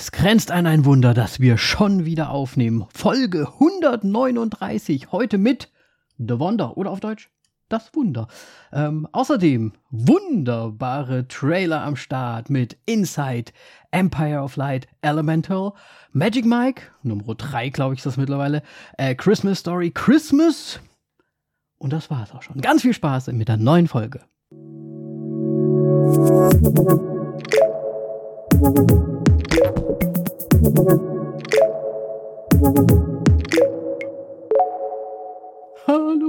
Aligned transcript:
Es 0.00 0.12
grenzt 0.12 0.50
an 0.50 0.66
ein 0.66 0.86
Wunder, 0.86 1.12
dass 1.12 1.40
wir 1.40 1.58
schon 1.58 2.06
wieder 2.06 2.30
aufnehmen. 2.30 2.86
Folge 2.88 3.46
139, 3.60 5.12
heute 5.12 5.36
mit 5.36 5.70
The 6.16 6.38
Wonder 6.38 6.78
oder 6.78 6.90
auf 6.90 7.00
Deutsch 7.00 7.28
Das 7.68 7.94
Wunder. 7.94 8.26
Ähm, 8.72 9.06
außerdem 9.12 9.74
wunderbare 9.90 11.28
Trailer 11.28 11.82
am 11.82 11.96
Start 11.96 12.48
mit 12.48 12.78
Inside, 12.86 13.52
Empire 13.90 14.40
of 14.40 14.56
Light, 14.56 14.88
Elemental, 15.02 15.74
Magic 16.12 16.46
Mike, 16.46 16.84
Nummer 17.02 17.34
3 17.34 17.68
glaube 17.68 17.92
ich 17.92 17.98
ist 17.98 18.06
das 18.06 18.16
mittlerweile, 18.16 18.62
äh, 18.96 19.14
Christmas 19.14 19.58
Story, 19.58 19.90
Christmas. 19.90 20.80
Und 21.76 21.92
das 21.92 22.08
war's 22.08 22.32
auch 22.32 22.40
schon. 22.40 22.62
Ganz 22.62 22.80
viel 22.80 22.94
Spaß 22.94 23.26
mit 23.32 23.48
der 23.48 23.58
neuen 23.58 23.86
Folge. 23.86 24.22
Hallo 30.60 30.74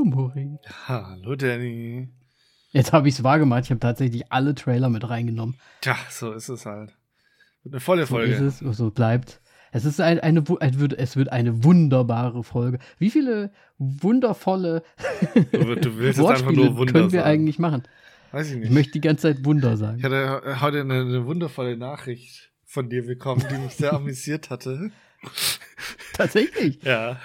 Mori. 0.05 0.57
Hallo 0.87 1.35
Danny. 1.35 2.07
Jetzt 2.71 2.93
habe 2.93 3.09
ich 3.09 3.15
es 3.15 3.25
wahrgemacht. 3.25 3.65
Ich 3.65 3.71
habe 3.71 3.81
tatsächlich 3.81 4.31
alle 4.31 4.55
Trailer 4.55 4.87
mit 4.87 5.09
reingenommen. 5.09 5.57
Tja, 5.81 5.97
so 6.09 6.31
ist 6.31 6.47
es 6.47 6.65
halt. 6.65 6.95
Eine 7.65 7.81
volle 7.81 8.07
Folge. 8.07 8.37
So 8.37 8.45
ist 8.45 8.61
es, 8.61 8.77
so 8.77 8.89
bleibt. 8.89 9.41
Es 9.73 9.83
ist 9.83 9.99
ein, 9.99 10.21
eine, 10.21 10.45
es 10.97 11.17
wird 11.17 11.29
eine 11.29 11.65
wunderbare 11.65 12.45
Folge. 12.45 12.79
Wie 12.99 13.09
viele 13.09 13.51
wundervolle 13.79 14.83
du, 15.51 15.75
du 15.75 15.97
willst 15.97 16.19
nur 16.19 16.77
Wunder 16.77 16.85
können 16.85 17.11
wir 17.11 17.19
sagen. 17.19 17.29
eigentlich 17.29 17.59
machen? 17.59 17.83
Weiß 18.31 18.49
ich 18.49 18.55
nicht. 18.55 18.67
Ich 18.67 18.71
möchte 18.71 18.93
die 18.93 19.01
ganze 19.01 19.33
Zeit 19.33 19.43
Wunder 19.43 19.75
sagen. 19.75 19.97
Ich 19.97 20.05
hatte 20.05 20.61
heute 20.61 20.79
eine, 20.79 21.01
eine 21.01 21.25
wundervolle 21.25 21.75
Nachricht 21.75 22.50
von 22.71 22.89
dir 22.89 23.05
bekommen, 23.05 23.45
die 23.51 23.57
mich 23.57 23.73
sehr 23.75 23.91
amüsiert 23.91 24.49
hatte. 24.49 24.91
Tatsächlich? 26.13 26.81
Ja. 26.83 27.19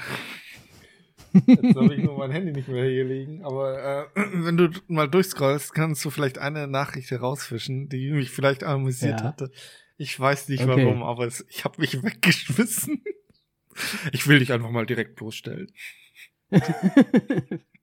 Jetzt 1.47 1.77
habe 1.77 1.95
ich 1.95 2.03
nur 2.03 2.19
mein 2.19 2.33
Handy 2.33 2.51
nicht 2.53 2.67
mehr 2.67 2.85
hier 2.91 3.05
liegen, 3.05 3.45
aber 3.45 4.09
äh, 4.17 4.21
wenn 4.33 4.57
du 4.57 4.71
mal 4.89 5.07
durchscrollst, 5.09 5.73
kannst 5.73 6.05
du 6.05 6.11
vielleicht 6.11 6.39
eine 6.39 6.67
Nachricht 6.67 7.13
herausfischen, 7.13 7.89
die 7.89 8.11
mich 8.11 8.31
vielleicht 8.31 8.65
amüsiert 8.65 9.21
Ja. 9.21 9.27
hatte. 9.27 9.53
Ich 9.99 10.19
weiß 10.19 10.49
nicht 10.49 10.63
Okay. 10.65 10.85
warum, 10.85 11.05
aber 11.05 11.27
es, 11.27 11.47
ich 11.49 11.65
habe 11.65 11.81
mich 11.81 11.95
weggeschmissen. 12.03 13.05
Ich 14.13 14.27
will 14.27 14.41
dich 14.41 14.53
einfach 14.53 14.71
mal 14.71 14.85
direkt 14.87 15.15
bloßstellen. 15.15 15.71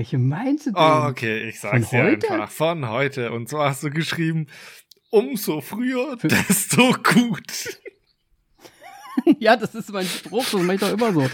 Welche 0.00 0.16
meinst 0.16 0.64
du 0.64 0.70
denn? 0.70 0.80
Oh, 0.82 1.08
okay, 1.10 1.46
ich 1.46 1.60
sag's 1.60 1.90
Von 1.90 1.98
dir 1.98 2.04
heute? 2.04 2.30
einfach. 2.30 2.50
Von 2.50 2.88
heute. 2.88 3.32
Und 3.32 3.50
zwar 3.50 3.68
hast 3.68 3.82
du 3.82 3.90
geschrieben, 3.90 4.46
umso 5.10 5.60
früher, 5.60 6.16
Für- 6.16 6.28
desto 6.28 6.94
gut. 6.94 7.76
Ja, 9.38 9.56
das 9.56 9.74
ist 9.74 9.92
mein 9.92 10.06
Spruch, 10.06 10.44
das 10.50 10.62
mache 10.62 10.76
ich 10.76 10.80
doch 10.80 10.92
immer 10.92 11.12
so. 11.12 11.28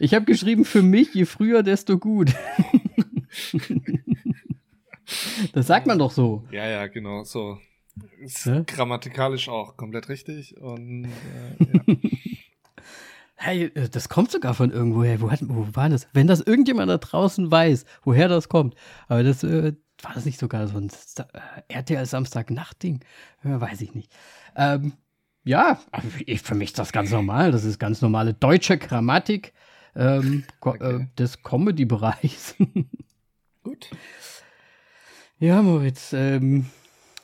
Ich 0.00 0.14
habe 0.14 0.24
geschrieben, 0.24 0.64
für 0.64 0.82
mich, 0.82 1.14
je 1.14 1.26
früher, 1.26 1.62
desto 1.62 1.96
gut. 1.98 2.32
Das 5.52 5.68
sagt 5.68 5.86
man 5.86 5.98
doch 6.00 6.10
so. 6.10 6.42
Ja, 6.50 6.66
ja, 6.68 6.88
genau, 6.88 7.22
so. 7.22 7.60
Ist 8.20 8.44
Ne? 8.46 8.64
grammatikalisch 8.66 9.48
auch 9.48 9.76
komplett 9.76 10.08
richtig. 10.08 10.56
Und 10.60 11.04
äh, 11.04 11.64
ja. 11.64 11.96
Hey, 13.40 13.70
äh, 13.74 13.88
das 13.88 14.08
kommt 14.08 14.30
sogar 14.30 14.52
von 14.54 14.70
irgendwoher. 14.70 15.20
Wo, 15.20 15.30
hat, 15.30 15.40
wo 15.42 15.66
war 15.72 15.88
das? 15.88 16.08
Wenn 16.12 16.26
das 16.26 16.40
irgendjemand 16.40 16.90
da 16.90 16.98
draußen 16.98 17.50
weiß, 17.50 17.84
woher 18.02 18.28
das 18.28 18.48
kommt. 18.48 18.74
Aber 19.06 19.22
das 19.22 19.44
äh, 19.44 19.74
war 20.02 20.14
das 20.14 20.24
nicht 20.24 20.38
sogar 20.38 20.66
so 20.66 20.78
ein 20.78 20.88
äh, 20.88 21.74
RTL 21.74 22.04
Samstag-Nacht-Ding? 22.04 23.00
Ja, 23.44 23.60
weiß 23.60 23.80
ich 23.80 23.94
nicht. 23.94 24.12
Ähm, 24.56 24.92
ja, 25.44 25.78
ich, 26.26 26.42
für 26.42 26.54
mich 26.54 26.70
ist 26.70 26.78
das 26.78 26.92
ganz 26.92 27.10
normal. 27.10 27.52
Das 27.52 27.64
ist 27.64 27.78
ganz 27.78 28.02
normale 28.02 28.34
deutsche 28.34 28.76
Grammatik 28.76 29.52
ähm, 29.94 30.44
Okay. 30.60 30.96
äh, 30.96 31.06
des 31.16 31.42
Comedy-Bereichs. 31.42 32.56
gut. 33.62 33.88
ja, 35.38 35.62
Moritz, 35.62 36.12
ähm, 36.12 36.66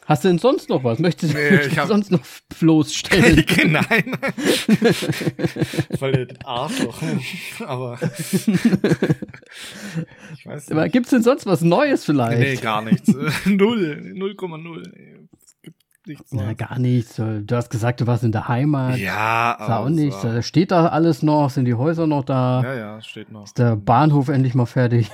hast 0.06 0.24
du 0.24 0.28
denn 0.28 0.38
sonst 0.38 0.68
noch 0.68 0.84
was? 0.84 0.98
Möchtest 0.98 1.34
du 1.34 1.38
Nee, 1.38 1.56
ich 1.66 1.78
hab- 1.78 1.88
sonst 1.88 2.10
noch 2.10 2.20
bloßstellen? 2.60 3.44
Nein. 3.72 4.12
Voll 5.98 6.12
der 6.26 6.28
Arschloch. 6.46 7.00
Aber. 7.66 7.98
ich 10.34 10.46
weiß 10.46 10.70
Aber 10.70 10.82
nicht. 10.84 10.92
Gibt 10.92 11.06
es 11.06 11.10
denn 11.10 11.22
sonst 11.22 11.46
was 11.46 11.62
Neues 11.62 12.04
vielleicht? 12.04 12.38
Nee, 12.40 12.56
gar 12.56 12.82
nichts. 12.82 13.08
Null. 13.46 14.00
0,0. 14.14 14.82
Es 15.42 15.56
gibt 15.62 15.76
nichts 16.06 16.32
Na, 16.32 16.44
Neues. 16.46 16.56
gar 16.56 16.78
nichts. 16.78 17.16
Du 17.16 17.44
hast 17.56 17.70
gesagt, 17.70 18.00
du 18.00 18.06
warst 18.06 18.24
in 18.24 18.32
der 18.32 18.48
Heimat. 18.48 18.98
Ja, 18.98 19.52
Ist 19.52 19.60
auch 19.66 19.68
aber 19.70 19.90
nicht. 19.90 20.18
so. 20.18 20.28
Da 20.32 20.42
steht 20.42 20.70
da 20.70 20.86
alles 20.88 21.22
noch, 21.22 21.50
sind 21.50 21.64
die 21.66 21.74
Häuser 21.74 22.06
noch 22.06 22.24
da, 22.24 22.62
Ja, 22.62 22.74
ja, 22.74 23.00
steht 23.02 23.30
noch. 23.32 23.44
ist 23.44 23.58
der 23.58 23.76
Bahnhof 23.76 24.28
endlich 24.28 24.54
mal 24.54 24.66
fertig. 24.66 25.10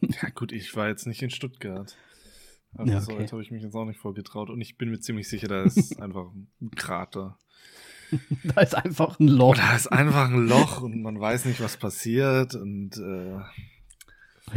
Ja, 0.00 0.28
gut, 0.34 0.52
ich 0.52 0.74
war 0.76 0.88
jetzt 0.88 1.06
nicht 1.06 1.22
in 1.22 1.30
Stuttgart. 1.30 1.96
Also 2.74 2.92
Ja, 2.92 3.00
so 3.00 3.12
okay. 3.12 3.22
weit 3.22 3.32
habe 3.32 3.42
ich 3.42 3.50
mich 3.50 3.62
jetzt 3.62 3.74
auch 3.74 3.84
nicht 3.84 3.98
vorgetraut. 4.00 4.50
Und 4.50 4.60
ich 4.60 4.78
bin 4.78 4.90
mir 4.90 5.00
ziemlich 5.00 5.28
sicher, 5.28 5.48
da 5.48 5.62
ist 5.64 6.00
einfach 6.02 6.26
ein 6.60 6.70
Krater. 6.74 7.38
da 8.44 8.60
ist 8.60 8.74
einfach 8.74 9.18
ein 9.20 9.28
Loch. 9.28 9.50
Oder 9.56 9.74
ist 9.76 9.86
einfach 9.90 10.30
ein 10.30 10.46
Loch 10.46 10.82
und 10.82 11.00
man 11.02 11.18
weiß 11.20 11.44
nicht, 11.46 11.60
was 11.60 11.76
passiert. 11.76 12.54
Und 12.54 12.96
äh, 12.98 13.38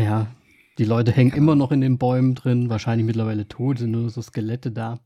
Ja, 0.02 0.28
die 0.78 0.86
Leute 0.86 1.12
hängen 1.12 1.32
immer 1.34 1.56
noch 1.56 1.72
in 1.72 1.82
den 1.82 1.98
Bäumen 1.98 2.36
drin, 2.36 2.70
wahrscheinlich 2.70 3.06
mittlerweile 3.06 3.48
tot, 3.48 3.80
sind 3.80 3.92
nur 3.92 4.10
so 4.10 4.22
Skelette 4.22 4.72
da. 4.72 5.00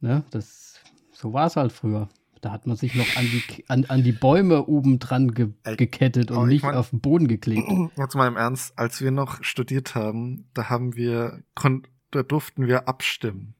Ne, 0.00 0.24
das, 0.30 0.80
so 1.12 1.32
war 1.32 1.46
es 1.46 1.56
halt 1.56 1.72
früher. 1.72 2.08
Da 2.42 2.52
hat 2.52 2.66
man 2.66 2.76
sich 2.76 2.94
noch 2.94 3.16
an 3.16 3.24
die, 3.24 3.64
an, 3.68 3.84
an 3.86 4.02
die 4.04 4.12
Bäume 4.12 4.66
oben 4.66 4.98
dran 4.98 5.32
ge, 5.32 5.48
gekettet 5.76 6.30
und 6.30 6.48
ich 6.50 6.54
nicht 6.56 6.62
mein- 6.64 6.74
auf 6.74 6.90
den 6.90 7.00
Boden 7.00 7.28
geklebt. 7.28 7.66
jetzt 7.96 8.14
mal 8.14 8.28
im 8.28 8.36
Ernst, 8.36 8.78
als 8.78 9.00
wir 9.00 9.10
noch 9.10 9.42
studiert 9.42 9.94
haben, 9.94 10.48
da 10.52 10.68
haben 10.68 10.96
wir, 10.96 11.42
kon 11.54 11.86
da 12.16 12.22
durften 12.22 12.66
wir 12.66 12.88
abstimmen. 12.88 13.54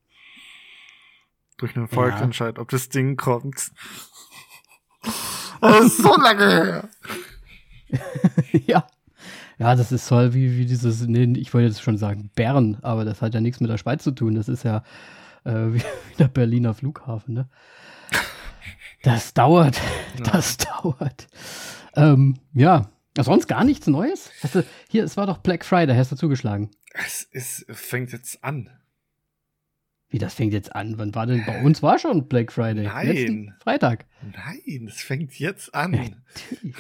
Durch 1.59 1.77
einen 1.77 1.89
Volksentscheid, 1.89 2.59
ob 2.59 2.69
das 2.69 2.89
Ding 2.89 3.17
kommt. 3.17 3.71
Das 5.61 5.87
ist 5.87 5.99
so 5.99 6.17
lange 6.17 6.47
her. 6.47 6.89
ja. 8.66 8.87
Ja, 9.59 9.75
das 9.75 9.91
ist 9.91 10.06
toll, 10.06 10.34
wie, 10.34 10.59
wie 10.59 10.66
dieses, 10.66 11.06
nee, 11.06 11.33
ich 11.39 11.55
wollte 11.55 11.69
jetzt 11.69 11.81
schon 11.81 11.97
sagen 11.97 12.31
Bern, 12.34 12.77
aber 12.83 13.06
das 13.06 13.22
hat 13.22 13.33
ja 13.33 13.41
nichts 13.41 13.61
mit 13.61 13.71
der 13.71 13.78
Schweiz 13.78 14.03
zu 14.03 14.11
tun. 14.11 14.34
Das 14.34 14.49
ist 14.49 14.65
ja 14.65 14.83
äh, 15.47 15.72
wie, 15.72 15.81
wie 16.11 16.16
der 16.19 16.28
Berliner 16.28 16.75
Flughafen, 16.75 17.34
ne? 17.34 17.49
Das 19.03 19.34
dauert, 19.34 19.81
das 20.33 20.56
dauert. 20.56 21.28
Ähm, 21.95 22.39
ja, 22.55 22.91
sonst 23.16 23.47
gar 23.47 23.62
nichts 23.62 23.87
Neues? 23.87 24.31
Hast 24.43 24.56
du, 24.56 24.65
hier, 24.89 25.05
es 25.05 25.16
war 25.16 25.27
doch 25.27 25.39
Black 25.39 25.65
Friday, 25.65 25.97
hast 25.97 26.11
du 26.11 26.16
zugeschlagen. 26.16 26.71
Es 27.05 27.23
ist, 27.23 27.67
fängt 27.69 28.12
jetzt 28.12 28.43
an. 28.43 28.71
Wie, 30.09 30.19
das 30.19 30.34
fängt 30.34 30.53
jetzt 30.53 30.75
an? 30.75 30.99
Wann 30.99 31.15
war 31.15 31.27
denn, 31.27 31.45
bei 31.45 31.61
uns 31.62 31.83
war 31.83 31.99
schon 31.99 32.29
Black 32.29 32.53
Friday. 32.53 32.84
Nein. 32.84 33.07
Letzten 33.09 33.55
Freitag. 33.61 34.07
Nein, 34.23 34.87
es 34.89 35.03
fängt 35.03 35.39
jetzt 35.39 35.75
an. 35.75 36.23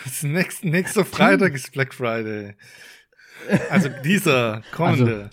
Das 0.04 0.22
nächste, 0.22 0.68
nächster 0.68 1.04
Freitag 1.04 1.54
ist 1.54 1.72
Black 1.72 1.92
Friday. 1.92 2.54
Also 3.68 3.90
dieser 4.04 4.62
kommende. 4.72 5.30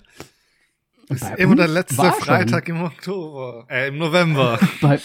ist 1.08 1.20
Bei 1.20 1.34
immer 1.36 1.54
der 1.54 1.68
letzte 1.68 1.94
schon. 1.94 2.12
Freitag 2.12 2.68
im 2.68 2.82
Oktober, 2.82 3.66
äh, 3.70 3.88
im 3.88 3.98
November. 3.98 4.58
Bei, 4.80 5.00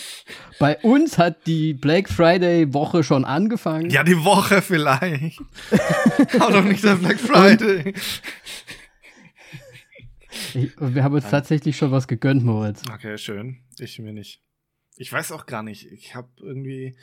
bei 0.58 0.78
uns 0.80 1.18
hat 1.18 1.46
die 1.46 1.74
Black 1.76 2.10
Friday 2.10 2.74
Woche 2.74 3.04
schon 3.04 3.24
angefangen. 3.24 3.90
ja, 3.92 4.04
die 4.04 4.24
Woche 4.24 4.62
vielleicht. 4.62 5.40
Aber 6.40 6.54
doch 6.54 6.64
nicht 6.64 6.84
der 6.84 6.96
Black 6.96 7.20
Friday. 7.20 7.94
Ich, 10.54 10.72
wir 10.80 11.04
haben 11.04 11.16
uns 11.16 11.30
tatsächlich 11.30 11.76
schon 11.78 11.92
was 11.92 12.08
gegönnt, 12.08 12.44
Moritz. 12.44 12.84
Okay, 12.94 13.18
schön. 13.18 13.58
Ich 13.80 13.98
mir 14.00 14.14
nicht. 14.14 14.42
Ich 14.98 15.12
weiß 15.12 15.32
auch 15.32 15.46
gar 15.46 15.64
nicht. 15.64 15.88
Ich 15.92 16.14
habe 16.16 16.30
irgendwie 16.40 16.96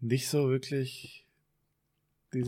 nicht 0.00 0.28
so 0.28 0.48
wirklich. 0.48 1.26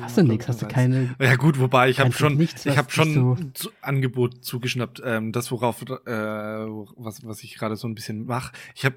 Hast 0.01 0.19
du 0.19 0.23
nix? 0.23 0.47
Hast 0.49 0.61
du 0.63 0.67
keine. 0.69 1.17
Ja 1.19 1.37
gut, 1.37 1.59
wobei 1.59 1.89
ich 1.89 1.99
habe 1.99 2.13
schon, 2.13 2.37
nichts, 2.37 2.67
ich 2.67 2.77
habe 2.77 2.91
schon 2.91 3.15
so- 3.15 3.37
zu 3.55 3.71
Angebot 3.81 4.45
zugeschnappt. 4.45 5.01
Ähm, 5.05 5.33
das 5.33 5.51
worauf, 5.51 5.81
äh, 5.83 5.87
was 6.07 7.25
was 7.25 7.43
ich 7.43 7.55
gerade 7.55 7.77
so 7.77 7.89
ein 7.89 7.95
bisschen 7.95 8.27
mache. 8.27 8.53
Ich 8.75 8.85
habe 8.85 8.97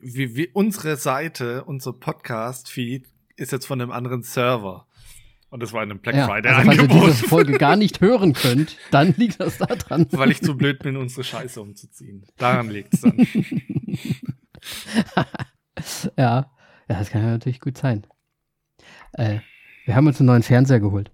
wie, 0.00 0.34
wie 0.34 0.48
unsere 0.48 0.96
Seite, 0.96 1.64
unser 1.64 1.92
Podcast 1.92 2.68
Feed 2.70 3.06
ist 3.36 3.52
jetzt 3.52 3.66
von 3.66 3.80
einem 3.80 3.92
anderen 3.92 4.22
Server. 4.22 4.86
Und 5.52 5.62
das 5.62 5.74
war 5.74 5.82
in 5.82 5.90
einem 5.90 6.00
Black 6.00 6.14
Ja, 6.14 6.26
Friday 6.26 6.50
also 6.50 6.64
falls 6.64 6.78
ihr 6.78 6.82
Angebot, 6.82 7.08
diese 7.10 7.28
Folge 7.28 7.58
gar 7.58 7.76
nicht 7.76 8.00
hören 8.00 8.32
könnt, 8.32 8.78
dann 8.90 9.12
liegt 9.18 9.38
das 9.38 9.58
da 9.58 9.66
dran. 9.66 10.06
weil 10.12 10.30
ich 10.30 10.40
zu 10.40 10.56
blöd 10.56 10.78
bin, 10.78 10.96
unsere 10.96 11.24
Scheiße 11.24 11.60
umzuziehen. 11.60 12.24
Daran 12.38 12.70
liegt's 12.70 13.02
dann. 13.02 13.18
ja. 16.16 16.16
ja, 16.16 16.50
das 16.88 17.10
kann 17.10 17.22
ja 17.22 17.28
natürlich 17.32 17.60
gut 17.60 17.76
sein. 17.76 18.06
Äh, 19.12 19.40
wir 19.84 19.94
haben 19.94 20.06
uns 20.06 20.20
einen 20.20 20.28
neuen 20.28 20.42
Fernseher 20.42 20.80
geholt. 20.80 21.10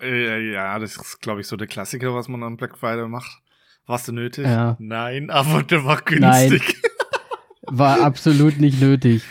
Äh, 0.00 0.52
ja, 0.52 0.78
das 0.78 0.96
ist, 0.96 1.20
glaube 1.20 1.42
ich, 1.42 1.46
so 1.48 1.58
der 1.58 1.66
Klassiker, 1.66 2.14
was 2.14 2.28
man 2.28 2.42
am 2.44 2.56
Black 2.56 2.78
Friday 2.78 3.08
macht. 3.08 3.42
Warst 3.84 4.08
du 4.08 4.12
nötig? 4.12 4.46
Ja. 4.46 4.78
Nein, 4.78 5.28
aber 5.28 5.62
der 5.62 5.84
war 5.84 6.00
günstig. 6.00 6.62
Nein, 6.62 7.78
war 7.78 8.00
absolut 8.00 8.58
nicht 8.58 8.80
nötig. 8.80 9.22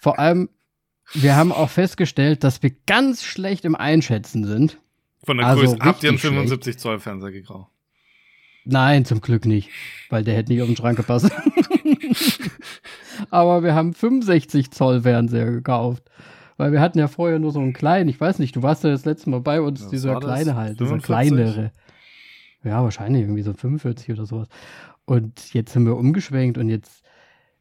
Vor 0.00 0.18
allem, 0.18 0.48
wir 1.14 1.36
haben 1.36 1.52
auch 1.52 1.70
festgestellt, 1.70 2.44
dass 2.44 2.62
wir 2.62 2.72
ganz 2.86 3.22
schlecht 3.24 3.64
im 3.64 3.74
Einschätzen 3.74 4.44
sind. 4.44 4.78
Von 5.24 5.38
der 5.38 5.46
Also 5.46 5.62
Größe. 5.62 5.78
Habt 5.80 6.02
ihr 6.02 6.08
einen 6.10 6.16
richtig 6.16 6.30
75 6.30 6.78
Zoll 6.78 6.98
Fernseher 6.98 7.32
gekauft? 7.32 7.70
Nein, 8.64 9.04
zum 9.04 9.20
Glück 9.20 9.44
nicht, 9.44 9.70
weil 10.08 10.22
der 10.24 10.34
hätte 10.34 10.52
nicht 10.52 10.62
auf 10.62 10.68
den 10.68 10.76
Schrank 10.76 10.96
gepasst. 10.96 11.30
Aber 13.30 13.62
wir 13.62 13.74
haben 13.74 13.92
65 13.94 14.70
Zoll 14.70 15.02
Fernseher 15.02 15.50
gekauft. 15.50 16.04
Weil 16.58 16.70
wir 16.70 16.80
hatten 16.80 16.98
ja 16.98 17.08
vorher 17.08 17.38
nur 17.38 17.50
so 17.50 17.60
einen 17.60 17.72
kleinen, 17.72 18.08
ich 18.08 18.20
weiß 18.20 18.38
nicht, 18.38 18.54
du 18.54 18.62
warst 18.62 18.84
ja 18.84 18.90
das 18.90 19.04
letzte 19.04 19.30
Mal 19.30 19.40
bei 19.40 19.60
uns, 19.60 19.82
Was 19.84 19.88
dieser 19.90 20.14
das? 20.14 20.24
kleine 20.24 20.54
halt, 20.54 20.78
dieser 20.78 20.98
45? 21.00 21.06
kleinere. 21.06 21.72
Ja, 22.62 22.82
wahrscheinlich 22.84 23.22
irgendwie 23.22 23.42
so 23.42 23.52
45 23.52 24.12
oder 24.12 24.26
sowas. 24.26 24.48
Und 25.04 25.52
jetzt 25.54 25.72
sind 25.72 25.86
wir 25.86 25.96
umgeschwenkt 25.96 26.58
und 26.58 26.68
jetzt 26.68 27.01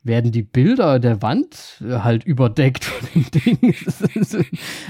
werden 0.03 0.31
die 0.31 0.43
Bilder 0.43 0.99
der 0.99 1.21
Wand 1.21 1.81
äh, 1.85 1.99
halt 1.99 2.23
überdeckt 2.23 2.83
von 2.85 3.09
dem 3.13 3.31
Ding. 3.31 3.75
Das 3.85 4.01
ist- 4.01 4.37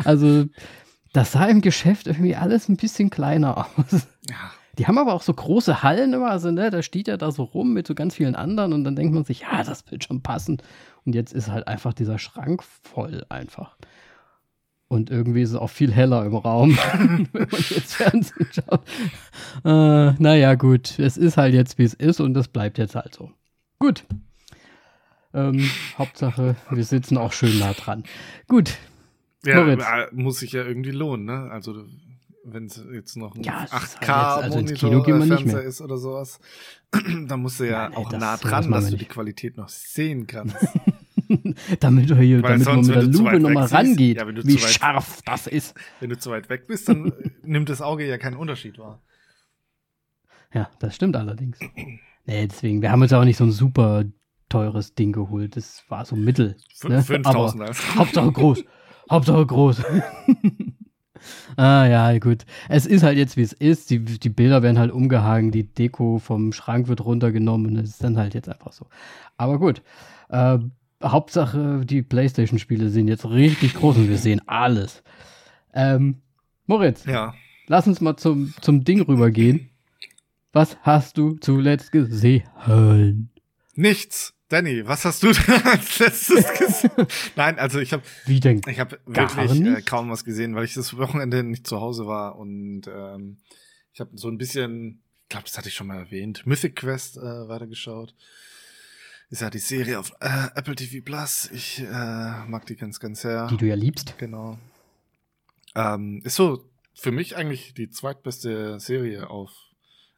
also, 0.05 0.45
das 1.13 1.33
sah 1.33 1.45
im 1.47 1.61
Geschäft 1.61 2.07
irgendwie 2.07 2.35
alles 2.35 2.69
ein 2.69 2.77
bisschen 2.77 3.09
kleiner 3.09 3.57
aus. 3.77 4.07
Ja. 4.29 4.35
Die 4.77 4.87
haben 4.87 4.97
aber 4.97 5.13
auch 5.13 5.21
so 5.21 5.33
große 5.33 5.83
Hallen 5.83 6.13
immer, 6.13 6.31
also 6.31 6.49
ne, 6.49 6.69
da 6.69 6.81
steht 6.81 7.09
er 7.09 7.17
da 7.17 7.31
so 7.31 7.43
rum 7.43 7.73
mit 7.73 7.85
so 7.85 7.93
ganz 7.93 8.15
vielen 8.15 8.35
anderen 8.35 8.71
und 8.71 8.85
dann 8.85 8.95
denkt 8.95 9.13
man 9.13 9.25
sich, 9.25 9.41
ja, 9.41 9.63
das 9.63 9.91
wird 9.91 10.05
schon 10.05 10.21
passen. 10.23 10.61
Und 11.05 11.13
jetzt 11.13 11.33
ist 11.33 11.49
halt 11.49 11.67
einfach 11.67 11.91
dieser 11.93 12.17
Schrank 12.17 12.63
voll 12.63 13.25
einfach. 13.27 13.75
Und 14.87 15.09
irgendwie 15.09 15.41
ist 15.41 15.49
es 15.49 15.55
auch 15.55 15.69
viel 15.69 15.91
heller 15.91 16.25
im 16.25 16.35
Raum, 16.35 16.77
wenn 16.93 17.27
man 17.33 17.47
jetzt 17.69 17.95
Fernsehen 17.95 18.47
schaut. 18.51 18.81
Äh, 19.65 20.13
naja, 20.21 20.55
gut, 20.55 20.97
es 20.99 21.17
ist 21.17 21.35
halt 21.35 21.53
jetzt, 21.53 21.77
wie 21.77 21.83
es 21.83 21.93
ist 21.93 22.21
und 22.21 22.33
das 22.33 22.47
bleibt 22.47 22.77
jetzt 22.77 22.95
halt 22.95 23.13
so. 23.13 23.29
Gut. 23.79 24.05
Ähm, 25.33 25.69
Hauptsache, 25.97 26.55
wir 26.69 26.83
sitzen 26.83 27.17
auch 27.17 27.31
schön 27.33 27.57
nah 27.59 27.73
dran. 27.73 28.03
Gut, 28.47 28.77
Ja, 29.45 29.61
Moritz. 29.63 29.83
äh, 29.83 30.07
muss 30.13 30.39
sich 30.39 30.51
ja 30.51 30.63
irgendwie 30.63 30.91
lohnen, 30.91 31.25
ne? 31.25 31.49
Also, 31.51 31.85
wenn 32.43 32.65
es 32.65 32.83
jetzt 32.93 33.15
noch 33.17 33.35
ein 33.35 33.43
Ja, 33.43 33.63
es 33.65 33.71
ist 33.71 33.71
halt 33.71 33.83
jetzt- 34.01 34.09
also 34.09 34.57
Fernseher 35.37 35.59
mehr. 35.61 35.67
ist 35.69 35.81
oder 35.81 35.97
sowas, 35.97 36.39
dann 37.27 37.41
musst 37.41 37.59
du 37.59 37.65
ja 37.65 37.89
Nein, 37.89 37.97
auch 37.97 38.09
das- 38.09 38.19
nah 38.19 38.37
dran, 38.37 38.71
dass 38.71 38.89
du 38.89 38.97
die. 38.97 39.05
Qualität 39.05 39.57
noch 39.57 39.69
sehen 39.69 40.27
kannst. 40.27 40.55
damit 41.79 42.09
wir 42.09 42.17
hier, 42.17 42.43
Weil 42.43 42.53
damit 42.59 42.65
man 42.67 42.83
sonst, 42.83 42.87
mit 42.87 42.95
wenn 42.97 43.03
der 43.05 43.11
du 43.11 43.23
Lupe 43.23 43.39
nochmal 43.39 43.65
rangeht, 43.67 44.17
ja, 44.17 44.25
du 44.25 44.45
wie 44.45 44.57
scharf 44.57 45.21
das 45.23 45.47
ist. 45.47 45.75
wenn 46.01 46.09
du 46.09 46.17
zu 46.17 46.29
weit 46.31 46.49
weg 46.49 46.67
bist, 46.67 46.89
dann 46.89 47.05
äh, 47.11 47.29
nimmt 47.43 47.69
das 47.69 47.81
Auge 47.81 48.05
ja 48.05 48.17
keinen 48.17 48.35
Unterschied 48.35 48.77
wahr. 48.79 49.01
Ja, 50.53 50.69
das 50.79 50.95
stimmt 50.95 51.15
allerdings. 51.15 51.57
Nee, 52.25 52.47
deswegen, 52.47 52.81
wir 52.81 52.91
haben 52.91 53.01
uns 53.01 53.11
ja 53.11 53.19
auch 53.21 53.23
nicht 53.25 53.37
so 53.37 53.45
ein 53.45 53.51
super 53.51 54.03
teures 54.51 54.93
Ding 54.93 55.11
geholt. 55.11 55.55
Das 55.55 55.83
war 55.89 56.05
so 56.05 56.15
mittel. 56.15 56.57
Ne? 56.83 57.01
5000 57.01 57.25
Aber 57.61 57.67
also. 57.69 57.95
Hauptsache 57.95 58.31
groß. 58.31 58.63
Hauptsache 59.11 59.45
groß. 59.45 59.83
ah 61.57 61.85
ja, 61.85 62.17
gut. 62.19 62.45
Es 62.69 62.85
ist 62.85 63.03
halt 63.03 63.17
jetzt, 63.17 63.37
wie 63.37 63.41
es 63.41 63.53
ist. 63.53 63.89
Die, 63.89 63.99
die 63.99 64.29
Bilder 64.29 64.61
werden 64.63 64.79
halt 64.79 64.91
umgehangen, 64.91 65.51
die 65.51 65.63
Deko 65.63 66.19
vom 66.19 66.53
Schrank 66.53 66.87
wird 66.87 67.03
runtergenommen. 67.03 67.77
Es 67.77 67.91
ist 67.91 68.03
dann 68.03 68.17
halt 68.17 68.33
jetzt 68.33 68.49
einfach 68.49 68.71
so. 68.73 68.85
Aber 69.37 69.59
gut. 69.59 69.81
Äh, 70.29 70.59
Hauptsache, 71.03 71.81
die 71.83 72.03
Playstation-Spiele 72.03 72.89
sind 72.89 73.07
jetzt 73.07 73.25
richtig 73.27 73.73
groß 73.73 73.97
und 73.97 74.09
wir 74.09 74.17
sehen 74.17 74.41
alles. 74.47 75.03
Ähm, 75.73 76.21
Moritz, 76.67 77.05
Ja. 77.05 77.33
lass 77.67 77.87
uns 77.87 78.01
mal 78.01 78.17
zum, 78.17 78.53
zum 78.61 78.83
Ding 78.83 79.01
rübergehen. 79.01 79.69
Was 80.53 80.77
hast 80.83 81.17
du 81.17 81.37
zuletzt 81.37 81.91
gesehen? 81.91 83.29
Nichts. 83.75 84.33
Danny, 84.51 84.85
was 84.85 85.05
hast 85.05 85.23
du 85.23 85.31
denn 85.31 85.63
als 85.63 85.99
letztes 85.99 86.45
gesehen? 86.59 87.07
Nein, 87.37 87.57
also 87.57 87.79
ich 87.79 87.93
habe 87.93 88.03
ich 88.27 88.79
habe 88.79 88.99
wirklich 89.05 89.61
äh, 89.61 89.81
kaum 89.81 90.09
was 90.09 90.25
gesehen, 90.25 90.55
weil 90.55 90.65
ich 90.65 90.73
das 90.73 90.97
Wochenende 90.97 91.41
nicht 91.43 91.65
zu 91.65 91.79
Hause 91.79 92.05
war 92.05 92.37
und 92.37 92.81
ähm, 92.87 93.37
ich 93.93 94.01
habe 94.01 94.11
so 94.15 94.27
ein 94.27 94.37
bisschen, 94.37 95.01
ich 95.23 95.29
glaube, 95.29 95.45
das 95.45 95.57
hatte 95.57 95.69
ich 95.69 95.75
schon 95.75 95.87
mal 95.87 95.99
erwähnt, 95.99 96.45
Mythic 96.45 96.75
Quest 96.75 97.15
äh, 97.15 97.21
weitergeschaut. 97.21 98.13
Ist 99.29 99.41
ja 99.41 99.49
die 99.49 99.59
Serie 99.59 99.97
auf 99.97 100.11
äh, 100.19 100.47
Apple 100.55 100.75
TV 100.75 101.01
Plus. 101.01 101.49
Ich 101.53 101.79
äh, 101.79 102.45
mag 102.47 102.65
die 102.65 102.75
ganz, 102.75 102.99
ganz 102.99 103.21
sehr. 103.21 103.47
Die 103.47 103.55
du 103.55 103.65
ja 103.65 103.75
liebst. 103.75 104.17
Genau. 104.17 104.59
Ähm, 105.73 106.21
ist 106.25 106.35
so 106.35 106.69
für 106.93 107.13
mich 107.13 107.37
eigentlich 107.37 107.73
die 107.73 107.89
zweitbeste 107.89 108.77
Serie 108.81 109.29
auf 109.29 109.51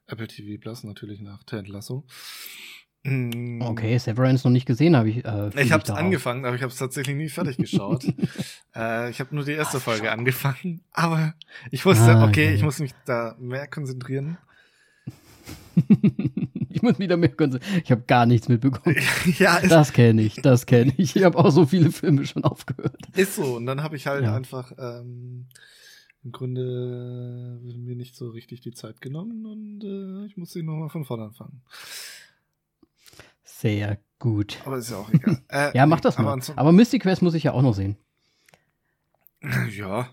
Apple 0.07 0.27
TV 0.27 0.59
Plus, 0.59 0.83
natürlich 0.83 1.21
nach 1.21 1.44
Ted 1.44 1.68
Lasso. 1.68 2.06
Mm, 3.04 3.62
Okay, 3.62 3.98
Severance 3.98 4.46
noch 4.48 4.52
nicht 4.54 4.66
gesehen, 4.66 4.96
habe 4.96 5.10
ich. 5.10 5.26
Äh, 5.26 5.50
Ich 5.62 5.72
habe 5.72 5.84
es 5.84 5.90
angefangen, 5.90 6.46
aber 6.46 6.56
ich 6.56 6.62
habe 6.62 6.72
es 6.72 6.78
tatsächlich 6.80 7.16
nie 7.16 7.30
fertig 7.30 7.58
geschaut. 7.58 8.06
äh, 8.76 9.10
ich 9.10 9.20
habe 9.20 9.36
nur 9.36 9.44
die 9.44 9.52
erste 9.52 9.78
Ach, 9.78 9.82
Folge 9.82 10.12
angefangen, 10.12 10.82
aber 10.94 11.34
ich 11.72 11.86
wusste, 11.86 12.16
Ah, 12.16 12.26
okay, 12.28 12.46
ja, 12.46 12.52
ich 12.54 12.64
muss 12.64 12.80
mich 12.80 12.94
da 13.06 13.36
mehr 13.40 13.68
konzentrieren. 13.68 14.38
ich 16.70 16.82
muss 16.82 17.00
wieder 17.00 17.18
mehr 17.18 17.30
konzentrieren. 17.36 17.82
Ich 17.84 17.92
habe 17.92 18.04
gar 18.08 18.26
nichts 18.26 18.48
mitbekommen. 18.48 18.96
ja, 19.38 19.60
Das 19.62 19.92
kenne 19.92 20.22
ich, 20.22 20.36
das 20.36 20.66
kenne 20.66 20.94
ich. 20.98 21.16
Ich 21.16 21.24
habe 21.24 21.38
auch 21.38 21.50
so 21.52 21.66
viele 21.66 21.92
Filme 21.92 22.26
schon 22.26 22.44
aufgehört. 22.44 22.98
ist 23.16 23.36
so. 23.36 23.56
Und 23.58 23.66
dann 23.66 23.84
habe 23.84 23.96
ich 23.96 24.08
halt 24.08 24.24
Ja. 24.24 24.36
einfach 24.36 24.72
ähm, 24.78 25.48
im 26.24 26.32
Grunde 26.32 27.60
mir 27.64 27.96
nicht 27.96 28.16
so 28.16 28.30
richtig 28.30 28.62
die 28.62 28.72
Zeit 28.74 29.02
genommen 29.02 29.46
und 29.46 29.84
äh, 29.84 30.26
ich 30.26 30.38
musste 30.38 30.64
nochmal 30.64 30.90
von 30.90 31.04
vorne 31.06 31.24
anfangen. 31.26 31.62
Sehr 33.63 33.98
gut. 34.19 34.60
Aber 34.65 34.77
ist 34.77 34.92
ja 34.92 34.98
auch 34.98 35.10
egal. 35.12 35.42
Äh, 35.50 35.75
Ja, 35.75 35.86
mach 35.86 36.01
das 36.01 36.18
aber 36.18 36.25
mal. 36.25 36.33
ansonsten- 36.33 36.60
Aber 36.60 36.71
Mystic 36.74 37.01
Quest 37.04 37.21
muss 37.21 37.33
ich 37.33 37.44
ja 37.44 37.54
auch 37.54 37.62
noch 37.62 37.74
sehen. 37.74 37.98
Ja. 39.71 40.07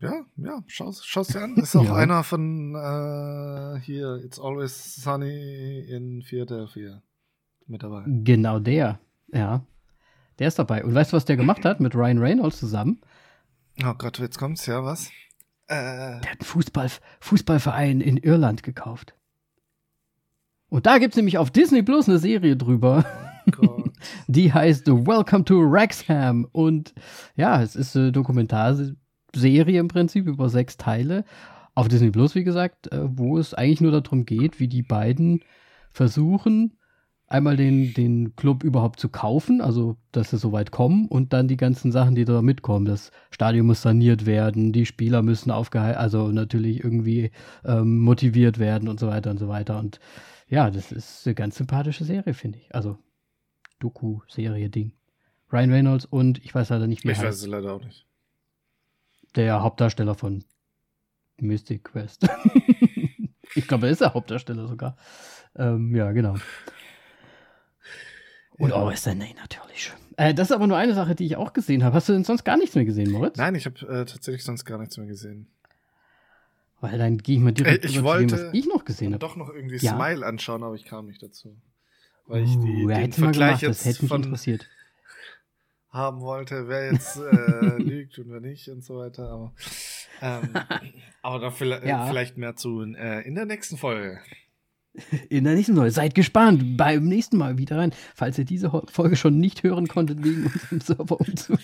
Ja, 0.00 0.24
ja, 0.36 0.62
schau's, 0.66 1.04
schau's 1.04 1.28
dir 1.28 1.42
an. 1.42 1.54
Ist 1.56 1.74
auch 1.76 1.84
Ja. 1.84 1.94
einer 1.94 2.24
von 2.24 2.74
äh, 2.74 3.80
hier, 3.80 4.16
It's 4.24 4.38
Always 4.38 4.96
Sunny 4.96 5.78
in 5.88 6.22
Philadelphia 6.22 7.02
mit 7.66 7.82
dabei. 7.82 8.02
Genau 8.06 8.58
der. 8.58 8.98
Ja. 9.32 9.64
Der 10.38 10.48
ist 10.48 10.58
dabei. 10.58 10.84
Und 10.84 10.94
weißt 10.94 11.12
du, 11.12 11.16
was 11.16 11.24
der 11.24 11.36
gemacht 11.36 11.64
hat 11.64 11.80
mit 11.80 11.94
Ryan 11.94 12.18
Reynolds 12.18 12.58
zusammen? 12.58 13.00
Oh 13.84 13.94
Gott, 13.94 14.18
jetzt 14.18 14.38
kommt's, 14.38 14.66
ja, 14.66 14.84
was? 14.84 15.06
Äh, 15.68 15.74
Der 15.74 16.16
hat 16.18 16.26
einen 16.40 16.40
Fußball, 16.42 16.90
Fußballverein 17.20 18.00
in 18.00 18.16
Irland 18.18 18.62
gekauft. 18.64 19.14
Und 20.74 20.86
da 20.86 20.98
gibt's 20.98 21.16
nämlich 21.16 21.38
auf 21.38 21.52
Disney 21.52 21.84
Plus 21.84 22.08
eine 22.08 22.18
Serie 22.18 22.56
drüber. 22.56 23.04
Gott. 23.52 23.92
Die 24.26 24.52
heißt 24.52 24.88
Welcome 24.88 25.44
to 25.44 25.70
Wrexham. 25.70 26.48
Und 26.50 26.92
ja, 27.36 27.62
es 27.62 27.76
ist 27.76 27.96
eine 27.96 28.10
Dokumentarserie 28.10 29.78
im 29.78 29.86
Prinzip 29.86 30.26
über 30.26 30.48
sechs 30.48 30.76
Teile. 30.76 31.24
Auf 31.76 31.86
Disney 31.86 32.10
Plus, 32.10 32.34
wie 32.34 32.42
gesagt, 32.42 32.90
äh, 32.90 33.02
wo 33.04 33.38
es 33.38 33.54
eigentlich 33.54 33.82
nur 33.82 33.92
darum 33.92 34.26
geht, 34.26 34.58
wie 34.58 34.66
die 34.66 34.82
beiden 34.82 35.44
versuchen, 35.90 36.76
einmal 37.28 37.56
den, 37.56 37.94
den 37.94 38.34
Club 38.34 38.64
überhaupt 38.64 38.98
zu 38.98 39.08
kaufen, 39.08 39.60
also 39.60 39.96
dass 40.10 40.30
sie 40.30 40.38
so 40.38 40.50
weit 40.50 40.72
kommen 40.72 41.06
und 41.06 41.32
dann 41.32 41.46
die 41.46 41.56
ganzen 41.56 41.92
Sachen, 41.92 42.16
die 42.16 42.24
da 42.24 42.42
mitkommen. 42.42 42.84
Das 42.84 43.12
Stadion 43.30 43.66
muss 43.66 43.82
saniert 43.82 44.26
werden, 44.26 44.72
die 44.72 44.86
Spieler 44.86 45.22
müssen 45.22 45.52
aufgehalten, 45.52 46.00
also 46.00 46.32
natürlich 46.32 46.82
irgendwie 46.82 47.30
ähm, 47.64 48.00
motiviert 48.00 48.58
werden 48.58 48.88
und 48.88 48.98
so 48.98 49.06
weiter 49.06 49.30
und 49.30 49.38
so 49.38 49.46
weiter. 49.46 49.78
Und 49.78 50.00
ja, 50.48 50.70
das 50.70 50.92
ist 50.92 51.26
eine 51.26 51.34
ganz 51.34 51.56
sympathische 51.56 52.04
Serie, 52.04 52.34
finde 52.34 52.58
ich. 52.58 52.74
Also 52.74 52.98
Doku-Serie-Ding. 53.80 54.92
Ryan 55.52 55.70
Reynolds 55.72 56.04
und 56.06 56.44
ich 56.44 56.54
weiß 56.54 56.70
leider 56.70 56.86
nicht, 56.86 57.04
wie 57.04 57.10
Ich 57.10 57.18
weiß 57.20 57.36
es 57.36 57.46
leider 57.46 57.72
auch 57.74 57.84
nicht. 57.84 58.06
der 59.36 59.62
Hauptdarsteller 59.62 60.14
von 60.14 60.44
Mystic 61.38 61.84
Quest. 61.84 62.26
ich 63.54 63.66
glaube, 63.68 63.86
er 63.86 63.92
ist 63.92 64.00
der 64.00 64.14
Hauptdarsteller 64.14 64.66
sogar. 64.68 64.96
Ähm, 65.56 65.94
ja, 65.94 66.10
genau. 66.12 66.36
Und 68.56 68.70
Ja. 68.70 68.76
Always 68.76 69.02
Sunny 69.02 69.34
natürlich. 69.36 69.92
Äh, 70.16 70.32
das 70.34 70.48
ist 70.48 70.52
aber 70.52 70.66
nur 70.68 70.76
eine 70.76 70.94
Sache, 70.94 71.14
die 71.14 71.26
ich 71.26 71.36
auch 71.36 71.52
gesehen 71.52 71.82
habe. 71.82 71.96
Hast 71.96 72.08
du 72.08 72.12
denn 72.12 72.24
sonst 72.24 72.44
gar 72.44 72.56
nichts 72.56 72.74
mehr 72.76 72.84
gesehen, 72.84 73.10
Moritz? 73.10 73.36
Nein, 73.36 73.54
ich 73.56 73.66
habe 73.66 73.80
äh, 73.80 74.04
tatsächlich 74.04 74.44
sonst 74.44 74.64
gar 74.64 74.78
nichts 74.78 74.96
mehr 74.96 75.06
gesehen. 75.06 75.48
Weil 76.84 76.98
dann 76.98 77.18
gehe 77.18 77.36
ich 77.36 77.42
mal 77.42 77.52
direkt 77.52 77.84
Äh, 77.84 77.88
ich 77.88 77.96
über 77.96 78.12
zu 78.14 78.18
dem, 78.18 78.30
wollte 78.30 78.48
was 78.48 78.54
ich 78.54 78.66
noch 78.66 78.84
gesehen 78.84 79.12
habe. 79.14 79.18
doch 79.20 79.36
noch 79.36 79.48
irgendwie 79.48 79.76
Ja. 79.78 79.94
Smile 79.96 80.24
anschauen, 80.26 80.62
aber 80.62 80.74
ich 80.74 80.84
kam 80.84 81.06
nicht 81.06 81.22
dazu. 81.22 81.56
Weil 82.26 82.44
ich 82.44 82.50
die, 82.58 82.84
Uh, 82.84 82.88
den 82.88 83.12
Vergleich 83.12 83.60
gemacht, 83.60 83.62
das 83.62 83.84
jetzt 83.84 83.84
hätte 83.86 84.02
mich 84.04 84.08
von 84.10 84.22
interessiert. 84.22 84.66
haben 85.90 86.20
wollte, 86.20 86.68
wer 86.68 86.92
jetzt 86.92 87.16
äh, 87.16 87.76
lügt 87.78 88.18
und 88.18 88.30
wer 88.30 88.40
nicht 88.40 88.68
und 88.68 88.82
so 88.84 88.98
weiter. 88.98 89.28
Aber, 89.30 89.54
ähm, 90.20 90.50
aber 91.22 91.38
da 91.38 91.50
vielleicht, 91.50 91.84
Ja. 91.86 92.06
vielleicht 92.06 92.36
mehr 92.36 92.56
zu 92.56 92.82
äh, 92.82 93.26
in 93.26 93.34
der 93.34 93.44
nächsten 93.46 93.76
Folge. 93.76 94.18
in 95.28 95.44
der 95.44 95.54
nächsten 95.54 95.74
Folge. 95.76 95.90
Seid 95.90 96.14
gespannt 96.14 96.76
beim 96.76 97.04
nächsten 97.04 97.36
Mal 97.36 97.58
wieder 97.58 97.78
rein, 97.78 97.92
falls 98.14 98.38
ihr 98.38 98.44
diese 98.44 98.70
Folge 98.90 99.16
schon 99.16 99.38
nicht 99.38 99.62
hören 99.62 99.86
konntet 99.88 100.22
wegen 100.24 100.46
unserem 100.46 100.80
Serverumzug. 100.80 101.58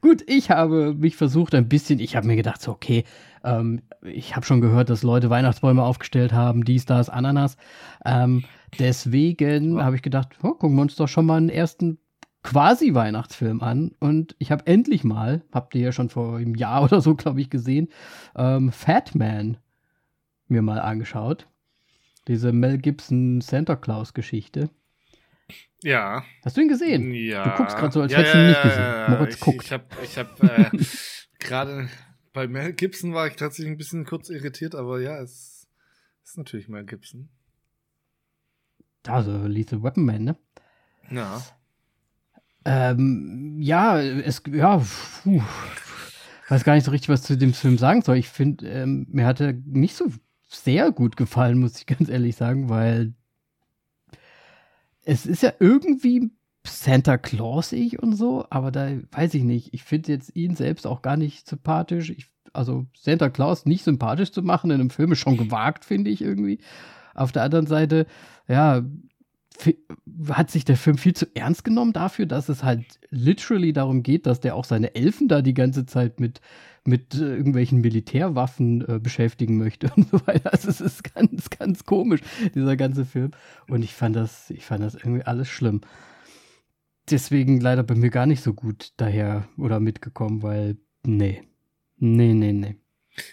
Gut, 0.00 0.22
ich 0.26 0.50
habe 0.50 0.94
mich 0.94 1.16
versucht 1.16 1.54
ein 1.54 1.68
bisschen, 1.68 1.98
ich 2.00 2.16
habe 2.16 2.26
mir 2.26 2.36
gedacht, 2.36 2.60
so, 2.62 2.72
okay, 2.72 3.04
ähm, 3.44 3.82
ich 4.02 4.36
habe 4.36 4.46
schon 4.46 4.60
gehört, 4.60 4.90
dass 4.90 5.02
Leute 5.02 5.30
Weihnachtsbäume 5.30 5.82
aufgestellt 5.82 6.32
haben, 6.32 6.64
dies, 6.64 6.84
das, 6.84 7.08
Ananas. 7.08 7.56
Ähm, 8.04 8.44
deswegen 8.78 9.78
ja. 9.78 9.84
habe 9.84 9.96
ich 9.96 10.02
gedacht, 10.02 10.36
oh, 10.42 10.52
gucken 10.52 10.76
wir 10.76 10.82
uns 10.82 10.96
doch 10.96 11.08
schon 11.08 11.26
mal 11.26 11.36
einen 11.36 11.48
ersten 11.48 11.98
quasi 12.42 12.94
Weihnachtsfilm 12.94 13.60
an 13.60 13.92
und 14.00 14.34
ich 14.38 14.50
habe 14.50 14.66
endlich 14.66 15.04
mal, 15.04 15.42
habt 15.52 15.74
ihr 15.74 15.82
ja 15.82 15.92
schon 15.92 16.08
vor 16.08 16.38
einem 16.38 16.54
Jahr 16.54 16.82
oder 16.84 17.00
so, 17.00 17.14
glaube 17.14 17.40
ich, 17.40 17.50
gesehen, 17.50 17.88
ähm, 18.36 18.72
Fat 18.72 19.14
Man 19.14 19.58
mir 20.48 20.62
mal 20.62 20.80
angeschaut. 20.80 21.46
Diese 22.28 22.52
Mel 22.52 22.78
Gibson 22.78 23.40
Santa 23.40 23.76
Claus 23.76 24.14
Geschichte. 24.14 24.70
Ja. 25.82 26.22
Hast 26.44 26.56
du 26.56 26.60
ihn 26.60 26.68
gesehen? 26.68 27.14
Ja. 27.14 27.44
Du 27.44 27.50
guckst 27.56 27.76
gerade 27.76 27.92
so, 27.92 28.02
als 28.02 28.12
ja, 28.12 28.18
hättest 28.18 28.34
du 28.34 28.38
ihn 28.38 28.48
nicht 28.48 28.62
gesehen. 28.62 29.04
Moritz 29.08 29.34
ich, 29.34 29.40
guckt. 29.40 29.64
Ich 29.64 29.72
habe 29.72 29.84
ich 30.02 30.18
hab, 30.18 30.42
äh, 30.42 30.70
gerade 31.38 31.88
bei 32.32 32.46
Mel 32.46 32.72
Gibson 32.72 33.14
war 33.14 33.26
ich 33.26 33.36
tatsächlich 33.36 33.72
ein 33.72 33.78
bisschen 33.78 34.04
kurz 34.04 34.28
irritiert, 34.30 34.74
aber 34.74 35.00
ja, 35.00 35.20
es 35.20 35.68
ist 36.24 36.38
natürlich 36.38 36.68
Mel 36.68 36.84
Gibson. 36.84 37.28
Also 39.06 39.46
Lethal 39.46 39.82
Weapon 39.82 40.04
Man, 40.04 40.24
ne? 40.24 40.36
Ja. 41.10 41.42
Ähm, 42.64 43.56
ja, 43.60 44.00
es, 44.00 44.42
ja, 44.46 44.78
puh, 45.22 45.42
weiß 46.48 46.64
gar 46.64 46.74
nicht 46.74 46.84
so 46.84 46.90
richtig, 46.90 47.08
was 47.08 47.22
zu 47.22 47.36
dem 47.36 47.54
Film 47.54 47.78
sagen 47.78 48.02
soll. 48.02 48.16
Ich 48.16 48.28
finde, 48.28 48.68
ähm, 48.68 49.06
mir 49.10 49.26
hat 49.26 49.40
er 49.40 49.52
nicht 49.52 49.94
so 49.94 50.12
sehr 50.46 50.92
gut 50.92 51.16
gefallen, 51.16 51.58
muss 51.58 51.78
ich 51.78 51.86
ganz 51.86 52.08
ehrlich 52.08 52.36
sagen, 52.36 52.68
weil 52.68 53.14
es 55.04 55.26
ist 55.26 55.42
ja 55.42 55.52
irgendwie 55.58 56.30
Santa 56.66 57.16
Clausig 57.18 58.02
und 58.02 58.14
so, 58.14 58.44
aber 58.50 58.70
da 58.70 58.90
weiß 59.12 59.34
ich 59.34 59.44
nicht. 59.44 59.72
Ich 59.72 59.82
finde 59.82 60.12
jetzt 60.12 60.34
ihn 60.36 60.56
selbst 60.56 60.86
auch 60.86 61.02
gar 61.02 61.16
nicht 61.16 61.48
sympathisch. 61.48 62.10
Ich, 62.10 62.26
also 62.52 62.86
Santa 62.96 63.30
Claus 63.30 63.64
nicht 63.64 63.84
sympathisch 63.84 64.32
zu 64.32 64.42
machen 64.42 64.70
in 64.70 64.80
einem 64.80 64.90
Film 64.90 65.12
ist 65.12 65.20
schon 65.20 65.36
gewagt, 65.36 65.84
finde 65.84 66.10
ich 66.10 66.20
irgendwie. 66.20 66.58
Auf 67.14 67.32
der 67.32 67.42
anderen 67.42 67.66
Seite, 67.66 68.06
ja, 68.46 68.82
hat 70.28 70.50
sich 70.50 70.64
der 70.64 70.76
Film 70.76 70.96
viel 70.96 71.14
zu 71.14 71.26
ernst 71.34 71.64
genommen 71.64 71.92
dafür, 71.92 72.26
dass 72.26 72.48
es 72.48 72.62
halt 72.62 72.84
literally 73.10 73.72
darum 73.72 74.02
geht, 74.02 74.26
dass 74.26 74.40
der 74.40 74.54
auch 74.54 74.64
seine 74.64 74.94
Elfen 74.94 75.28
da 75.28 75.42
die 75.42 75.54
ganze 75.54 75.86
Zeit 75.86 76.20
mit, 76.20 76.40
mit 76.84 77.14
äh, 77.14 77.36
irgendwelchen 77.36 77.80
Militärwaffen 77.80 78.86
äh, 78.88 78.98
beschäftigen 78.98 79.58
möchte 79.58 79.90
und 79.96 80.10
so 80.10 80.26
weiter. 80.26 80.52
Also 80.52 80.68
es 80.68 80.80
ist 80.80 81.14
ganz, 81.14 81.50
ganz 81.50 81.84
komisch, 81.84 82.20
dieser 82.54 82.76
ganze 82.76 83.04
Film. 83.04 83.32
Und 83.68 83.82
ich 83.82 83.94
fand 83.94 84.16
das, 84.16 84.50
ich 84.50 84.64
fand 84.64 84.82
das 84.82 84.94
irgendwie 84.94 85.24
alles 85.24 85.48
schlimm. 85.48 85.80
Deswegen 87.08 87.60
leider 87.60 87.82
bei 87.82 87.94
mir 87.94 88.10
gar 88.10 88.26
nicht 88.26 88.42
so 88.42 88.52
gut 88.52 88.92
daher 88.96 89.48
oder 89.56 89.80
mitgekommen, 89.80 90.42
weil, 90.42 90.76
nee. 91.04 91.42
Nee, 91.96 92.34
nee, 92.34 92.52
nee. 92.52 92.76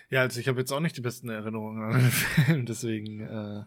Ja, 0.09 0.21
also 0.21 0.39
ich 0.39 0.47
habe 0.47 0.59
jetzt 0.59 0.71
auch 0.71 0.79
nicht 0.79 0.97
die 0.97 1.01
besten 1.01 1.29
Erinnerungen 1.29 1.83
an 1.83 2.00
den 2.00 2.12
Film, 2.12 2.65
deswegen, 2.65 3.21
äh 3.21 3.63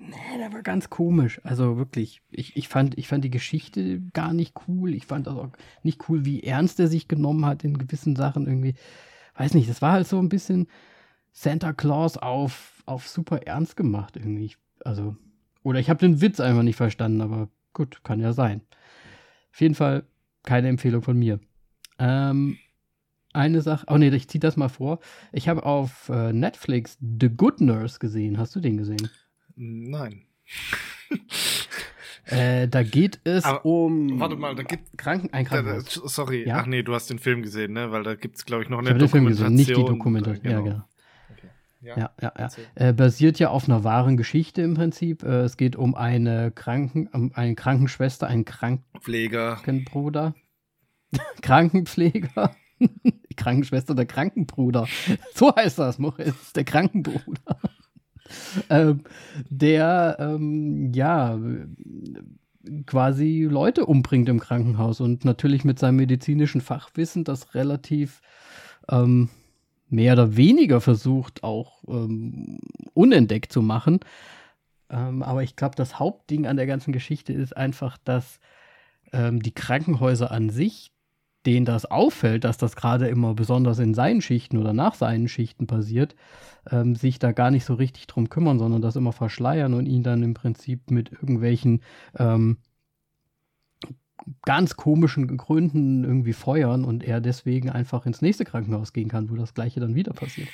Nee, 0.00 0.38
der 0.38 0.52
war 0.52 0.62
ganz 0.62 0.90
komisch. 0.90 1.40
Also 1.44 1.76
wirklich, 1.76 2.22
ich, 2.30 2.56
ich, 2.56 2.68
fand, 2.68 2.96
ich 2.98 3.08
fand 3.08 3.24
die 3.24 3.30
Geschichte 3.30 4.00
gar 4.12 4.32
nicht 4.32 4.54
cool. 4.68 4.94
Ich 4.94 5.06
fand 5.06 5.28
auch 5.28 5.48
nicht 5.82 6.08
cool, 6.08 6.24
wie 6.24 6.42
ernst 6.42 6.78
er 6.78 6.86
sich 6.86 7.08
genommen 7.08 7.44
hat 7.44 7.64
in 7.64 7.78
gewissen 7.78 8.14
Sachen 8.14 8.46
irgendwie. 8.46 8.74
Weiß 9.34 9.54
nicht, 9.54 9.68
das 9.68 9.82
war 9.82 9.92
halt 9.92 10.06
so 10.06 10.18
ein 10.20 10.28
bisschen 10.28 10.68
Santa 11.32 11.72
Claus 11.72 12.16
auf, 12.16 12.82
auf 12.86 13.08
super 13.08 13.42
ernst 13.46 13.76
gemacht 13.76 14.16
irgendwie. 14.16 14.54
Also, 14.84 15.16
oder 15.62 15.80
ich 15.80 15.90
habe 15.90 16.00
den 16.00 16.20
Witz 16.20 16.38
einfach 16.38 16.62
nicht 16.62 16.76
verstanden, 16.76 17.20
aber 17.20 17.48
gut, 17.72 18.02
kann 18.04 18.20
ja 18.20 18.32
sein. 18.32 18.62
Auf 19.52 19.60
jeden 19.60 19.74
Fall 19.74 20.04
keine 20.42 20.68
Empfehlung 20.68 21.02
von 21.02 21.18
mir. 21.18 21.40
Ähm, 21.98 22.58
eine 23.32 23.60
Sache, 23.60 23.86
oh 23.88 23.98
nee, 23.98 24.08
ich 24.08 24.28
ziehe 24.28 24.40
das 24.40 24.56
mal 24.56 24.68
vor. 24.68 25.00
Ich 25.32 25.48
habe 25.48 25.64
auf 25.64 26.08
äh, 26.08 26.32
Netflix 26.32 26.98
The 27.00 27.28
Good 27.28 27.60
Nurse 27.60 27.98
gesehen. 27.98 28.38
Hast 28.38 28.56
du 28.56 28.60
den 28.60 28.76
gesehen? 28.76 29.10
Nein. 29.56 30.22
äh, 32.26 32.68
da 32.68 32.82
geht 32.82 33.20
es 33.24 33.44
Aber, 33.44 33.64
um. 33.64 34.18
Warte 34.18 34.36
mal, 34.36 34.54
da 34.54 34.62
gibt 34.62 34.96
Kranken, 34.96 35.32
ein 35.32 35.44
Krankenhaus. 35.44 35.84
Da, 35.84 36.00
da, 36.00 36.08
sorry, 36.08 36.46
ja? 36.46 36.58
ach 36.58 36.66
nee, 36.66 36.82
du 36.82 36.94
hast 36.94 37.10
den 37.10 37.18
Film 37.18 37.42
gesehen, 37.42 37.74
ne? 37.74 37.92
Weil 37.92 38.02
da 38.02 38.14
gibt 38.14 38.36
es, 38.36 38.46
glaube 38.46 38.62
ich, 38.62 38.68
noch 38.70 38.78
eine 38.78 38.90
ich 38.90 38.98
Dokumentation. 38.98 39.24
Den 39.24 39.34
Film 39.34 39.54
gesehen, 39.54 39.54
nicht 39.54 39.70
die 39.70 39.92
Dokumentation. 39.92 40.42
Genau. 40.42 40.64
Ja, 40.64 40.72
genau. 40.72 40.87
Ja, 41.80 41.96
ja, 41.96 42.12
ja. 42.20 42.32
ja. 42.36 42.48
Äh, 42.74 42.92
basiert 42.92 43.38
ja 43.38 43.50
auf 43.50 43.68
einer 43.68 43.84
wahren 43.84 44.16
Geschichte 44.16 44.62
im 44.62 44.74
Prinzip. 44.74 45.22
Äh, 45.22 45.42
es 45.42 45.56
geht 45.56 45.76
um 45.76 45.94
eine 45.94 46.50
Kranken, 46.50 47.06
um 47.08 47.32
eine 47.34 47.54
Krankenschwester, 47.54 48.26
einen 48.26 48.44
Krankenbruder. 48.44 50.34
Krankenpfleger. 51.42 52.54
Krankenschwester 53.36 53.94
der 53.94 54.06
Krankenbruder. 54.06 54.86
So 55.34 55.54
heißt 55.54 55.78
das, 55.78 55.98
Moritz, 55.98 56.52
der 56.52 56.64
Krankenbruder. 56.64 57.60
ähm, 58.68 59.04
der 59.48 60.16
ähm, 60.18 60.92
ja 60.92 61.38
quasi 62.86 63.46
Leute 63.48 63.86
umbringt 63.86 64.28
im 64.28 64.40
Krankenhaus 64.40 65.00
und 65.00 65.24
natürlich 65.24 65.64
mit 65.64 65.78
seinem 65.78 65.96
medizinischen 65.96 66.60
Fachwissen 66.60 67.24
das 67.24 67.54
relativ 67.54 68.20
ähm, 68.90 69.30
mehr 69.88 70.14
oder 70.14 70.36
weniger 70.36 70.80
versucht, 70.80 71.42
auch 71.42 71.82
ähm, 71.88 72.58
unentdeckt 72.94 73.52
zu 73.52 73.62
machen. 73.62 74.00
Ähm, 74.90 75.22
aber 75.22 75.42
ich 75.42 75.56
glaube, 75.56 75.76
das 75.76 75.98
Hauptding 75.98 76.46
an 76.46 76.56
der 76.56 76.66
ganzen 76.66 76.92
Geschichte 76.92 77.32
ist 77.32 77.56
einfach, 77.56 77.98
dass 78.04 78.40
ähm, 79.12 79.42
die 79.42 79.54
Krankenhäuser 79.54 80.30
an 80.30 80.50
sich 80.50 80.92
denen 81.46 81.64
das 81.64 81.86
auffällt, 81.86 82.44
dass 82.44 82.58
das 82.58 82.76
gerade 82.76 83.08
immer 83.08 83.34
besonders 83.34 83.78
in 83.78 83.94
seinen 83.94 84.20
Schichten 84.20 84.58
oder 84.58 84.72
nach 84.72 84.94
seinen 84.94 85.28
Schichten 85.28 85.66
passiert, 85.66 86.14
ähm, 86.70 86.94
sich 86.94 87.18
da 87.18 87.32
gar 87.32 87.50
nicht 87.50 87.64
so 87.64 87.74
richtig 87.74 88.06
drum 88.06 88.28
kümmern, 88.28 88.58
sondern 88.58 88.82
das 88.82 88.96
immer 88.96 89.12
verschleiern 89.12 89.72
und 89.74 89.86
ihn 89.86 90.02
dann 90.02 90.22
im 90.22 90.34
Prinzip 90.34 90.90
mit 90.90 91.10
irgendwelchen 91.12 91.82
ähm, 92.18 92.58
ganz 94.42 94.76
komischen 94.76 95.36
Gründen 95.36 96.04
irgendwie 96.04 96.32
feuern 96.32 96.84
und 96.84 97.04
er 97.04 97.20
deswegen 97.20 97.70
einfach 97.70 98.06
ins 98.06 98.22
nächste 98.22 98.44
Krankenhaus 98.44 98.92
gehen 98.92 99.08
kann, 99.08 99.30
wo 99.30 99.36
das 99.36 99.54
gleiche 99.54 99.80
dann 99.80 99.94
wieder 99.94 100.12
passiert. 100.12 100.48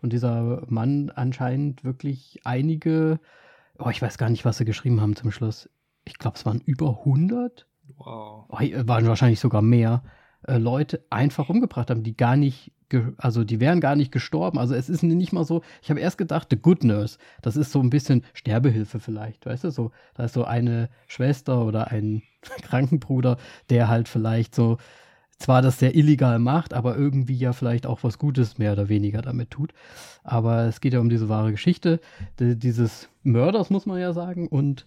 Und 0.00 0.12
dieser 0.12 0.62
Mann 0.68 1.10
anscheinend 1.10 1.84
wirklich 1.84 2.40
einige, 2.44 3.20
oh, 3.78 3.90
ich 3.90 4.02
weiß 4.02 4.18
gar 4.18 4.30
nicht, 4.30 4.44
was 4.44 4.58
sie 4.58 4.64
geschrieben 4.64 5.00
haben 5.00 5.16
zum 5.16 5.30
Schluss. 5.30 5.70
Ich 6.04 6.18
glaube, 6.18 6.36
es 6.36 6.44
waren 6.44 6.60
über 6.60 6.98
100. 7.00 7.66
Wow. 7.96 8.46
Oh, 8.48 8.58
waren 8.58 9.06
wahrscheinlich 9.06 9.40
sogar 9.40 9.62
mehr 9.62 10.02
äh, 10.46 10.58
Leute 10.58 11.04
einfach 11.10 11.48
umgebracht 11.48 11.90
haben, 11.90 12.02
die 12.02 12.16
gar 12.16 12.36
nicht, 12.36 12.72
also 13.16 13.44
die 13.44 13.60
wären 13.60 13.80
gar 13.80 13.94
nicht 13.94 14.10
gestorben. 14.10 14.58
Also 14.58 14.74
es 14.74 14.88
ist 14.88 15.02
nicht 15.02 15.32
mal 15.32 15.44
so, 15.44 15.62
ich 15.82 15.90
habe 15.90 16.00
erst 16.00 16.18
gedacht, 16.18 16.48
The 16.50 16.56
Good 16.56 16.82
Nurse, 16.84 17.18
das 17.40 17.56
ist 17.56 17.70
so 17.70 17.80
ein 17.80 17.90
bisschen 17.90 18.24
Sterbehilfe 18.34 18.98
vielleicht, 18.98 19.46
weißt 19.46 19.64
du, 19.64 19.70
so, 19.70 19.92
da 20.14 20.24
ist 20.24 20.34
so 20.34 20.44
eine 20.44 20.90
Schwester 21.06 21.64
oder 21.64 21.88
ein 21.92 22.22
Krankenbruder, 22.62 23.38
der 23.70 23.88
halt 23.88 24.08
vielleicht 24.08 24.54
so, 24.54 24.78
zwar 25.38 25.62
das 25.62 25.78
sehr 25.78 25.94
illegal 25.94 26.38
macht, 26.38 26.72
aber 26.72 26.96
irgendwie 26.96 27.36
ja 27.36 27.52
vielleicht 27.52 27.86
auch 27.86 28.02
was 28.02 28.18
Gutes 28.18 28.58
mehr 28.58 28.72
oder 28.72 28.88
weniger 28.88 29.22
damit 29.22 29.50
tut. 29.50 29.72
Aber 30.22 30.64
es 30.64 30.80
geht 30.80 30.92
ja 30.92 31.00
um 31.00 31.08
diese 31.08 31.28
wahre 31.28 31.50
Geschichte 31.50 32.00
dieses 32.38 33.08
Mörders, 33.22 33.70
muss 33.70 33.86
man 33.86 34.00
ja 34.00 34.12
sagen. 34.12 34.48
Und 34.48 34.86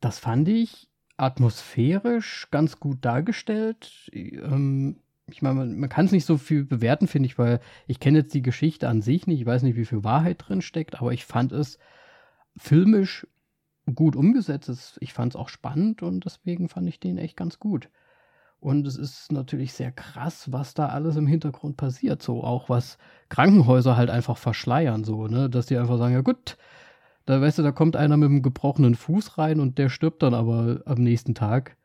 das 0.00 0.18
fand 0.18 0.48
ich 0.48 0.88
atmosphärisch 1.16 2.48
ganz 2.50 2.78
gut 2.80 3.04
dargestellt. 3.04 4.10
Ähm, 4.12 4.96
ich 5.30 5.40
meine, 5.40 5.54
man, 5.54 5.78
man 5.78 5.88
kann 5.88 6.06
es 6.06 6.12
nicht 6.12 6.26
so 6.26 6.36
viel 6.36 6.64
bewerten, 6.64 7.06
finde 7.06 7.26
ich, 7.26 7.38
weil 7.38 7.60
ich 7.86 8.00
kenne 8.00 8.18
jetzt 8.18 8.34
die 8.34 8.42
Geschichte 8.42 8.88
an 8.88 9.02
sich 9.02 9.26
nicht. 9.26 9.40
Ich 9.40 9.46
weiß 9.46 9.62
nicht, 9.62 9.76
wie 9.76 9.84
viel 9.84 10.04
Wahrheit 10.04 10.44
drin 10.46 10.62
steckt, 10.62 11.00
aber 11.00 11.12
ich 11.12 11.24
fand 11.24 11.52
es 11.52 11.78
filmisch 12.56 13.26
gut 13.94 14.16
umgesetzt. 14.16 14.98
Ich 15.00 15.12
fand 15.12 15.34
es 15.34 15.36
auch 15.36 15.48
spannend 15.48 16.02
und 16.02 16.24
deswegen 16.24 16.68
fand 16.68 16.88
ich 16.88 17.00
den 17.00 17.18
echt 17.18 17.36
ganz 17.36 17.58
gut. 17.58 17.88
Und 18.60 18.86
es 18.86 18.96
ist 18.96 19.32
natürlich 19.32 19.72
sehr 19.72 19.90
krass, 19.90 20.52
was 20.52 20.74
da 20.74 20.86
alles 20.86 21.16
im 21.16 21.26
Hintergrund 21.26 21.76
passiert. 21.76 22.22
So 22.22 22.44
auch 22.44 22.68
was 22.68 22.96
Krankenhäuser 23.28 23.96
halt 23.96 24.08
einfach 24.08 24.36
verschleiern, 24.36 25.02
so, 25.02 25.26
ne? 25.26 25.50
Dass 25.50 25.66
die 25.66 25.76
einfach 25.76 25.98
sagen, 25.98 26.14
ja 26.14 26.20
gut, 26.20 26.56
da 27.24 27.40
weißt 27.40 27.58
du, 27.58 27.62
da 27.62 27.72
kommt 27.72 27.96
einer 27.96 28.16
mit 28.16 28.28
einem 28.28 28.42
gebrochenen 28.42 28.94
Fuß 28.94 29.36
rein 29.38 29.58
und 29.58 29.78
der 29.78 29.88
stirbt 29.88 30.22
dann 30.22 30.34
aber 30.34 30.80
am 30.84 31.02
nächsten 31.02 31.34
Tag. 31.34 31.76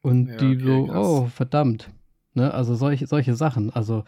Und 0.00 0.28
ja, 0.28 0.36
die 0.36 0.56
okay, 0.56 0.64
so, 0.64 0.86
krass. 0.86 1.06
oh, 1.06 1.26
verdammt. 1.26 1.90
Ne, 2.32 2.54
also 2.54 2.74
solche, 2.74 3.06
solche 3.06 3.34
Sachen. 3.34 3.70
Also, 3.70 4.04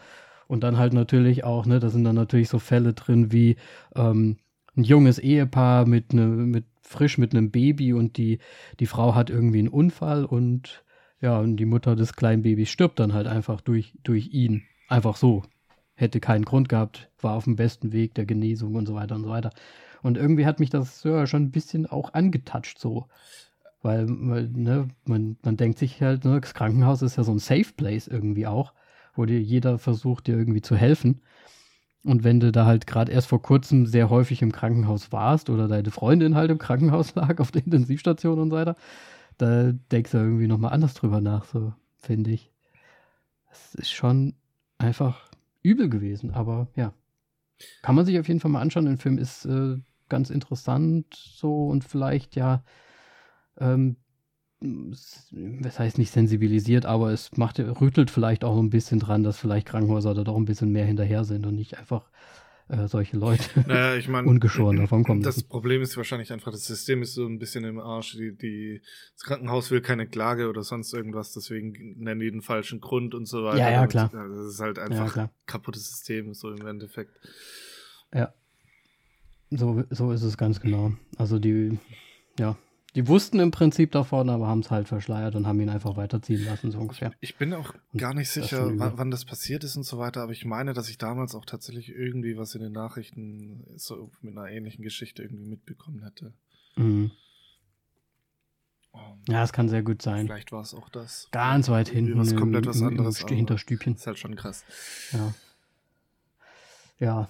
und 0.47 0.63
dann 0.63 0.77
halt 0.77 0.93
natürlich 0.93 1.43
auch, 1.43 1.67
ne, 1.67 1.79
da 1.79 1.89
sind 1.89 2.03
dann 2.03 2.15
natürlich 2.15 2.49
so 2.49 2.57
Fälle 2.57 2.93
drin 2.93 3.31
wie 3.31 3.57
ähm, 3.95 4.37
ein 4.75 4.83
junges 4.83 5.19
Ehepaar 5.19 5.85
mit 5.85 6.13
ne, 6.13 6.25
mit 6.25 6.65
frisch 6.81 7.17
mit 7.17 7.33
einem 7.33 7.51
Baby 7.51 7.93
und 7.93 8.17
die, 8.17 8.39
die 8.79 8.85
Frau 8.85 9.15
hat 9.15 9.29
irgendwie 9.29 9.59
einen 9.59 9.67
Unfall 9.67 10.25
und 10.25 10.83
ja, 11.19 11.39
und 11.39 11.57
die 11.57 11.65
Mutter 11.65 11.95
des 11.95 12.15
kleinen 12.15 12.41
Babys 12.41 12.69
stirbt 12.69 12.99
dann 12.99 13.13
halt 13.13 13.27
einfach 13.27 13.61
durch, 13.61 13.93
durch 14.03 14.33
ihn. 14.33 14.63
Einfach 14.87 15.15
so 15.15 15.43
hätte 16.01 16.19
keinen 16.19 16.45
Grund 16.45 16.67
gehabt, 16.67 17.09
war 17.21 17.35
auf 17.35 17.45
dem 17.45 17.55
besten 17.55 17.93
Weg 17.93 18.15
der 18.15 18.25
Genesung 18.25 18.75
und 18.75 18.87
so 18.87 18.95
weiter 18.95 19.15
und 19.15 19.23
so 19.23 19.29
weiter. 19.29 19.51
Und 20.01 20.17
irgendwie 20.17 20.45
hat 20.45 20.59
mich 20.59 20.71
das 20.71 21.03
ja, 21.03 21.27
schon 21.27 21.43
ein 21.43 21.51
bisschen 21.51 21.85
auch 21.85 22.13
angetatscht 22.13 22.79
so. 22.79 23.05
Weil 23.83 24.05
ne, 24.05 24.89
man, 25.05 25.37
man 25.43 25.57
denkt 25.57 25.79
sich 25.79 26.01
halt, 26.01 26.25
ne, 26.25 26.41
das 26.41 26.53
Krankenhaus 26.53 27.01
ist 27.01 27.17
ja 27.17 27.23
so 27.23 27.31
ein 27.31 27.39
Safe 27.39 27.71
Place 27.75 28.07
irgendwie 28.07 28.47
auch, 28.47 28.73
wo 29.15 29.25
dir 29.25 29.39
jeder 29.39 29.77
versucht, 29.77 30.27
dir 30.27 30.37
irgendwie 30.37 30.61
zu 30.61 30.75
helfen. 30.75 31.21
Und 32.03 32.23
wenn 32.23 32.39
du 32.39 32.51
da 32.51 32.65
halt 32.65 32.87
gerade 32.87 33.11
erst 33.11 33.27
vor 33.27 33.41
kurzem 33.41 33.85
sehr 33.85 34.09
häufig 34.09 34.41
im 34.41 34.51
Krankenhaus 34.51 35.11
warst 35.11 35.49
oder 35.49 35.67
deine 35.67 35.91
Freundin 35.91 36.35
halt 36.35 36.49
im 36.49 36.57
Krankenhaus 36.57 37.13
lag, 37.15 37.39
auf 37.39 37.51
der 37.51 37.63
Intensivstation 37.63 38.39
und 38.39 38.49
so 38.49 38.55
weiter, 38.55 38.75
da 39.37 39.71
denkst 39.91 40.11
du 40.11 40.17
irgendwie 40.17 40.47
nochmal 40.47 40.73
anders 40.73 40.93
drüber 40.93 41.21
nach, 41.21 41.45
so 41.45 41.73
finde 41.97 42.31
ich. 42.31 42.51
Es 43.51 43.75
ist 43.75 43.91
schon 43.91 44.35
einfach 44.77 45.29
übel 45.61 45.89
gewesen, 45.89 46.31
aber 46.31 46.67
ja. 46.75 46.93
Kann 47.83 47.95
man 47.95 48.05
sich 48.05 48.17
auf 48.19 48.27
jeden 48.27 48.39
Fall 48.39 48.49
mal 48.49 48.61
anschauen. 48.61 48.85
Der 48.85 48.97
Film 48.97 49.19
ist 49.19 49.45
äh, 49.45 49.77
ganz 50.09 50.31
interessant 50.31 51.13
so 51.13 51.67
und 51.67 51.83
vielleicht 51.83 52.35
ja, 52.35 52.63
ähm, 53.59 53.97
das 54.61 55.79
heißt 55.79 55.97
nicht 55.97 56.11
sensibilisiert, 56.11 56.85
aber 56.85 57.11
es 57.11 57.35
macht, 57.35 57.59
rüttelt 57.59 58.11
vielleicht 58.11 58.43
auch 58.43 58.57
ein 58.59 58.69
bisschen 58.69 58.99
dran, 58.99 59.23
dass 59.23 59.39
vielleicht 59.39 59.67
Krankenhäuser 59.67 60.13
da 60.13 60.23
doch 60.23 60.37
ein 60.37 60.45
bisschen 60.45 60.71
mehr 60.71 60.85
hinterher 60.85 61.23
sind 61.23 61.47
und 61.47 61.55
nicht 61.55 61.79
einfach 61.79 62.11
äh, 62.67 62.87
solche 62.87 63.17
Leute 63.17 63.43
naja, 63.67 63.95
ich 63.95 64.07
mein, 64.07 64.25
ungeschoren 64.25 64.77
davon 64.77 65.03
kommen. 65.03 65.23
Das 65.23 65.41
Problem 65.43 65.81
ist 65.81 65.97
wahrscheinlich 65.97 66.31
einfach, 66.31 66.51
das 66.51 66.65
System 66.65 67.01
ist 67.01 67.15
so 67.15 67.25
ein 67.25 67.39
bisschen 67.39 67.63
im 67.63 67.79
Arsch. 67.79 68.15
Die, 68.15 68.37
die, 68.37 68.81
das 69.15 69.23
Krankenhaus 69.23 69.71
will 69.71 69.81
keine 69.81 70.07
Klage 70.07 70.47
oder 70.47 70.61
sonst 70.61 70.93
irgendwas, 70.93 71.33
deswegen 71.33 71.95
nennen 71.97 72.19
die 72.19 72.29
den 72.29 72.43
falschen 72.43 72.79
Grund 72.79 73.15
und 73.15 73.25
so 73.25 73.43
weiter. 73.43 73.57
Ja, 73.57 73.71
ja, 73.71 73.87
klar. 73.87 74.11
Das 74.13 74.45
ist 74.45 74.59
halt 74.59 74.77
einfach 74.77 75.15
ja, 75.15 75.31
kaputtes 75.47 75.89
System, 75.89 76.35
so 76.35 76.51
im 76.51 76.67
Endeffekt. 76.67 77.11
Ja. 78.13 78.33
So, 79.49 79.83
so 79.89 80.11
ist 80.11 80.21
es 80.21 80.37
ganz 80.37 80.61
genau. 80.61 80.93
Also 81.17 81.39
die, 81.39 81.77
ja, 82.39 82.55
die 82.95 83.07
wussten 83.07 83.39
im 83.39 83.51
Prinzip 83.51 83.91
davon, 83.91 84.29
aber 84.29 84.47
haben 84.47 84.59
es 84.59 84.71
halt 84.71 84.87
verschleiert 84.87 85.35
und 85.35 85.47
haben 85.47 85.59
ihn 85.61 85.69
einfach 85.69 85.95
weiterziehen 85.95 86.43
lassen, 86.43 86.71
so 86.71 86.79
ungefähr. 86.79 87.13
Ich 87.21 87.37
bin 87.37 87.53
auch 87.53 87.73
gar 87.95 88.13
nicht 88.13 88.29
sicher, 88.29 88.77
wann, 88.77 88.97
wann, 88.97 89.11
das 89.11 89.25
passiert 89.25 89.63
ist 89.63 89.77
und 89.77 89.83
so 89.83 89.97
weiter, 89.97 90.21
aber 90.21 90.33
ich 90.33 90.45
meine, 90.45 90.73
dass 90.73 90.89
ich 90.89 90.97
damals 90.97 91.33
auch 91.33 91.45
tatsächlich 91.45 91.89
irgendwie 91.89 92.37
was 92.37 92.53
in 92.55 92.61
den 92.61 92.73
Nachrichten 92.73 93.63
so 93.77 94.11
mit 94.21 94.37
einer 94.37 94.49
ähnlichen 94.49 94.83
Geschichte 94.83 95.23
irgendwie 95.23 95.45
mitbekommen 95.45 96.03
hätte. 96.03 96.33
Mhm. 96.75 97.11
Um, 98.93 99.23
ja, 99.29 99.41
es 99.41 99.53
kann 99.53 99.69
sehr 99.69 99.83
gut 99.83 100.01
sein. 100.01 100.25
Vielleicht 100.25 100.51
war 100.51 100.61
es 100.61 100.73
auch 100.73 100.89
das. 100.89 101.29
Ganz 101.31 101.69
weit 101.69 101.87
hinten. 101.87 102.17
Was 102.17 102.35
komplett 102.35 102.65
was 102.65 102.81
anderes. 102.81 103.19
Hinterstübchen. 103.19 103.95
Ist 103.95 104.05
halt 104.05 104.19
schon 104.19 104.35
krass. 104.35 104.65
Ja. 105.13 105.33
Ja. 107.01 107.27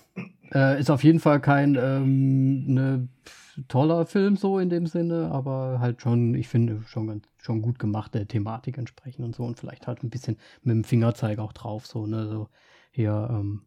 Äh, 0.53 0.79
ist 0.79 0.91
auf 0.91 1.03
jeden 1.03 1.21
Fall 1.21 1.39
kein 1.39 1.75
ähm, 1.75 2.73
ne, 2.73 3.07
toller 3.69 4.05
Film 4.05 4.35
so 4.35 4.59
in 4.59 4.69
dem 4.69 4.85
Sinne, 4.85 5.31
aber 5.31 5.79
halt 5.79 6.01
schon, 6.01 6.35
ich 6.35 6.49
finde, 6.49 6.81
schon 6.87 7.07
ganz, 7.07 7.23
schon 7.37 7.61
gut 7.61 7.79
gemacht, 7.79 8.13
der 8.13 8.27
Thematik 8.27 8.77
entsprechend 8.77 9.23
und 9.23 9.33
so 9.33 9.43
und 9.45 9.57
vielleicht 9.57 9.87
halt 9.87 10.03
ein 10.03 10.09
bisschen 10.09 10.37
mit 10.61 10.75
dem 10.75 10.83
Fingerzeig 10.83 11.39
auch 11.39 11.53
drauf, 11.53 11.87
so, 11.87 12.05
ne, 12.05 12.27
so 12.27 12.49
hier, 12.91 13.29
ähm, 13.31 13.61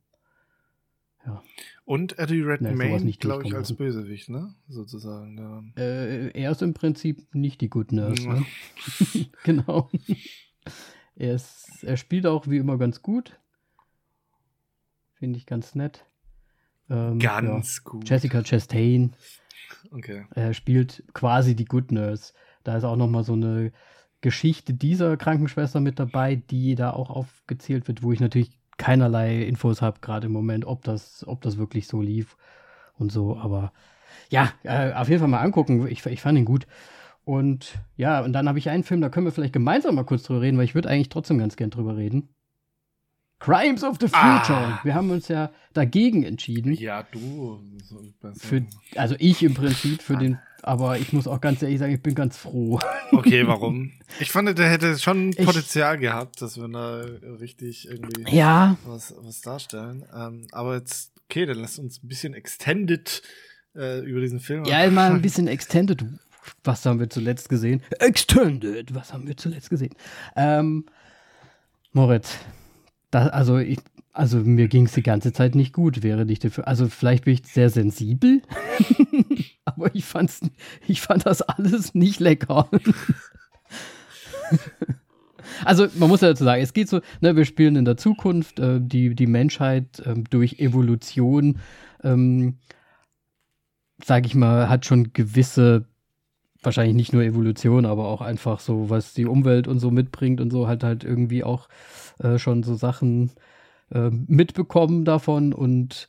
ja. 1.24 1.42
Und 1.86 2.18
Eddie 2.18 2.42
Redmayne, 2.42 3.12
glaube 3.12 3.44
ich, 3.46 3.54
als 3.54 3.72
Bösewicht, 3.74 4.28
ne? 4.28 4.54
Sozusagen. 4.68 5.72
Äh, 5.74 6.28
er 6.38 6.50
ist 6.50 6.60
im 6.60 6.74
Prinzip 6.74 7.34
nicht 7.34 7.62
die 7.62 7.70
Good 7.70 7.92
Nurse, 7.92 8.28
ne? 8.28 8.44
genau. 9.42 9.88
er, 11.16 11.34
ist, 11.34 11.82
er 11.82 11.96
spielt 11.96 12.26
auch 12.26 12.46
wie 12.46 12.58
immer 12.58 12.76
ganz 12.76 13.00
gut. 13.00 13.38
Finde 15.24 15.38
ich 15.38 15.46
ganz 15.46 15.74
nett. 15.74 16.04
Ähm, 16.90 17.18
ganz 17.18 17.76
ja. 17.78 17.90
gut. 17.90 18.08
Jessica 18.08 18.42
Chastain 18.42 19.16
Okay. 19.90 20.26
Er 20.34 20.52
spielt 20.52 21.02
quasi 21.14 21.56
die 21.56 21.64
Good 21.64 21.92
Nurse. 21.92 22.34
Da 22.62 22.76
ist 22.76 22.84
auch 22.84 22.96
nochmal 22.96 23.24
so 23.24 23.32
eine 23.32 23.72
Geschichte 24.20 24.74
dieser 24.74 25.16
Krankenschwester 25.16 25.80
mit 25.80 25.98
dabei, 25.98 26.36
die 26.36 26.74
da 26.74 26.90
auch 26.90 27.08
aufgezählt 27.08 27.88
wird, 27.88 28.02
wo 28.02 28.12
ich 28.12 28.20
natürlich 28.20 28.58
keinerlei 28.76 29.42
Infos 29.44 29.80
habe, 29.80 30.00
gerade 30.00 30.26
im 30.26 30.32
Moment, 30.32 30.66
ob 30.66 30.82
das, 30.84 31.26
ob 31.26 31.40
das 31.40 31.56
wirklich 31.56 31.86
so 31.86 32.02
lief 32.02 32.36
und 32.98 33.10
so. 33.10 33.38
Aber 33.38 33.72
ja, 34.28 34.52
äh, 34.62 34.92
auf 34.92 35.08
jeden 35.08 35.20
Fall 35.20 35.28
mal 35.28 35.40
angucken. 35.40 35.86
Ich, 35.88 36.04
ich 36.04 36.20
fand 36.20 36.38
ihn 36.38 36.44
gut. 36.44 36.66
Und 37.24 37.78
ja, 37.96 38.20
und 38.20 38.34
dann 38.34 38.46
habe 38.46 38.58
ich 38.58 38.68
einen 38.68 38.84
Film, 38.84 39.00
da 39.00 39.08
können 39.08 39.26
wir 39.26 39.32
vielleicht 39.32 39.54
gemeinsam 39.54 39.94
mal 39.94 40.04
kurz 40.04 40.24
drüber 40.24 40.42
reden, 40.42 40.58
weil 40.58 40.66
ich 40.66 40.74
würde 40.74 40.90
eigentlich 40.90 41.08
trotzdem 41.08 41.38
ganz 41.38 41.56
gern 41.56 41.70
drüber 41.70 41.96
reden. 41.96 42.28
Crimes 43.44 43.84
of 43.84 43.98
the 44.00 44.08
Future. 44.08 44.56
Ah. 44.56 44.80
Wir 44.84 44.94
haben 44.94 45.10
uns 45.10 45.28
ja 45.28 45.50
dagegen 45.74 46.22
entschieden. 46.22 46.72
Ja, 46.72 47.02
du. 47.02 47.60
Für, 48.38 48.64
also 48.96 49.16
ich 49.18 49.42
im 49.42 49.52
Prinzip 49.52 50.00
für 50.00 50.16
den, 50.16 50.38
aber 50.62 50.98
ich 50.98 51.12
muss 51.12 51.26
auch 51.26 51.42
ganz 51.42 51.62
ehrlich 51.62 51.78
sagen, 51.78 51.92
ich 51.92 52.02
bin 52.02 52.14
ganz 52.14 52.38
froh. 52.38 52.80
Okay, 53.12 53.46
warum? 53.46 53.92
Ich 54.18 54.32
fand, 54.32 54.56
der 54.56 54.70
hätte 54.70 54.98
schon 54.98 55.30
ich, 55.30 55.44
Potenzial 55.44 55.98
gehabt, 55.98 56.40
dass 56.40 56.56
wir 56.56 56.68
da 56.68 57.04
richtig 57.38 57.86
irgendwie 57.86 58.34
ja. 58.34 58.78
was, 58.86 59.14
was 59.18 59.42
darstellen. 59.42 60.06
Ähm, 60.16 60.46
aber 60.52 60.76
jetzt, 60.76 61.12
okay, 61.28 61.44
dann 61.44 61.58
lass 61.58 61.78
uns 61.78 62.02
ein 62.02 62.08
bisschen 62.08 62.32
extended 62.32 63.22
äh, 63.76 64.00
über 64.00 64.20
diesen 64.20 64.40
Film. 64.40 64.64
Ja, 64.64 64.90
mal 64.90 65.10
ein 65.10 65.20
bisschen 65.22 65.48
extended. 65.48 66.02
Was 66.62 66.86
haben 66.86 66.98
wir 66.98 67.10
zuletzt 67.10 67.50
gesehen? 67.50 67.82
Extended. 67.98 68.94
Was 68.94 69.12
haben 69.12 69.26
wir 69.26 69.36
zuletzt 69.36 69.68
gesehen? 69.68 69.94
Ähm, 70.34 70.86
Moritz, 71.92 72.38
da, 73.14 73.28
also, 73.28 73.58
ich, 73.58 73.78
also 74.12 74.38
mir 74.38 74.68
ging 74.68 74.86
es 74.86 74.92
die 74.92 75.02
ganze 75.02 75.32
Zeit 75.32 75.54
nicht 75.54 75.72
gut, 75.72 76.02
wäre 76.02 76.24
nicht 76.24 76.44
dafür. 76.44 76.66
Also 76.66 76.88
vielleicht 76.88 77.24
bin 77.24 77.34
ich 77.34 77.46
sehr 77.46 77.70
sensibel, 77.70 78.42
aber 79.64 79.94
ich, 79.94 80.04
fand's, 80.04 80.40
ich 80.86 81.00
fand 81.00 81.26
das 81.26 81.42
alles 81.42 81.94
nicht 81.94 82.20
lecker. 82.20 82.68
also 85.64 85.86
man 85.94 86.08
muss 86.08 86.22
ja 86.22 86.28
dazu 86.28 86.44
sagen, 86.44 86.62
es 86.62 86.72
geht 86.72 86.88
so, 86.88 87.00
ne, 87.20 87.36
wir 87.36 87.44
spielen 87.44 87.76
in 87.76 87.84
der 87.84 87.96
Zukunft, 87.96 88.58
äh, 88.58 88.80
die, 88.80 89.14
die 89.14 89.26
Menschheit 89.26 90.00
äh, 90.00 90.14
durch 90.28 90.58
Evolution, 90.58 91.60
ähm, 92.02 92.58
sage 94.04 94.26
ich 94.26 94.34
mal, 94.34 94.68
hat 94.68 94.86
schon 94.86 95.12
gewisse 95.12 95.86
wahrscheinlich 96.64 96.96
nicht 96.96 97.12
nur 97.12 97.22
Evolution, 97.22 97.86
aber 97.86 98.08
auch 98.08 98.20
einfach 98.20 98.60
so, 98.60 98.90
was 98.90 99.14
die 99.14 99.26
Umwelt 99.26 99.68
und 99.68 99.78
so 99.78 99.90
mitbringt 99.90 100.40
und 100.40 100.50
so, 100.50 100.66
halt 100.66 100.84
halt 100.84 101.04
irgendwie 101.04 101.44
auch 101.44 101.68
äh, 102.18 102.38
schon 102.38 102.62
so 102.62 102.74
Sachen 102.74 103.30
äh, 103.90 104.10
mitbekommen 104.10 105.04
davon. 105.04 105.52
Und 105.52 106.08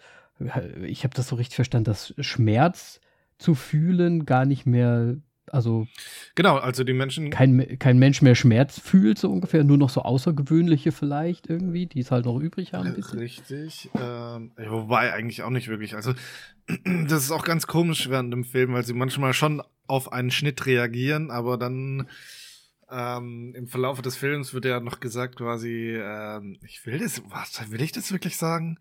ich 0.85 1.03
habe 1.03 1.15
das 1.15 1.29
so 1.29 1.35
richtig 1.35 1.55
verstanden, 1.55 1.85
dass 1.85 2.13
Schmerz 2.19 2.99
zu 3.37 3.55
fühlen 3.55 4.25
gar 4.25 4.45
nicht 4.45 4.65
mehr, 4.65 5.15
also 5.55 5.87
genau, 6.35 6.57
also 6.57 6.83
die 6.83 6.93
Menschen 6.93 7.29
kein, 7.29 7.79
kein 7.79 7.97
Mensch 7.97 8.21
mehr 8.21 8.35
Schmerz 8.35 8.79
fühlt 8.79 9.17
so 9.17 9.31
ungefähr, 9.31 9.63
nur 9.63 9.77
noch 9.77 9.89
so 9.89 10.01
außergewöhnliche 10.01 10.91
vielleicht 10.91 11.49
irgendwie, 11.49 11.85
die 11.85 12.01
es 12.01 12.11
halt 12.11 12.25
noch 12.25 12.39
übrig 12.39 12.73
haben. 12.73 12.89
Richtig, 12.89 13.89
ähm, 13.95 14.51
wobei 14.57 15.13
eigentlich 15.13 15.43
auch 15.43 15.49
nicht 15.49 15.67
wirklich. 15.67 15.95
Also 15.95 16.13
das 17.07 17.23
ist 17.23 17.31
auch 17.31 17.45
ganz 17.45 17.67
komisch 17.67 18.09
während 18.09 18.33
dem 18.33 18.43
Film, 18.43 18.73
weil 18.73 18.85
sie 18.85 18.93
manchmal 18.93 19.33
schon 19.33 19.61
auf 19.87 20.11
einen 20.11 20.31
Schnitt 20.31 20.65
reagieren, 20.65 21.31
aber 21.31 21.57
dann 21.57 22.07
ähm, 22.91 23.53
im 23.55 23.67
Verlauf 23.67 24.01
des 24.01 24.15
Films 24.15 24.53
wird 24.53 24.65
ja 24.65 24.79
noch 24.79 24.99
gesagt 24.99 25.37
quasi, 25.37 25.95
ähm, 25.95 26.59
ich 26.67 26.85
will 26.85 26.99
das, 26.99 27.21
was, 27.29 27.71
will 27.71 27.81
ich 27.81 27.91
das 27.91 28.11
wirklich 28.11 28.37
sagen? 28.37 28.77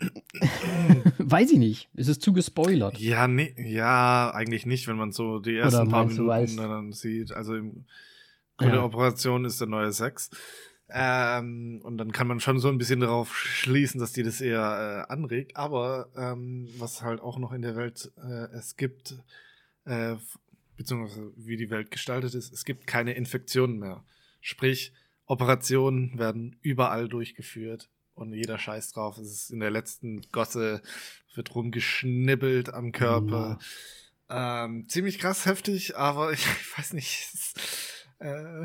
Weiß 1.18 1.50
ich 1.50 1.58
nicht. 1.58 1.88
Ist 1.94 2.08
es 2.08 2.18
zu 2.18 2.32
gespoilert? 2.32 2.98
Ja, 2.98 3.26
nee, 3.26 3.54
ja, 3.58 4.30
eigentlich 4.32 4.66
nicht, 4.66 4.86
wenn 4.86 4.96
man 4.96 5.12
so 5.12 5.38
die 5.38 5.56
ersten 5.56 5.88
paar 5.88 6.06
Minuten 6.06 6.56
dann 6.56 6.92
sieht. 6.92 7.32
Also 7.32 7.56
im 7.56 7.84
Gute 8.56 8.76
ja. 8.76 8.84
Operation 8.84 9.44
ist 9.44 9.60
der 9.60 9.68
neue 9.68 9.92
Sex. 9.92 10.30
Ähm, 10.90 11.80
und 11.82 11.98
dann 11.98 12.12
kann 12.12 12.26
man 12.26 12.40
schon 12.40 12.60
so 12.60 12.68
ein 12.68 12.78
bisschen 12.78 13.00
darauf 13.00 13.36
schließen, 13.36 14.00
dass 14.00 14.12
die 14.12 14.22
das 14.22 14.40
eher 14.40 15.06
äh, 15.08 15.12
anregt. 15.12 15.56
Aber 15.56 16.08
ähm, 16.16 16.68
was 16.78 17.02
halt 17.02 17.20
auch 17.20 17.38
noch 17.38 17.52
in 17.52 17.62
der 17.62 17.76
Welt 17.76 18.10
äh, 18.16 18.48
es 18.56 18.76
gibt, 18.76 19.16
äh, 19.84 20.16
beziehungsweise 20.76 21.32
wie 21.36 21.56
die 21.56 21.70
Welt 21.70 21.90
gestaltet 21.90 22.34
ist, 22.34 22.52
es 22.52 22.64
gibt 22.64 22.86
keine 22.86 23.12
Infektionen 23.14 23.78
mehr. 23.78 24.04
Sprich, 24.40 24.92
Operationen 25.26 26.18
werden 26.18 26.56
überall 26.62 27.08
durchgeführt 27.08 27.90
und 28.18 28.32
jeder 28.32 28.58
scheiß 28.58 28.92
drauf. 28.92 29.18
Es 29.18 29.32
ist 29.32 29.50
in 29.50 29.60
der 29.60 29.70
letzten 29.70 30.22
Gosse, 30.32 30.82
wird 31.34 31.54
rumgeschnibbelt 31.54 32.72
am 32.72 32.92
Körper. 32.92 33.54
Mhm. 33.54 33.58
Ähm, 34.30 34.88
ziemlich 34.88 35.18
krass 35.18 35.46
heftig, 35.46 35.96
aber 35.96 36.32
ich, 36.32 36.46
ich 36.60 36.78
weiß 36.78 36.92
nicht. 36.92 37.30
Es, 37.32 37.54
äh, 38.18 38.64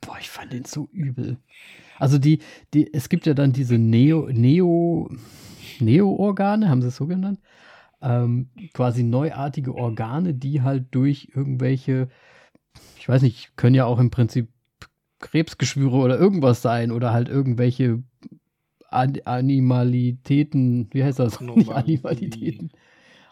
Boah, 0.00 0.18
ich 0.20 0.30
fand 0.30 0.52
den 0.52 0.64
so 0.64 0.88
übel. 0.92 1.38
Also 1.98 2.18
die, 2.18 2.40
die, 2.74 2.92
es 2.92 3.08
gibt 3.08 3.26
ja 3.26 3.34
dann 3.34 3.52
diese 3.52 3.78
Neo, 3.78 4.28
Neo, 4.32 5.08
Neo-Organe, 5.78 6.68
haben 6.68 6.82
sie 6.82 6.88
es 6.88 6.96
so 6.96 7.06
genannt? 7.06 7.38
ähm, 8.02 8.50
quasi 8.74 9.04
neuartige 9.04 9.74
Organe, 9.74 10.34
die 10.34 10.62
halt 10.62 10.86
durch 10.90 11.30
irgendwelche, 11.34 12.08
ich 12.98 13.08
weiß 13.08 13.22
nicht, 13.22 13.56
können 13.56 13.74
ja 13.74 13.86
auch 13.86 13.98
im 13.98 14.10
Prinzip 14.10 14.48
Krebsgeschwüre 15.20 15.96
oder 15.96 16.18
irgendwas 16.18 16.62
sein 16.62 16.90
oder 16.90 17.12
halt 17.12 17.28
irgendwelche 17.28 18.02
An 18.92 19.18
Animalitäten, 19.24 20.88
wie 20.92 21.04
heißt 21.04 21.18
das? 21.18 21.40
Nicht 21.40 21.70
Animalitäten. 21.70 22.70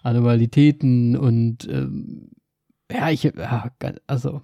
Animalitäten 0.02 1.16
und 1.16 1.68
ähm, 1.68 2.30
ja, 2.90 3.10
ich, 3.10 3.22
ja, 3.22 3.70
also 4.06 4.42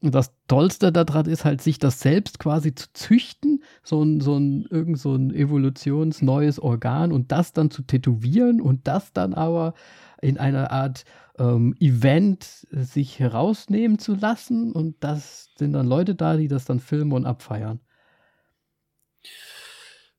das 0.00 0.32
Tollste 0.46 0.92
daran 0.92 1.26
ist 1.26 1.44
halt, 1.44 1.60
sich 1.60 1.78
das 1.78 2.00
selbst 2.00 2.38
quasi 2.38 2.74
zu 2.74 2.86
züchten, 2.92 3.64
so 3.82 4.02
ein, 4.02 4.20
so 4.20 4.36
ein, 4.36 4.64
irgend 4.70 4.98
so 4.98 5.14
ein 5.14 5.34
evolutionsneues 5.34 6.60
Organ 6.60 7.12
und 7.12 7.32
das 7.32 7.52
dann 7.52 7.70
zu 7.70 7.82
tätowieren 7.82 8.60
und 8.60 8.86
das 8.86 9.12
dann 9.12 9.34
aber 9.34 9.74
in 10.22 10.38
einer 10.38 10.70
Art 10.70 11.04
ähm, 11.38 11.74
Event 11.80 12.66
sich 12.70 13.18
herausnehmen 13.18 13.98
zu 13.98 14.14
lassen 14.14 14.72
und 14.72 14.96
das 15.00 15.50
sind 15.58 15.72
dann 15.72 15.86
Leute 15.86 16.14
da, 16.14 16.36
die 16.36 16.48
das 16.48 16.64
dann 16.64 16.80
filmen 16.80 17.12
und 17.12 17.26
abfeiern. 17.26 17.80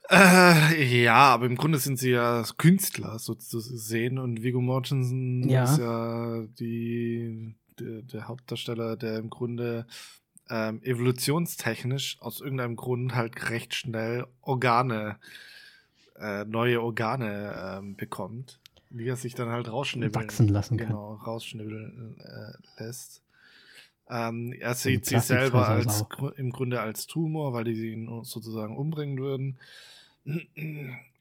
Äh, 0.09 1.03
ja, 1.03 1.17
aber 1.17 1.45
im 1.45 1.55
Grunde 1.55 1.77
sind 1.77 1.99
sie 1.99 2.11
ja 2.11 2.43
Künstler, 2.57 3.19
so 3.19 3.35
zu 3.35 3.59
sehen. 3.59 4.17
Und 4.17 4.41
Viggo 4.41 4.59
Mortensen 4.59 5.47
ja. 5.47 5.65
ist 5.65 5.77
ja 5.77 6.43
die, 6.59 7.53
der, 7.79 8.01
der, 8.01 8.27
Hauptdarsteller, 8.27 8.97
der 8.97 9.19
im 9.19 9.29
Grunde 9.29 9.85
ähm, 10.49 10.81
evolutionstechnisch 10.81 12.17
aus 12.21 12.41
irgendeinem 12.41 12.75
Grund 12.75 13.13
halt 13.13 13.51
recht 13.51 13.75
schnell 13.75 14.25
Organe, 14.41 15.17
äh, 16.19 16.43
neue 16.43 16.81
Organe 16.81 17.77
ähm, 17.77 17.95
bekommt, 17.95 18.59
die 18.89 19.07
er 19.07 19.15
sich 19.15 19.35
dann 19.35 19.49
halt 19.49 19.71
rausschnibbeln 19.71 20.15
wachsen 20.15 20.47
lassen 20.47 20.77
kann. 20.77 20.87
Genau, 20.87 21.13
rausschnibbeln 21.13 22.17
äh, 22.19 22.83
lässt. 22.83 23.21
Ähm, 24.09 24.53
er 24.59 24.73
sieht 24.73 25.05
sich 25.05 25.21
selber 25.21 25.67
als 25.67 26.03
im 26.35 26.49
Grunde 26.49 26.81
als 26.81 27.05
Tumor, 27.05 27.53
weil 27.53 27.65
die 27.65 27.91
ihn 27.91 28.23
sozusagen 28.23 28.75
umbringen 28.75 29.19
würden. 29.19 29.59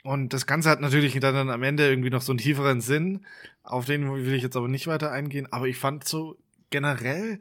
Und 0.05 0.33
das 0.33 0.47
Ganze 0.47 0.71
hat 0.71 0.81
natürlich 0.81 1.19
dann, 1.19 1.51
am 1.51 1.63
Ende 1.63 1.89
irgendwie 1.89 2.11
noch 2.11 2.23
so 2.23 2.33
einen 2.33 2.39
tieferen 2.39 2.81
Sinn. 2.81 3.27
Auf 3.63 3.85
den 3.85 4.11
will 4.11 4.35
ich 4.35 4.43
jetzt 4.43 4.57
aber 4.57 4.69
nicht 4.69 4.87
weiter 4.87 5.13
eingehen. 5.13 5.49
Aber 5.51 5.67
ich 5.67 5.77
fand 5.77 6.07
so 6.07 6.39
generell, 6.71 7.41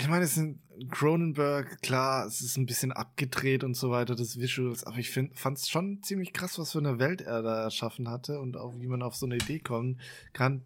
ich 0.00 0.08
meine, 0.08 0.24
es 0.24 0.34
sind 0.34 0.60
Cronenberg, 0.90 1.82
klar, 1.82 2.26
es 2.26 2.40
ist 2.40 2.56
ein 2.56 2.64
bisschen 2.64 2.92
abgedreht 2.92 3.64
und 3.64 3.74
so 3.74 3.90
weiter, 3.90 4.16
das 4.16 4.40
Visuals, 4.40 4.84
aber 4.84 4.96
ich 4.96 5.10
fand 5.10 5.58
es 5.58 5.68
schon 5.68 6.02
ziemlich 6.02 6.32
krass, 6.32 6.58
was 6.58 6.72
für 6.72 6.78
eine 6.78 6.98
Welt 6.98 7.20
er 7.20 7.42
da 7.42 7.64
erschaffen 7.64 8.08
hatte 8.08 8.40
und 8.40 8.56
auch 8.56 8.72
wie 8.78 8.86
man 8.86 9.02
auf 9.02 9.14
so 9.14 9.26
eine 9.26 9.36
Idee 9.36 9.58
kommen 9.58 10.00
kann. 10.32 10.62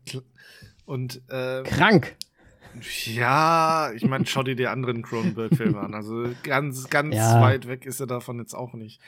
Und 0.86 1.22
äh, 1.28 1.62
krank. 1.64 2.14
Ja, 3.04 3.92
ich 3.94 4.04
meine, 4.04 4.26
schau 4.26 4.42
dir 4.42 4.56
die 4.56 4.66
anderen 4.66 5.02
Cronenberg-Filme 5.02 5.78
an. 5.80 5.94
Also 5.94 6.28
ganz, 6.42 6.88
ganz 6.90 7.14
ja. 7.14 7.40
weit 7.40 7.66
weg 7.66 7.86
ist 7.86 8.00
er 8.00 8.06
davon 8.06 8.38
jetzt 8.38 8.54
auch 8.54 8.74
nicht. 8.74 9.00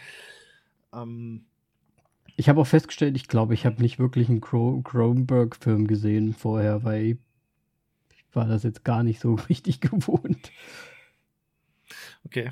Ähm, 0.96 1.44
ich 2.36 2.48
habe 2.48 2.60
auch 2.60 2.66
festgestellt, 2.66 3.16
ich 3.16 3.28
glaube, 3.28 3.54
ich 3.54 3.64
habe 3.64 3.80
nicht 3.80 3.98
wirklich 3.98 4.28
einen 4.28 4.40
Cronenberg-Film 4.40 5.86
gesehen 5.86 6.34
vorher, 6.34 6.84
weil 6.84 7.04
ich 7.04 7.16
war 8.34 8.46
das 8.46 8.62
jetzt 8.62 8.84
gar 8.84 9.02
nicht 9.02 9.20
so 9.20 9.34
richtig 9.48 9.80
gewohnt. 9.80 10.52
Okay. 12.24 12.50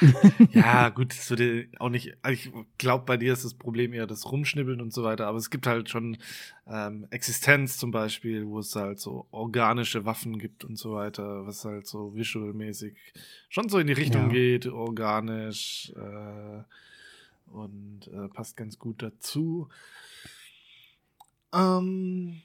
ja, 0.52 0.88
gut, 0.88 1.10
das 1.10 1.28
würde 1.30 1.68
auch 1.78 1.88
nicht. 1.88 2.16
Also 2.22 2.34
ich 2.40 2.52
glaube, 2.78 3.04
bei 3.04 3.16
dir 3.16 3.32
ist 3.32 3.44
das 3.44 3.54
Problem 3.54 3.92
eher 3.92 4.06
das 4.06 4.30
Rumschnibbeln 4.30 4.80
und 4.80 4.92
so 4.92 5.02
weiter, 5.02 5.26
aber 5.26 5.36
es 5.36 5.50
gibt 5.50 5.66
halt 5.66 5.90
schon 5.90 6.16
ähm, 6.66 7.06
Existenz 7.10 7.76
zum 7.76 7.90
Beispiel, 7.90 8.46
wo 8.46 8.60
es 8.60 8.74
halt 8.74 9.00
so 9.00 9.26
organische 9.30 10.04
Waffen 10.06 10.38
gibt 10.38 10.64
und 10.64 10.76
so 10.76 10.92
weiter, 10.92 11.46
was 11.46 11.64
halt 11.64 11.86
so 11.86 12.14
visualmäßig 12.14 12.96
schon 13.48 13.68
so 13.68 13.78
in 13.78 13.88
die 13.88 13.92
Richtung 13.92 14.22
ja. 14.22 14.28
geht, 14.28 14.66
organisch 14.68 15.92
äh, 15.96 16.62
und 17.50 18.08
äh, 18.08 18.28
passt 18.28 18.56
ganz 18.56 18.78
gut 18.78 19.02
dazu. 19.02 19.68
Ähm, 21.52 22.42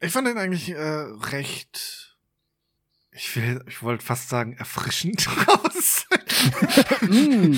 ich 0.00 0.12
fand 0.12 0.28
den 0.28 0.38
eigentlich 0.38 0.70
äh, 0.70 0.76
recht 0.76 2.08
ich 3.18 3.34
will, 3.34 3.62
ich 3.66 3.82
wollte 3.82 4.04
fast 4.04 4.28
sagen, 4.28 4.52
erfrischend 4.54 5.26
raus. 5.48 6.06
mm, 7.02 7.54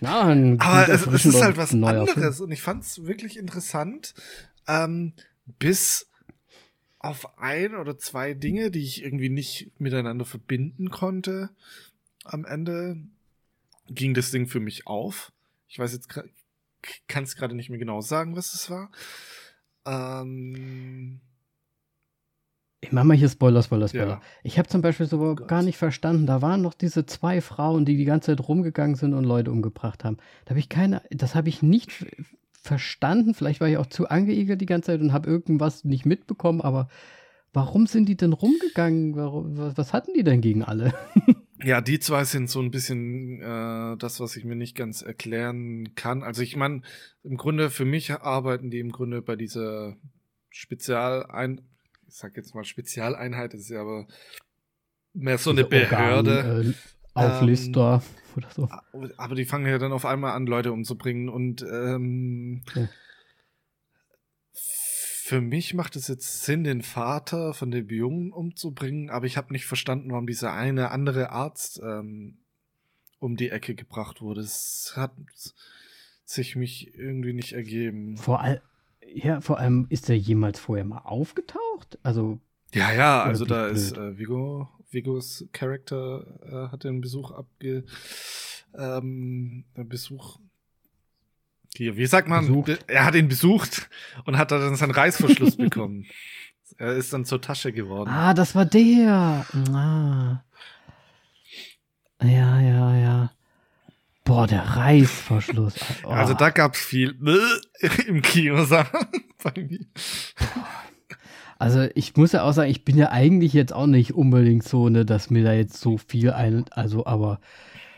ja, 0.00 0.20
Aber 0.58 0.88
es, 0.88 1.06
es, 1.06 1.24
ist 1.24 1.40
halt 1.40 1.56
was 1.56 1.72
anderes 1.72 2.12
Film. 2.12 2.34
und 2.40 2.52
ich 2.52 2.60
fand 2.60 2.84
es 2.84 3.06
wirklich 3.06 3.38
interessant, 3.38 4.14
ähm, 4.66 5.14
bis 5.58 6.10
auf 6.98 7.38
ein 7.38 7.74
oder 7.74 7.96
zwei 7.96 8.34
Dinge, 8.34 8.70
die 8.70 8.82
ich 8.82 9.02
irgendwie 9.02 9.30
nicht 9.30 9.70
miteinander 9.78 10.24
verbinden 10.24 10.90
konnte. 10.90 11.50
Am 12.24 12.44
Ende 12.44 12.98
ging 13.88 14.12
das 14.12 14.30
Ding 14.30 14.46
für 14.46 14.60
mich 14.60 14.86
auf. 14.86 15.32
Ich 15.68 15.78
weiß 15.78 15.92
jetzt, 15.92 16.08
kann 16.08 17.24
es 17.24 17.36
gerade 17.36 17.54
nicht 17.54 17.70
mehr 17.70 17.78
genau 17.78 18.00
sagen, 18.00 18.36
was 18.36 18.54
es 18.54 18.70
war. 18.70 18.90
Ähm, 19.86 21.20
ich 22.80 22.92
mache 22.92 23.06
mal 23.06 23.16
hier 23.16 23.28
Spoiler, 23.28 23.62
Spoiler, 23.62 23.88
Spoiler. 23.88 24.06
Ja. 24.06 24.22
Ich 24.44 24.58
habe 24.58 24.68
zum 24.68 24.82
Beispiel 24.82 25.06
so 25.06 25.20
oh 25.20 25.34
gar 25.34 25.62
nicht 25.62 25.76
verstanden, 25.76 26.26
da 26.26 26.42
waren 26.42 26.62
noch 26.62 26.74
diese 26.74 27.06
zwei 27.06 27.40
Frauen, 27.40 27.84
die 27.84 27.96
die 27.96 28.04
ganze 28.04 28.26
Zeit 28.26 28.48
rumgegangen 28.48 28.94
sind 28.94 29.14
und 29.14 29.24
Leute 29.24 29.50
umgebracht 29.50 30.04
haben. 30.04 30.18
Da 30.44 30.50
habe 30.50 30.60
ich 30.60 30.68
keine, 30.68 31.02
das 31.10 31.34
habe 31.34 31.48
ich 31.48 31.60
nicht 31.60 32.06
verstanden. 32.52 33.34
Vielleicht 33.34 33.60
war 33.60 33.68
ich 33.68 33.78
auch 33.78 33.86
zu 33.86 34.08
angeigelt 34.08 34.60
die 34.60 34.66
ganze 34.66 34.92
Zeit 34.92 35.00
und 35.00 35.12
habe 35.12 35.28
irgendwas 35.28 35.84
nicht 35.84 36.06
mitbekommen, 36.06 36.60
aber 36.60 36.88
warum 37.52 37.86
sind 37.86 38.08
die 38.08 38.16
denn 38.16 38.32
rumgegangen? 38.32 39.16
Warum, 39.16 39.56
was, 39.58 39.76
was 39.76 39.92
hatten 39.92 40.12
die 40.14 40.22
denn 40.22 40.40
gegen 40.40 40.62
alle? 40.62 40.94
Ja, 41.62 41.80
die 41.80 41.98
zwei 41.98 42.24
sind 42.24 42.48
so 42.48 42.60
ein 42.60 42.70
bisschen 42.70 43.40
äh, 43.40 43.96
das, 43.96 44.20
was 44.20 44.36
ich 44.36 44.44
mir 44.44 44.56
nicht 44.56 44.76
ganz 44.76 45.02
erklären 45.02 45.94
kann. 45.94 46.22
Also 46.22 46.42
ich 46.42 46.56
meine, 46.56 46.82
im 47.24 47.36
Grunde 47.36 47.70
für 47.70 47.84
mich 47.84 48.12
arbeiten 48.12 48.70
die 48.70 48.78
im 48.78 48.92
Grunde 48.92 49.22
bei 49.22 49.36
dieser 49.36 49.96
Spezialein 50.50 51.62
ich 52.08 52.16
sag 52.16 52.36
jetzt 52.36 52.54
mal 52.54 52.64
Spezialeinheit, 52.64 53.54
ist 53.54 53.68
ja 53.68 53.82
aber 53.82 54.06
mehr 55.12 55.38
so 55.38 55.50
eine 55.50 55.64
Behörde. 55.64 56.38
Organ, 56.38 56.70
äh, 56.70 56.74
Auflister 57.14 58.02
ähm, 58.02 58.36
oder 58.36 58.48
so. 58.50 58.68
Aber 59.16 59.34
die 59.34 59.44
fangen 59.44 59.66
ja 59.66 59.78
dann 59.78 59.92
auf 59.92 60.06
einmal 60.06 60.32
an, 60.32 60.46
Leute 60.46 60.72
umzubringen 60.72 61.28
und 61.28 61.62
ähm. 61.62 62.62
Für 65.28 65.42
mich 65.42 65.74
macht 65.74 65.94
es 65.94 66.08
jetzt 66.08 66.44
Sinn, 66.44 66.64
den 66.64 66.80
Vater 66.80 67.52
von 67.52 67.70
dem 67.70 67.90
Jungen 67.90 68.32
umzubringen, 68.32 69.10
aber 69.10 69.26
ich 69.26 69.36
habe 69.36 69.52
nicht 69.52 69.66
verstanden, 69.66 70.10
warum 70.10 70.26
dieser 70.26 70.54
eine 70.54 70.90
andere 70.90 71.30
Arzt 71.30 71.80
ähm, 71.84 72.38
um 73.18 73.36
die 73.36 73.50
Ecke 73.50 73.74
gebracht 73.74 74.22
wurde. 74.22 74.40
Es 74.40 74.94
hat 74.96 75.12
sich 76.24 76.56
mich 76.56 76.94
irgendwie 76.94 77.34
nicht 77.34 77.52
ergeben. 77.52 78.16
Vor 78.16 78.40
allem 78.40 78.60
ja, 79.14 79.40
vor 79.42 79.58
allem, 79.58 79.86
ist 79.90 80.08
er 80.08 80.16
jemals 80.16 80.58
vorher 80.58 80.84
mal 80.84 81.02
aufgetaucht? 81.04 81.98
Also. 82.02 82.40
Ja, 82.72 82.92
ja, 82.92 83.22
also 83.22 83.44
da 83.44 83.64
blöd? 83.64 83.76
ist 83.76 83.96
äh, 83.96 84.18
Vigo, 84.18 84.68
Vigos 84.90 85.46
Charakter 85.52 86.24
äh, 86.42 86.72
hat 86.72 86.84
den 86.84 87.00
Besuch 87.00 87.32
abge. 87.32 87.84
Ähm, 88.74 89.64
Besuch. 89.74 90.38
Hier, 91.78 91.96
wie 91.96 92.06
sagt 92.06 92.26
man? 92.26 92.44
Besucht. 92.44 92.76
Er 92.88 93.04
hat 93.04 93.14
ihn 93.14 93.28
besucht 93.28 93.88
und 94.24 94.36
hat 94.36 94.50
dann 94.50 94.74
seinen 94.74 94.90
Reißverschluss 94.90 95.56
bekommen. 95.56 96.06
Er 96.76 96.94
ist 96.94 97.12
dann 97.12 97.24
zur 97.24 97.40
Tasche 97.40 97.72
geworden. 97.72 98.10
Ah, 98.10 98.34
das 98.34 98.56
war 98.56 98.64
der. 98.64 99.46
Ah. 99.72 100.42
Ja, 102.20 102.60
ja, 102.60 102.96
ja. 102.96 103.30
Boah, 104.24 104.48
der 104.48 104.62
Reißverschluss. 104.62 105.74
Oh. 106.02 106.08
Also 106.10 106.34
da 106.34 106.50
gab 106.50 106.74
es 106.74 106.80
viel 106.80 107.16
im 108.08 108.22
Kino. 108.22 108.66
Also 111.60 111.88
ich 111.94 112.16
muss 112.16 112.32
ja 112.32 112.42
auch 112.42 112.52
sagen, 112.52 112.72
ich 112.72 112.84
bin 112.84 112.98
ja 112.98 113.12
eigentlich 113.12 113.52
jetzt 113.52 113.72
auch 113.72 113.86
nicht 113.86 114.14
unbedingt 114.14 114.64
so, 114.64 114.88
ne, 114.88 115.04
dass 115.04 115.30
mir 115.30 115.44
da 115.44 115.52
jetzt 115.52 115.80
so 115.80 115.96
viel 115.96 116.32
ein, 116.32 116.64
also 116.72 117.06
aber 117.06 117.38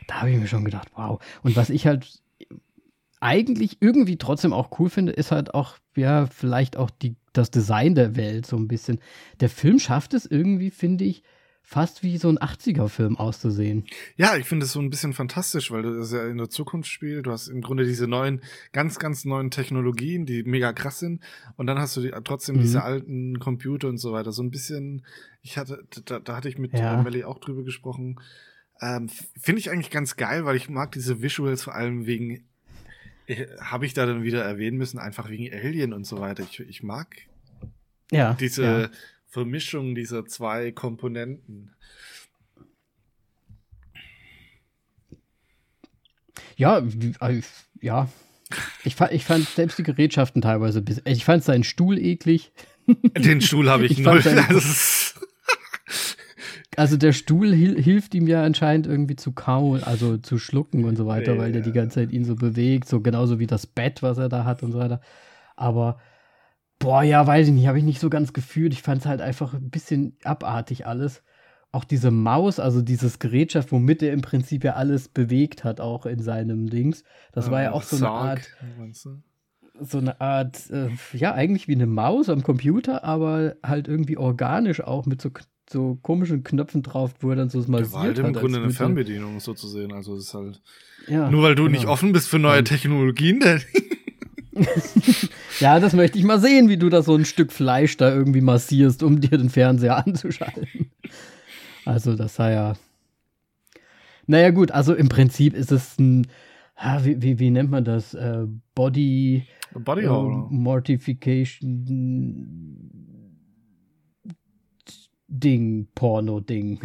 da 0.06 0.16
habe 0.16 0.32
ich 0.32 0.38
mir 0.38 0.48
schon 0.48 0.66
gedacht, 0.66 0.88
wow. 0.96 1.18
Und 1.42 1.56
was 1.56 1.70
ich 1.70 1.86
halt 1.86 2.20
eigentlich 3.20 3.78
irgendwie 3.80 4.16
trotzdem 4.16 4.52
auch 4.52 4.78
cool 4.78 4.90
finde, 4.90 5.12
ist 5.12 5.30
halt 5.30 5.54
auch, 5.54 5.76
ja, 5.94 6.26
vielleicht 6.26 6.76
auch 6.76 6.90
die, 6.90 7.16
das 7.33 7.50
Design 7.50 7.94
der 7.94 8.16
Welt 8.16 8.46
so 8.46 8.56
ein 8.56 8.66
bisschen. 8.66 8.98
Der 9.40 9.50
Film 9.50 9.78
schafft 9.78 10.14
es 10.14 10.26
irgendwie, 10.26 10.70
finde 10.70 11.04
ich, 11.04 11.22
fast 11.62 12.02
wie 12.02 12.16
so 12.16 12.28
ein 12.28 12.38
80er-Film 12.38 13.16
auszusehen. 13.16 13.85
Ja, 14.16 14.37
ich 14.37 14.46
finde 14.46 14.66
es 14.66 14.72
so 14.72 14.80
ein 14.80 14.90
bisschen 14.90 15.12
fantastisch, 15.12 15.70
weil 15.70 15.83
das 15.83 16.11
ja 16.11 16.26
in 16.26 16.38
der 16.38 16.48
Zukunft 16.48 16.90
spielt. 16.90 17.26
Du 17.26 17.30
hast 17.30 17.46
im 17.46 17.61
Grunde 17.61 17.85
diese 17.85 18.09
neuen, 18.09 18.40
ganz, 18.72 18.98
ganz 18.98 19.24
neuen 19.24 19.52
Technologien, 19.52 20.26
die 20.26 20.42
mega 20.42 20.72
krass 20.72 20.98
sind. 20.98 21.22
Und 21.56 21.68
dann 21.68 21.78
hast 21.78 21.96
du 21.96 22.00
die, 22.00 22.11
trotzdem 22.24 22.56
mhm. 22.56 22.62
diese 22.62 22.83
alten 22.83 23.38
Computer 23.38 23.87
und 23.87 23.98
so 23.98 24.12
weiter. 24.12 24.33
So 24.33 24.42
ein 24.42 24.50
bisschen, 24.50 25.06
ich 25.42 25.59
hatte, 25.59 25.87
da, 26.06 26.18
da 26.18 26.37
hatte 26.37 26.48
ich 26.48 26.59
mit 26.59 26.72
ja. 26.72 26.98
äh, 26.98 27.02
Melly 27.04 27.22
auch 27.22 27.38
drüber 27.38 27.62
gesprochen. 27.62 28.18
Ähm, 28.80 29.09
finde 29.38 29.61
ich 29.61 29.70
eigentlich 29.70 29.90
ganz 29.90 30.16
geil, 30.16 30.46
weil 30.46 30.56
ich 30.56 30.70
mag 30.70 30.90
diese 30.90 31.22
Visuals 31.22 31.62
vor 31.62 31.76
allem 31.76 32.04
wegen, 32.06 32.49
habe 33.60 33.86
ich 33.86 33.94
da 33.94 34.06
dann 34.06 34.22
wieder 34.22 34.42
erwähnen 34.42 34.76
müssen, 34.76 34.98
einfach 34.98 35.28
wegen 35.28 35.52
Alien 35.52 35.92
und 35.92 36.04
so 36.04 36.20
weiter. 36.20 36.42
Ich, 36.42 36.60
ich 36.60 36.82
mag 36.82 37.16
ja, 38.10 38.34
diese, 38.34 38.64
ja. 38.64 38.90
Vermischung 39.26 39.94
dieser 39.94 40.26
zwei 40.26 40.72
Komponenten. 40.72 41.72
Ja, 46.56 46.78
äh, 47.20 47.40
ja. 47.80 48.08
Ich 48.82 48.96
fand, 48.96 49.12
ich 49.12 49.24
fand 49.24 49.48
selbst 49.48 49.78
die 49.78 49.84
Gerätschaften 49.84 50.42
teilweise, 50.42 50.84
ich 51.04 51.24
fand 51.24 51.44
seinen 51.44 51.62
Stuhl 51.62 51.98
eklig. 51.98 52.52
Den 53.16 53.40
Stuhl 53.40 53.70
habe 53.70 53.86
ich, 53.86 53.92
ich 53.92 53.98
null. 54.00 54.22
Also 56.76 56.96
der 56.96 57.12
Stuhl 57.12 57.52
hil 57.52 57.80
hilft 57.80 58.14
ihm 58.14 58.28
ja 58.28 58.44
anscheinend 58.44 58.87
irgendwie 58.87 59.16
zu 59.16 59.33
kauen, 59.33 59.83
also 59.83 60.18
zu 60.18 60.38
schlucken 60.38 60.85
und 60.85 60.96
so 60.96 61.06
weiter, 61.06 61.37
weil 61.37 61.52
der 61.52 61.62
die 61.62 61.72
ganze 61.72 61.96
Zeit 61.96 62.12
ihn 62.12 62.24
so 62.24 62.37
bewegt, 62.37 62.88
so 62.88 63.00
genauso 63.00 63.38
wie 63.40 63.48
das 63.48 63.66
Bett, 63.66 64.02
was 64.02 64.18
er 64.18 64.28
da 64.28 64.44
hat 64.44 64.62
und 64.62 64.72
so 64.72 64.78
weiter. 64.78 65.00
Aber 65.56 65.98
boah, 66.78 67.02
ja, 67.02 67.26
weiß 67.26 67.48
ich 67.48 67.54
nicht, 67.54 67.66
habe 67.66 67.78
ich 67.78 67.85
nicht 67.85 68.00
so 68.00 68.09
ganz 68.09 68.33
gefühlt. 68.33 68.72
Ich 68.72 68.83
fand 68.83 69.00
es 69.00 69.06
halt 69.06 69.20
einfach 69.20 69.52
ein 69.54 69.70
bisschen 69.70 70.16
abartig 70.24 70.87
alles. 70.87 71.22
Auch 71.72 71.85
diese 71.85 72.11
Maus, 72.11 72.59
also 72.59 72.83
dieses 72.83 73.20
Gerätschaft, 73.20 73.70
womit 73.70 74.02
er 74.02 74.12
im 74.12 74.22
Prinzip 74.22 74.64
ja 74.64 74.74
alles 74.74 75.09
bewegt 75.09 75.62
hat, 75.62 75.80
auch 75.80 76.06
in 76.06 76.20
seinem 76.20 76.68
Dings. 76.68 77.04
Das 77.33 77.46
ja, 77.46 77.52
war 77.52 77.62
ja 77.62 77.72
auch 77.72 77.83
so 77.83 77.96
eine 77.96 78.09
Art. 78.09 78.48
So 79.83 79.98
eine 79.98 80.20
Art, 80.20 80.68
äh, 80.70 80.90
ja, 81.14 81.33
eigentlich 81.33 81.68
wie 81.68 81.74
eine 81.74 81.87
Maus 81.87 82.28
am 82.28 82.42
Computer, 82.42 83.02
aber 83.04 83.56
halt 83.62 83.88
irgendwie 83.88 84.18
organisch 84.18 84.83
auch 84.83 85.06
mit 85.06 85.22
so 85.22 85.30
so 85.72 85.98
komischen 86.02 86.42
Knöpfen 86.42 86.83
drauf, 86.83 87.12
wo 87.20 87.30
er 87.30 87.37
dann 87.37 87.48
so 87.48 87.59
massiert 87.59 87.92
war 87.92 88.02
halt 88.02 88.18
im 88.18 88.33
Grunde 88.33 88.59
eine 88.59 88.70
Fernbedienung 88.70 89.38
so 89.40 89.54
zu 89.54 89.68
sehen. 89.68 89.92
Also 89.92 90.16
es 90.16 90.24
ist 90.24 90.35
halt 90.35 90.61
ja, 91.06 91.30
nur 91.30 91.42
weil 91.42 91.54
du 91.54 91.64
genau. 91.64 91.76
nicht 91.76 91.87
offen 91.87 92.12
bist 92.12 92.28
für 92.28 92.38
neue 92.38 92.64
Technologien. 92.64 93.40
ja, 95.61 95.78
das 95.80 95.94
möchte 95.94 96.18
ich 96.18 96.24
mal 96.24 96.40
sehen, 96.40 96.68
wie 96.68 96.76
du 96.76 96.88
da 96.88 97.02
so 97.02 97.14
ein 97.14 97.24
Stück 97.24 97.52
Fleisch 97.52 97.96
da 97.96 98.12
irgendwie 98.12 98.40
massierst, 98.40 99.02
um 99.02 99.20
dir 99.20 99.38
den 99.38 99.48
Fernseher 99.48 99.96
anzuschalten. 100.06 100.90
Also 101.85 102.16
das 102.16 102.35
sei 102.35 102.52
ja. 102.52 102.74
Naja 104.26 104.50
gut, 104.50 104.70
also 104.70 104.94
im 104.94 105.09
Prinzip 105.09 105.54
ist 105.54 105.72
es 105.72 105.98
ein, 105.98 106.26
wie, 107.02 107.22
wie, 107.22 107.38
wie 107.38 107.50
nennt 107.50 107.70
man 107.70 107.85
das? 107.85 108.14
Äh, 108.14 108.46
Body, 108.74 109.44
Body 109.74 110.02
äh, 110.04 110.09
Mortification 110.09 111.85
Ding, 115.30 115.88
Porno-Ding. 115.94 116.80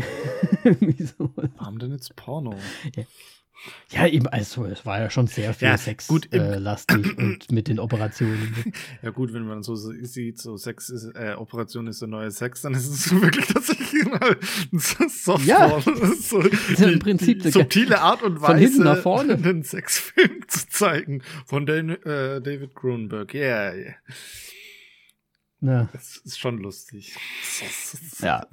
Warum 1.58 1.79
denn 1.79 1.91
jetzt 1.91 2.15
Porno? 2.15 2.55
Ja. 2.95 3.03
Ja, 3.89 4.08
eben, 4.08 4.27
also 4.27 4.65
es 4.65 4.86
war 4.86 4.99
ja 4.99 5.10
schon 5.10 5.27
sehr 5.27 5.53
viel 5.53 5.69
ja, 5.69 5.77
Sex 5.77 6.08
gut, 6.08 6.31
äh, 6.34 6.58
lastig 6.58 7.17
und 7.17 7.51
mit 7.51 7.67
den 7.67 7.79
Operationen. 7.79 8.53
Ja 9.01 9.12
gut, 9.12 9.34
wenn 9.34 9.45
man 9.45 9.63
so 9.63 9.75
sieht, 9.75 10.39
so 10.39 10.58
Sex 10.58 10.89
ist, 10.89 11.15
äh, 11.15 11.36
Operation 11.38 11.88
ist 11.88 12.01
der 12.01 12.08
neue 12.08 12.31
Sex, 12.31 12.62
dann 12.62 12.73
ist 12.73 12.88
es 12.88 13.12
wirklich 13.21 13.47
tatsächlich 13.47 14.05
mal 14.05 14.38
Softporn. 14.73 15.45
Ja, 15.45 15.79
so 16.19 16.41
ja 16.41 16.88
im 16.88 16.99
Prinzip 16.99 17.41
die 17.41 17.51
subtile 17.51 18.01
Art 18.01 18.23
und 18.23 18.41
Weise, 18.41 18.51
von 18.51 18.58
hinten 18.58 18.84
nach 18.84 18.97
vorne. 18.97 19.34
einen 19.34 19.63
Sexfilm 19.63 20.47
zu 20.47 20.67
zeigen 20.69 21.21
von 21.45 21.65
Dan, 21.65 21.89
äh, 21.89 22.41
David 22.41 22.75
Cronenberg. 22.75 23.34
Yeah, 23.34 23.75
yeah. 23.75 23.95
Ja. 25.65 25.89
Das 25.91 26.17
ist 26.17 26.39
schon 26.39 26.58
lustig. 26.60 27.15
ja. 28.19 28.45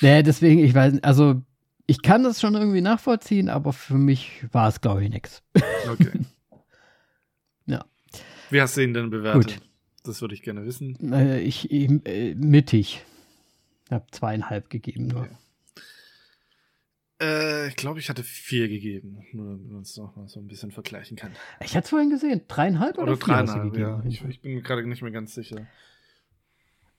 Nee, 0.00 0.22
deswegen, 0.22 0.64
ich 0.64 0.74
weiß, 0.74 1.02
also 1.02 1.42
ich 1.86 2.02
kann 2.02 2.22
das 2.22 2.40
schon 2.40 2.54
irgendwie 2.54 2.80
nachvollziehen, 2.80 3.48
aber 3.48 3.72
für 3.72 3.96
mich 3.96 4.44
war 4.52 4.68
es, 4.68 4.80
glaube 4.80 5.04
ich, 5.04 5.10
nichts. 5.10 5.42
Okay. 5.90 6.20
ja. 7.66 7.84
Wie 8.50 8.60
hast 8.60 8.76
du 8.76 8.82
ihn 8.82 8.94
denn 8.94 9.10
bewertet? 9.10 9.58
Gut. 9.58 9.68
Das 10.04 10.20
würde 10.20 10.34
ich 10.34 10.42
gerne 10.42 10.64
wissen. 10.64 11.12
Äh, 11.12 11.40
ich, 11.40 11.70
äh, 11.70 12.34
mittig. 12.34 13.04
Ich 13.86 13.92
habe 13.92 14.06
zweieinhalb 14.10 14.70
gegeben 14.70 15.08
nur. 15.08 15.28
Okay. 17.20 17.64
Äh, 17.64 17.68
ich 17.68 17.76
glaube, 17.76 17.98
ich 17.98 18.08
hatte 18.08 18.22
vier 18.22 18.68
gegeben, 18.68 19.24
nur 19.32 19.46
damit 19.46 19.70
man 19.70 19.82
es 19.82 19.96
noch 19.96 20.14
mal 20.16 20.28
so 20.28 20.40
ein 20.40 20.46
bisschen 20.46 20.70
vergleichen 20.70 21.16
kann. 21.16 21.32
Ich 21.60 21.76
hatte 21.76 21.84
es 21.84 21.90
vorhin 21.90 22.10
gesehen, 22.10 22.42
dreieinhalb 22.48 22.98
oder, 22.98 23.12
oder 23.12 23.16
dreieinhalb, 23.16 23.76
ja. 23.76 24.02
Ich, 24.06 24.24
ich, 24.24 24.40
bin 24.40 24.54
mir 24.54 24.62
gerade 24.62 24.86
nicht 24.86 25.02
mehr 25.02 25.10
ganz 25.10 25.34
sicher. 25.34 25.66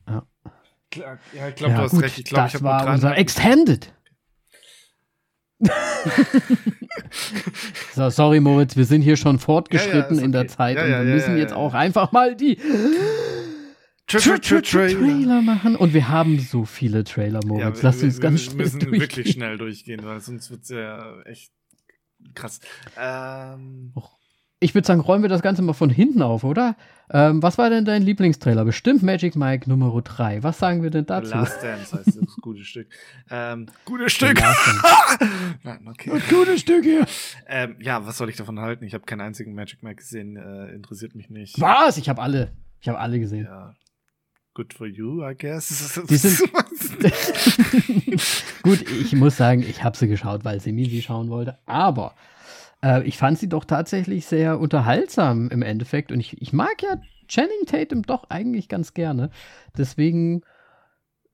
Ja. 0.08 0.28
Klar, 0.92 1.20
ja, 1.34 1.50
ich 1.50 1.56
glaube, 1.56 1.74
ja, 1.74 1.78
du 1.78 1.84
hast 1.84 1.92
gut, 1.92 2.04
recht. 2.04 2.18
Ich 2.18 2.26
glaube, 2.26 2.48
ich 2.48 2.56
habe 2.56 2.64
war 2.64 2.92
unser 2.92 3.18
Extended. 3.18 3.94
so, 7.94 8.10
sorry, 8.10 8.40
Moritz, 8.40 8.78
wir 8.78 8.86
sind 8.86 9.02
hier 9.02 9.18
schon 9.18 9.40
fortgeschritten 9.40 10.16
ja, 10.16 10.22
ja, 10.22 10.26
in 10.26 10.32
der 10.32 10.48
Zeit 10.48 10.78
und 10.78 10.88
wir 10.88 11.04
müssen 11.04 11.38
jetzt 11.38 11.54
auch 11.54 11.74
einfach 11.74 12.14
mal 12.14 12.36
die 12.36 12.58
Tra 14.10 14.38
Tra 14.40 14.62
Trailer 14.62 15.42
machen. 15.44 15.76
Und 15.76 15.94
wir 15.94 16.10
haben 16.10 16.40
so 16.40 16.66
viele 16.66 17.04
Trailer, 17.04 17.42
Moritz. 17.46 17.84
Lass 17.84 18.02
uns 18.02 18.20
ganz 18.20 18.42
schnell 18.42 18.58
Wir 18.58 18.64
müssen 18.66 18.92
wirklich 18.92 19.32
schnell 19.34 19.58
durchgehen, 19.58 20.04
weil 20.04 20.20
sonst 20.20 20.50
wird 20.50 20.64
es 20.64 20.70
ja 20.70 21.22
echt 21.22 21.52
krass. 22.34 22.60
Ähm, 22.98 23.94
ich 24.60 24.74
würde 24.74 24.88
sagen, 24.88 25.00
räumen 25.00 25.24
wir 25.24 25.30
das 25.30 25.44
Ganze 25.44 25.62
mal 25.62 25.74
von 25.74 25.92
hinten 25.92 26.24
auf, 26.24 26.44
oder? 26.44 26.76
Ähm, 27.12 27.44
was 27.44 27.60
war 27.60 27.70
denn 27.70 27.86
dein 27.86 28.02
Lieblingstrailer? 28.02 28.66
Bestimmt 28.66 29.04
Magic 29.04 29.36
Mike 29.36 29.70
Nummer 29.70 30.02
3. 30.02 30.42
Was 30.42 30.58
sagen 30.58 30.82
wir 30.82 30.90
denn 30.90 31.06
dazu? 31.06 31.30
Last 31.30 31.62
Dance 31.62 31.96
heißt 31.96 32.08
das 32.08 32.36
gute 32.42 32.64
Stück. 32.66 32.88
Ähm, 33.30 33.68
gutes 33.86 34.14
Stück. 34.14 34.42
Nein, 35.64 35.88
okay. 35.88 36.20
Gutes 36.30 36.62
Stück 36.62 36.84
hier. 36.84 37.06
Ähm, 37.48 37.76
ja, 37.80 38.06
was 38.08 38.18
soll 38.18 38.30
ich 38.30 38.38
davon 38.38 38.60
halten? 38.60 38.86
Ich 38.86 38.96
habe 38.96 39.06
keinen 39.06 39.22
einzigen 39.22 39.54
Magic 39.54 39.84
Mike 39.84 39.98
gesehen. 39.98 40.36
Äh, 40.36 40.74
interessiert 40.74 41.14
mich 41.14 41.30
nicht. 41.30 41.62
Was? 41.62 41.98
Ich 41.98 42.10
habe 42.10 42.24
alle. 42.24 42.52
Ich 42.82 42.88
habe 42.88 43.00
alle 43.00 43.20
gesehen. 43.20 43.46
Ja, 43.46 43.76
good 44.60 44.74
for 44.74 44.88
you, 44.88 45.24
I 45.24 45.36
guess. 45.36 46.02
Die 46.10 46.18
sind 46.18 46.52
Gut, 48.64 48.92
ich 48.92 49.14
muss 49.14 49.38
sagen, 49.38 49.62
ich 49.62 49.86
habe 49.86 49.96
sie 49.96 50.10
geschaut, 50.10 50.44
weil 50.44 50.60
Semi 50.60 50.90
sie 50.90 51.02
schauen 51.02 51.30
wollte. 51.30 51.58
Aber 51.66 52.14
äh, 52.84 53.08
ich 53.08 53.18
fand 53.18 53.40
sie 53.40 53.48
doch 53.48 53.64
tatsächlich 53.64 54.26
sehr 54.26 54.60
unterhaltsam 54.60 55.50
im 55.50 55.62
Endeffekt. 55.62 56.12
Und 56.12 56.20
ich, 56.20 56.42
ich 56.42 56.52
mag 56.52 56.82
ja 56.82 57.02
Channing 57.30 57.68
Tatum 57.68 58.04
doch 58.04 58.30
eigentlich 58.30 58.68
ganz 58.68 58.94
gerne. 58.94 59.30
Deswegen, 59.78 60.42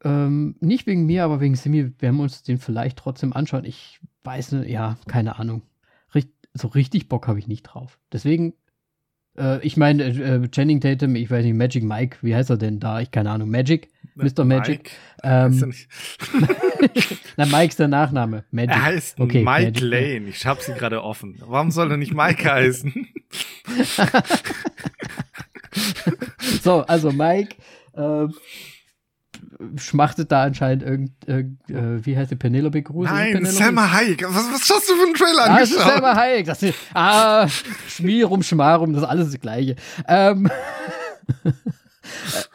ähm, 0.04 0.56
nicht 0.60 0.86
wegen 0.86 1.08
mir, 1.08 1.24
aber 1.24 1.42
wegen 1.42 1.56
Simi, 1.56 2.00
werden 2.00 2.18
wir 2.18 2.24
uns 2.24 2.44
den 2.44 2.60
vielleicht 2.60 3.00
trotzdem 3.00 3.34
anschauen. 3.34 3.66
Ich 3.66 4.00
weiß 4.24 4.56
ja, 4.68 4.98
keine 5.08 5.40
Ahnung. 5.40 5.64
Richt, 6.14 6.30
so 6.54 6.68
richtig 6.68 7.10
Bock 7.10 7.28
habe 7.28 7.40
ich 7.40 7.48
nicht 7.48 7.64
drauf. 7.64 7.98
Deswegen 8.12 8.54
äh, 9.38 9.66
ich 9.66 9.78
meine, 9.78 10.04
äh, 10.04 10.48
Channing 10.50 10.82
Tatum, 10.82 11.16
ich 11.16 11.30
weiß 11.30 11.44
nicht, 11.44 11.56
Magic 11.56 11.84
Mike, 11.84 12.18
wie 12.22 12.36
heißt 12.36 12.50
er 12.50 12.58
denn 12.58 12.80
da? 12.80 13.02
Ich 13.02 13.12
keine 13.12 13.32
Ahnung. 13.32 13.50
Magic? 13.50 13.90
Mr. 14.16 14.46
Magic? 14.46 14.92
Ähm, 15.24 15.74
Na, 17.38 17.46
Mike 17.46 17.70
ist 17.70 17.80
der 17.80 17.90
Nachname. 17.90 18.46
Magic. 18.52 18.72
Er 18.72 18.84
heißt 18.84 19.20
okay, 19.20 19.44
Mike 19.44 19.72
Magic. 19.72 19.82
Lane. 19.82 20.30
Ich 20.30 20.46
hab 20.46 20.62
sie 20.62 20.74
gerade 20.74 21.04
offen. 21.04 21.42
Warum 21.46 21.72
soll 21.72 21.92
er 21.92 21.98
nicht 21.98 22.14
Mike 22.14 22.50
heißen? 22.50 23.08
so, 26.62 26.82
also 26.86 27.12
Mike 27.12 27.56
äh, 27.94 28.28
schmachtet 29.78 30.32
da 30.32 30.44
anscheinend 30.44 30.84
irgend, 30.84 31.28
äh, 31.28 31.46
wie 32.06 32.18
heißt 32.18 32.32
die 32.32 32.36
Penelope 32.36 32.84
Cruz? 32.84 33.10
Nein, 33.10 33.34
Penelope? 33.34 33.56
Selma 33.56 33.92
Hayek. 33.92 34.24
Was, 34.28 34.54
was 34.54 34.70
hast 34.70 34.90
du 34.90 34.96
für 34.96 35.06
einen 35.06 35.14
Trailer 35.14 35.46
ah, 35.46 35.56
angeschaut? 35.56 35.92
Selma 35.92 36.16
Hayek. 36.16 36.46
Das 36.46 36.64
ist, 36.64 36.76
ah, 36.94 37.48
Schmierum, 37.88 38.44
Schmarum, 38.44 38.94
das 38.94 39.04
ist 39.04 39.10
alles 39.10 39.32
das 39.32 39.40
Gleiche. 39.40 39.76
Ähm, 40.08 40.50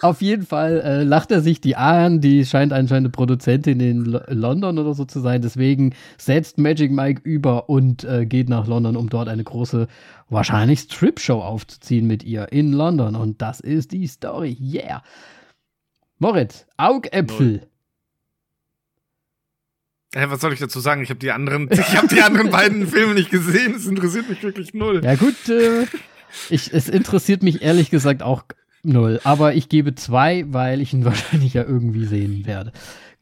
Auf 0.00 0.22
jeden 0.22 0.46
Fall 0.46 0.80
äh, 0.80 1.02
lacht 1.02 1.30
er 1.30 1.40
sich 1.40 1.60
die 1.60 1.76
an. 1.76 2.20
Die 2.20 2.44
scheint 2.44 2.72
anscheinend 2.72 3.06
eine 3.06 3.10
Produzentin 3.10 3.80
in 3.80 4.14
L 4.14 4.24
London 4.28 4.78
oder 4.78 4.94
so 4.94 5.04
zu 5.04 5.20
sein. 5.20 5.42
Deswegen 5.42 5.94
setzt 6.18 6.58
Magic 6.58 6.90
Mike 6.90 7.22
über 7.24 7.68
und 7.68 8.04
äh, 8.04 8.26
geht 8.26 8.48
nach 8.48 8.66
London, 8.66 8.96
um 8.96 9.08
dort 9.08 9.28
eine 9.28 9.44
große, 9.44 9.88
wahrscheinlich 10.28 10.80
Strip-Show 10.80 11.40
aufzuziehen 11.40 12.06
mit 12.06 12.22
ihr 12.22 12.52
in 12.52 12.72
London. 12.72 13.16
Und 13.16 13.42
das 13.42 13.60
ist 13.60 13.92
die 13.92 14.06
Story. 14.06 14.56
Yeah. 14.60 15.02
Moritz, 16.20 16.66
Augäpfel. 16.76 17.66
Hä, 20.14 20.26
was 20.28 20.42
soll 20.42 20.52
ich 20.52 20.58
dazu 20.58 20.78
sagen? 20.78 21.02
Ich 21.02 21.08
habe 21.08 21.18
die 21.18 21.32
anderen, 21.32 21.66
ich 21.72 21.96
habe 21.96 22.08
die 22.08 22.20
anderen 22.20 22.50
beiden 22.50 22.86
Filme 22.86 23.14
nicht 23.14 23.30
gesehen. 23.30 23.74
Es 23.74 23.86
interessiert 23.86 24.28
mich 24.28 24.42
wirklich 24.42 24.74
null. 24.74 25.02
Ja 25.02 25.14
gut, 25.14 25.48
äh, 25.48 25.86
ich, 26.50 26.74
es 26.74 26.90
interessiert 26.90 27.42
mich 27.42 27.62
ehrlich 27.62 27.88
gesagt 27.90 28.22
auch 28.22 28.44
null. 28.82 29.18
Aber 29.24 29.54
ich 29.54 29.70
gebe 29.70 29.94
zwei, 29.94 30.44
weil 30.48 30.82
ich 30.82 30.92
ihn 30.92 31.04
wahrscheinlich 31.06 31.54
ja 31.54 31.64
irgendwie 31.64 32.04
sehen 32.04 32.44
werde. 32.44 32.72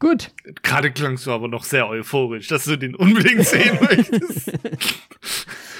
Gut. 0.01 0.33
Gerade 0.65 0.91
klangst 0.91 1.25
du 1.27 1.31
aber 1.33 1.47
noch 1.47 1.63
sehr 1.63 1.89
euphorisch, 1.89 2.49
dass 2.49 2.65
du 2.65 2.77
den 2.77 2.97
unbedingt 2.97 3.47
sehen 3.47 3.79
möchtest. 3.81 4.53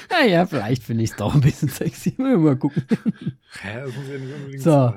naja, 0.09 0.45
vielleicht 0.45 0.83
finde 0.83 1.03
ich 1.03 1.09
es 1.09 1.15
doch 1.17 1.35
ein 1.35 1.41
bisschen 1.41 1.67
sexy. 1.67 2.13
Mal 2.17 2.55
gucken. 2.55 2.85
Hä, 3.61 3.81
das 3.85 3.93
muss 3.93 4.07
ja 4.07 4.17
nicht 4.19 4.33
unbedingt 4.35 4.63
so. 4.63 4.71
sein. 4.71 4.95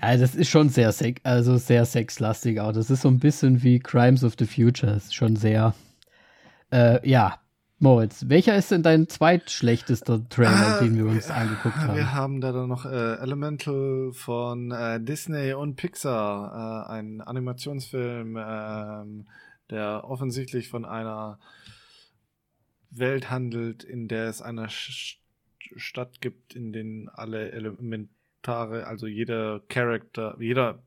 Also 0.00 0.22
das 0.22 0.34
ist 0.34 0.48
schon 0.48 0.68
sehr 0.68 0.92
sex, 0.92 1.20
also 1.24 1.56
sehr 1.56 1.84
sexlastig 1.84 2.60
auch. 2.60 2.72
Das 2.72 2.90
ist 2.90 3.02
so 3.02 3.08
ein 3.08 3.18
bisschen 3.18 3.62
wie 3.62 3.78
Crimes 3.78 4.24
of 4.24 4.34
the 4.38 4.46
Future. 4.46 4.92
Das 4.92 5.06
ist 5.06 5.14
schon 5.14 5.36
sehr, 5.36 5.74
äh, 6.70 7.06
ja. 7.08 7.40
Moritz, 7.80 8.24
welcher 8.28 8.56
ist 8.56 8.72
denn 8.72 8.82
dein 8.82 9.06
zweitschlechtester 9.06 10.28
Trailer, 10.28 10.80
äh, 10.80 10.84
den 10.84 10.96
wir 10.96 11.06
uns 11.06 11.30
angeguckt 11.30 11.76
haben? 11.76 11.94
Wir 11.94 12.12
haben 12.12 12.40
da 12.40 12.50
dann 12.50 12.68
noch 12.68 12.84
äh, 12.84 13.14
Elemental 13.20 14.10
von 14.12 14.72
äh, 14.72 15.00
Disney 15.00 15.52
und 15.52 15.76
Pixar, 15.76 16.88
äh, 16.88 16.92
ein 16.92 17.20
Animationsfilm, 17.20 18.36
ähm, 18.36 19.28
der 19.70 20.02
offensichtlich 20.04 20.68
von 20.68 20.84
einer 20.84 21.38
Welt 22.90 23.30
handelt, 23.30 23.84
in 23.84 24.08
der 24.08 24.26
es 24.26 24.42
eine 24.42 24.68
Sch 24.70 25.20
Stadt 25.76 26.20
gibt, 26.20 26.54
in 26.54 26.72
denen 26.72 27.08
alle 27.10 27.52
Elementare, 28.42 28.86
also 28.86 29.06
jeder 29.06 29.60
Charakter, 29.68 30.36
jeder, 30.40 30.82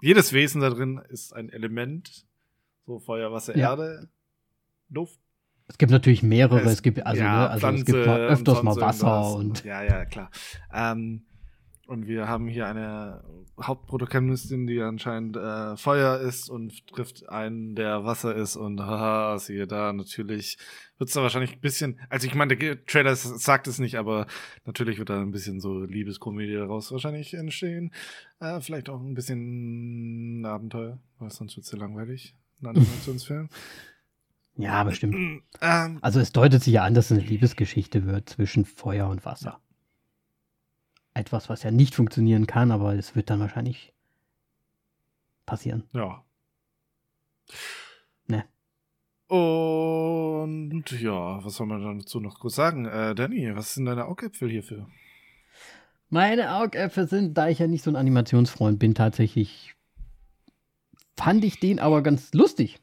jedes 0.00 0.32
Wesen 0.32 0.60
da 0.60 0.70
drin 0.70 1.00
ist 1.08 1.32
ein 1.34 1.48
Element. 1.50 2.26
So 2.86 2.98
Feuer, 3.00 3.32
Wasser, 3.32 3.56
Ja. 3.56 3.70
Erde, 3.70 4.08
Luft. 4.88 5.18
Es 5.68 5.78
gibt 5.78 5.90
natürlich 5.90 6.22
mehrere, 6.22 6.60
Es- 6.60 6.74
es, 6.74 6.82
gibt 6.82 7.04
also, 7.04 7.20
ja, 7.22 7.40
ne, 7.40 7.50
also 7.50 7.66
es 7.68 7.84
gibt 7.84 8.06
mal 8.06 8.20
und 8.20 8.26
öfters 8.32 8.62
mal 8.62 8.76
Wasser 8.76 9.06
irgendwas. 9.06 9.34
und 9.34 9.64
Ja, 9.64 9.82
ja, 9.82 10.04
klar. 10.04 10.30
Ähm, 10.72 11.26
und 11.86 12.06
wir 12.06 12.28
haben 12.28 12.48
hier 12.48 12.66
eine 12.66 13.22
Hauptprotagonistin, 13.62 14.66
die 14.66 14.80
anscheinend 14.80 15.36
äh, 15.36 15.76
Feuer 15.76 16.18
ist 16.20 16.50
und 16.50 16.86
trifft 16.88 17.28
einen, 17.28 17.74
der 17.74 18.04
Wasser 18.04 18.34
ist 18.34 18.56
und 18.56 18.80
haha, 18.80 19.38
siehe 19.38 19.66
da, 19.66 19.92
natürlich 19.92 20.58
wird's 20.98 21.12
da 21.12 21.22
wahrscheinlich 21.22 21.54
ein 21.54 21.60
bisschen, 21.60 22.00
also 22.10 22.26
ich 22.26 22.34
meine, 22.34 22.56
der 22.56 22.84
Trailer 22.84 23.14
sagt 23.16 23.66
es 23.68 23.78
nicht, 23.78 23.96
aber 23.96 24.26
natürlich 24.64 24.98
wird 24.98 25.10
da 25.10 25.20
ein 25.20 25.30
bisschen 25.30 25.60
so 25.60 25.84
Liebeskomödie 25.84 26.54
daraus 26.54 26.90
wahrscheinlich 26.92 27.34
entstehen. 27.34 27.92
Äh, 28.40 28.60
vielleicht 28.60 28.88
auch 28.88 29.00
ein 29.00 29.14
bisschen 29.14 30.44
Abenteuer, 30.44 30.98
weil 31.18 31.30
sonst 31.30 31.56
wird's 31.56 31.70
ja 31.72 31.78
langweilig. 31.78 32.34
Ein 32.60 32.66
Animationsfilm. 32.76 33.48
ja, 34.56 34.82
bestimmt. 34.84 35.42
ähm, 35.60 35.98
Also 36.02 36.20
es 36.20 36.32
deutet 36.32 36.62
sich 36.62 36.74
ja 36.74 36.84
an, 36.84 36.94
dass 36.94 37.10
es 37.10 37.18
eine 37.18 37.26
Liebesgeschichte 37.26 38.06
wird 38.06 38.28
zwischen 38.30 38.64
Feuer 38.64 39.08
und 39.08 39.24
Wasser. 39.24 39.60
Etwas, 41.16 41.48
was 41.48 41.62
ja 41.62 41.70
nicht 41.70 41.94
funktionieren 41.94 42.46
kann, 42.46 42.70
aber 42.70 42.94
es 42.94 43.16
wird 43.16 43.30
dann 43.30 43.40
wahrscheinlich 43.40 43.94
passieren. 45.46 45.84
Ja. 45.94 46.22
Ne. 48.26 48.44
Und 49.28 50.84
ja, 51.00 51.42
was 51.42 51.56
soll 51.56 51.66
man 51.66 51.98
dazu 51.98 52.20
noch 52.20 52.38
groß 52.38 52.54
sagen? 52.54 52.84
Äh, 52.84 53.14
Danny, 53.14 53.56
was 53.56 53.74
sind 53.74 53.86
deine 53.86 54.04
Augäpfel 54.04 54.50
hierfür? 54.50 54.88
Meine 56.10 56.54
Augäpfel 56.54 57.08
sind, 57.08 57.38
da 57.38 57.48
ich 57.48 57.60
ja 57.60 57.66
nicht 57.66 57.82
so 57.82 57.90
ein 57.90 57.96
Animationsfreund 57.96 58.78
bin, 58.78 58.94
tatsächlich 58.94 59.74
fand 61.16 61.44
ich 61.44 61.58
den 61.60 61.80
aber 61.80 62.02
ganz 62.02 62.34
lustig, 62.34 62.78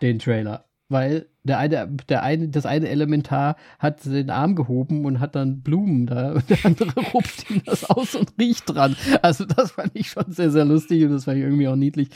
den 0.00 0.18
Trailer. 0.18 0.64
Weil 0.88 1.28
der 1.44 1.58
eine, 1.58 1.88
der 2.08 2.22
eine, 2.22 2.48
das 2.48 2.64
eine 2.66 2.88
Elementar 2.88 3.56
hat 3.78 4.04
den 4.04 4.30
Arm 4.30 4.56
gehoben 4.56 5.04
und 5.04 5.20
hat 5.20 5.34
dann 5.34 5.60
Blumen 5.60 6.06
da 6.06 6.32
und 6.32 6.48
der 6.50 6.64
andere 6.64 7.00
rupft 7.12 7.50
ihm 7.50 7.62
das 7.64 7.84
aus 7.84 8.14
und 8.14 8.32
riecht 8.38 8.64
dran. 8.66 8.96
Also 9.22 9.44
das 9.44 9.72
fand 9.72 9.92
ich 9.94 10.10
schon 10.10 10.32
sehr, 10.32 10.50
sehr 10.50 10.64
lustig 10.64 11.04
und 11.04 11.12
das 11.12 11.24
fand 11.24 11.38
ich 11.38 11.44
irgendwie 11.44 11.68
auch 11.68 11.76
niedlich. 11.76 12.08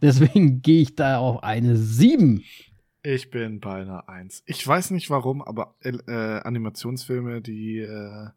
Deswegen 0.00 0.62
gehe 0.62 0.82
ich 0.82 0.94
da 0.94 1.18
auf 1.18 1.42
eine 1.42 1.76
7. 1.76 2.44
Ich 3.02 3.30
bin 3.30 3.60
bei 3.60 3.82
einer 3.82 4.08
Eins. 4.08 4.42
Ich 4.46 4.66
weiß 4.66 4.90
nicht 4.92 5.10
warum, 5.10 5.42
aber 5.42 5.74
äh, 5.80 5.90
Animationsfilme, 6.12 7.40
die 7.40 7.78
äh, 7.78 8.28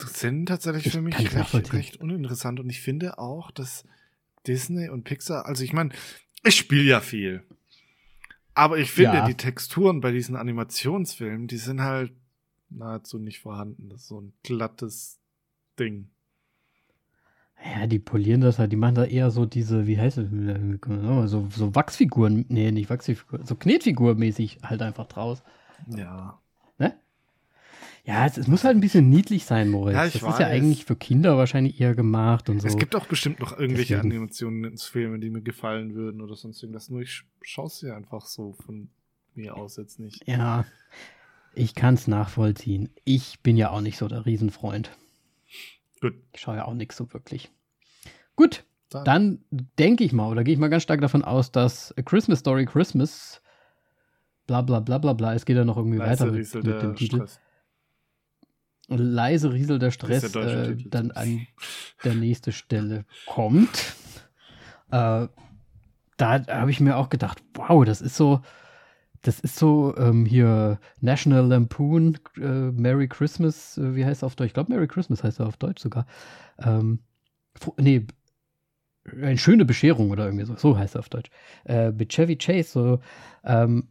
sind 0.00 0.46
tatsächlich 0.46 0.86
Ich 0.86 0.92
für 0.92 1.02
mich 1.02 1.16
recht, 1.18 1.72
recht 1.72 1.96
uninteressant. 1.96 2.60
Und 2.60 2.70
ich 2.70 2.80
finde 2.80 3.18
auch, 3.18 3.50
dass 3.50 3.84
Disney 4.46 4.88
und 4.88 5.04
Pixar, 5.04 5.46
also 5.46 5.64
ich 5.64 5.72
meine, 5.72 5.90
ich 6.44 6.56
spiele 6.56 6.82
ja 6.82 7.00
viel. 7.00 7.42
Aber 8.54 8.78
ich 8.78 8.90
finde, 8.90 9.18
Ja. 9.18 9.26
die 9.26 9.34
Texturen 9.34 10.00
bei 10.00 10.12
diesen 10.12 10.36
Animationsfilmen, 10.36 11.48
die 11.48 11.56
sind 11.56 11.80
halt 11.82 12.12
nahezu 12.70 13.18
nicht 13.18 13.40
vorhanden. 13.40 13.88
Das 13.88 14.02
ist 14.02 14.08
so 14.08 14.20
ein 14.20 14.32
glattes 14.42 15.18
Ding. 15.78 16.08
Ja, 17.64 17.86
die 17.86 17.98
polieren 17.98 18.40
das 18.42 18.58
halt, 18.58 18.72
die 18.72 18.76
machen 18.76 18.96
da 18.96 19.04
eher 19.04 19.30
so 19.30 19.46
diese, 19.46 19.86
wie 19.86 19.98
heißt 19.98 20.18
es, 20.18 20.28
so, 21.30 21.48
so 21.50 21.74
Wachsfiguren, 21.74 22.44
nee, 22.48 22.70
nicht 22.72 22.90
Wachsfiguren, 22.90 23.46
so 23.46 23.54
Knetfigurmäßig 23.54 24.58
halt 24.62 24.82
einfach 24.82 25.06
draus. 25.06 25.42
Ja. 25.86 26.38
Ja, 28.06 28.26
es, 28.26 28.36
es 28.36 28.48
muss 28.48 28.64
halt 28.64 28.76
ein 28.76 28.80
bisschen 28.80 29.08
niedlich 29.08 29.46
sein, 29.46 29.70
Moritz. 29.70 29.94
Ja, 29.94 30.04
ich 30.04 30.12
das 30.12 30.22
ist 30.22 30.28
ja 30.38 30.46
weiß. 30.46 30.52
eigentlich 30.52 30.84
für 30.84 30.94
Kinder 30.94 31.38
wahrscheinlich 31.38 31.80
eher 31.80 31.94
gemacht 31.94 32.50
und 32.50 32.60
so. 32.60 32.68
Es 32.68 32.76
gibt 32.76 32.94
auch 32.94 33.06
bestimmt 33.06 33.40
noch 33.40 33.58
irgendwelche 33.58 33.94
Deswegen. 33.94 34.12
Animationsfilme, 34.12 35.18
die 35.18 35.30
mir 35.30 35.40
gefallen 35.40 35.94
würden 35.94 36.20
oder 36.20 36.36
sonst 36.36 36.62
irgendwas. 36.62 36.90
Nur 36.90 37.00
ich 37.00 37.22
schaue 37.40 37.70
sie 37.70 37.90
einfach 37.90 38.26
so 38.26 38.52
von 38.52 38.90
mir 39.34 39.56
aus 39.56 39.76
jetzt 39.76 39.98
nicht. 39.98 40.22
ja, 40.28 40.64
ich 41.54 41.74
kann 41.74 41.94
es 41.94 42.06
nachvollziehen. 42.08 42.90
Ich 43.04 43.40
bin 43.40 43.56
ja 43.56 43.70
auch 43.70 43.80
nicht 43.80 43.96
so 43.96 44.08
der 44.08 44.26
Riesenfreund. 44.26 44.90
Gut. 46.00 46.14
Ich 46.32 46.40
schaue 46.40 46.56
ja 46.56 46.64
auch 46.66 46.74
nichts 46.74 46.96
so 46.96 47.12
wirklich. 47.12 47.50
Gut, 48.36 48.64
dann 48.90 49.44
denke 49.50 50.04
ich 50.04 50.12
mal, 50.12 50.28
oder 50.28 50.44
gehe 50.44 50.52
ich 50.54 50.60
mal 50.60 50.68
ganz 50.68 50.82
stark 50.82 51.00
davon 51.00 51.24
aus, 51.24 51.52
dass 51.52 51.96
A 51.96 52.02
Christmas 52.02 52.40
Story 52.40 52.66
Christmas, 52.66 53.40
bla 54.46 54.60
bla 54.62 54.80
bla 54.80 54.98
bla 54.98 55.12
bla, 55.14 55.34
es 55.34 55.46
geht 55.46 55.56
ja 55.56 55.64
noch 55.64 55.76
irgendwie 55.76 55.98
Leise 55.98 56.26
weiter 56.26 56.32
mit, 56.32 56.54
mit 56.54 56.82
dem 56.82 56.96
Titel. 56.96 57.16
Stress. 57.16 57.40
Leise 58.88 59.52
Riesel 59.52 59.78
der 59.78 59.88
Das 59.88 59.94
Stress 59.94 60.32
der 60.32 60.70
äh, 60.70 60.76
dann 60.86 61.10
an 61.10 61.46
der 62.04 62.14
nächste 62.14 62.52
Stelle 62.52 63.04
kommt. 63.26 63.94
Äh, 64.90 65.28
da 66.16 66.46
habe 66.46 66.70
ich 66.70 66.80
mir 66.80 66.96
auch 66.96 67.08
gedacht, 67.08 67.42
wow, 67.54 67.84
das 67.84 68.00
ist 68.00 68.16
so, 68.16 68.40
das 69.22 69.40
ist 69.40 69.56
so 69.56 69.96
ähm, 69.96 70.26
hier 70.26 70.78
National 71.00 71.46
Lampoon, 71.46 72.18
äh, 72.36 72.70
Merry 72.70 73.08
Christmas, 73.08 73.78
äh, 73.78 73.94
wie 73.96 74.04
heißt 74.04 74.22
er 74.22 74.26
auf 74.26 74.36
Deutsch? 74.36 74.48
Ich 74.48 74.54
glaube, 74.54 74.72
Merry 74.72 74.86
Christmas 74.86 75.24
heißt 75.24 75.40
er 75.40 75.46
auf 75.46 75.56
Deutsch 75.56 75.82
sogar. 75.82 76.06
Ähm, 76.58 77.00
nee, 77.78 78.06
eine 79.20 79.38
schöne 79.38 79.64
Bescherung 79.64 80.10
oder 80.10 80.26
irgendwie 80.26 80.46
so, 80.46 80.56
so 80.56 80.78
heißt 80.78 80.96
er 80.96 81.00
auf 81.00 81.08
Deutsch. 81.08 81.30
Äh, 81.64 81.90
mit 81.92 82.10
Chevy 82.10 82.36
Chase, 82.36 82.70
so, 82.70 83.00
ähm, 83.44 83.88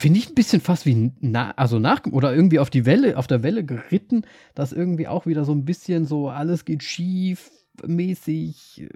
finde 0.00 0.18
ich 0.18 0.30
ein 0.30 0.34
bisschen 0.34 0.62
fast 0.62 0.86
wie 0.86 1.12
na, 1.20 1.50
also 1.52 1.78
nach 1.78 2.06
oder 2.06 2.34
irgendwie 2.34 2.58
auf 2.58 2.70
die 2.70 2.86
Welle, 2.86 3.18
auf 3.18 3.26
der 3.26 3.42
Welle 3.42 3.64
geritten, 3.64 4.22
dass 4.54 4.72
irgendwie 4.72 5.06
auch 5.06 5.26
wieder 5.26 5.44
so 5.44 5.52
ein 5.52 5.66
bisschen 5.66 6.06
so 6.06 6.30
alles 6.30 6.64
geht 6.64 6.82
schief 6.82 7.50
mäßig. 7.86 8.88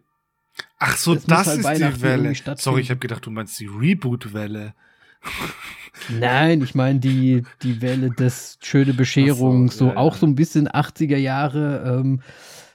Ach 0.78 0.96
so, 0.96 1.12
muss 1.12 1.26
das 1.26 1.46
halt 1.46 1.60
ist 1.60 1.96
die 1.96 2.02
Welle. 2.02 2.32
Sorry, 2.56 2.80
ich 2.80 2.90
habe 2.90 3.00
gedacht, 3.00 3.26
du 3.26 3.30
meinst 3.30 3.60
die 3.60 3.66
Reboot-Welle. 3.66 4.74
Nein, 6.08 6.62
ich 6.62 6.74
meine 6.74 7.00
die, 7.00 7.42
die 7.62 7.82
Welle 7.82 8.10
des 8.10 8.58
schöne 8.62 8.94
Bescherung, 8.94 9.70
so, 9.70 9.78
so, 9.78 9.86
ja, 9.88 9.96
auch 9.96 10.14
ja. 10.14 10.20
so 10.20 10.26
ein 10.26 10.34
bisschen 10.34 10.68
80er 10.68 11.16
Jahre 11.16 12.00
ähm, 12.00 12.20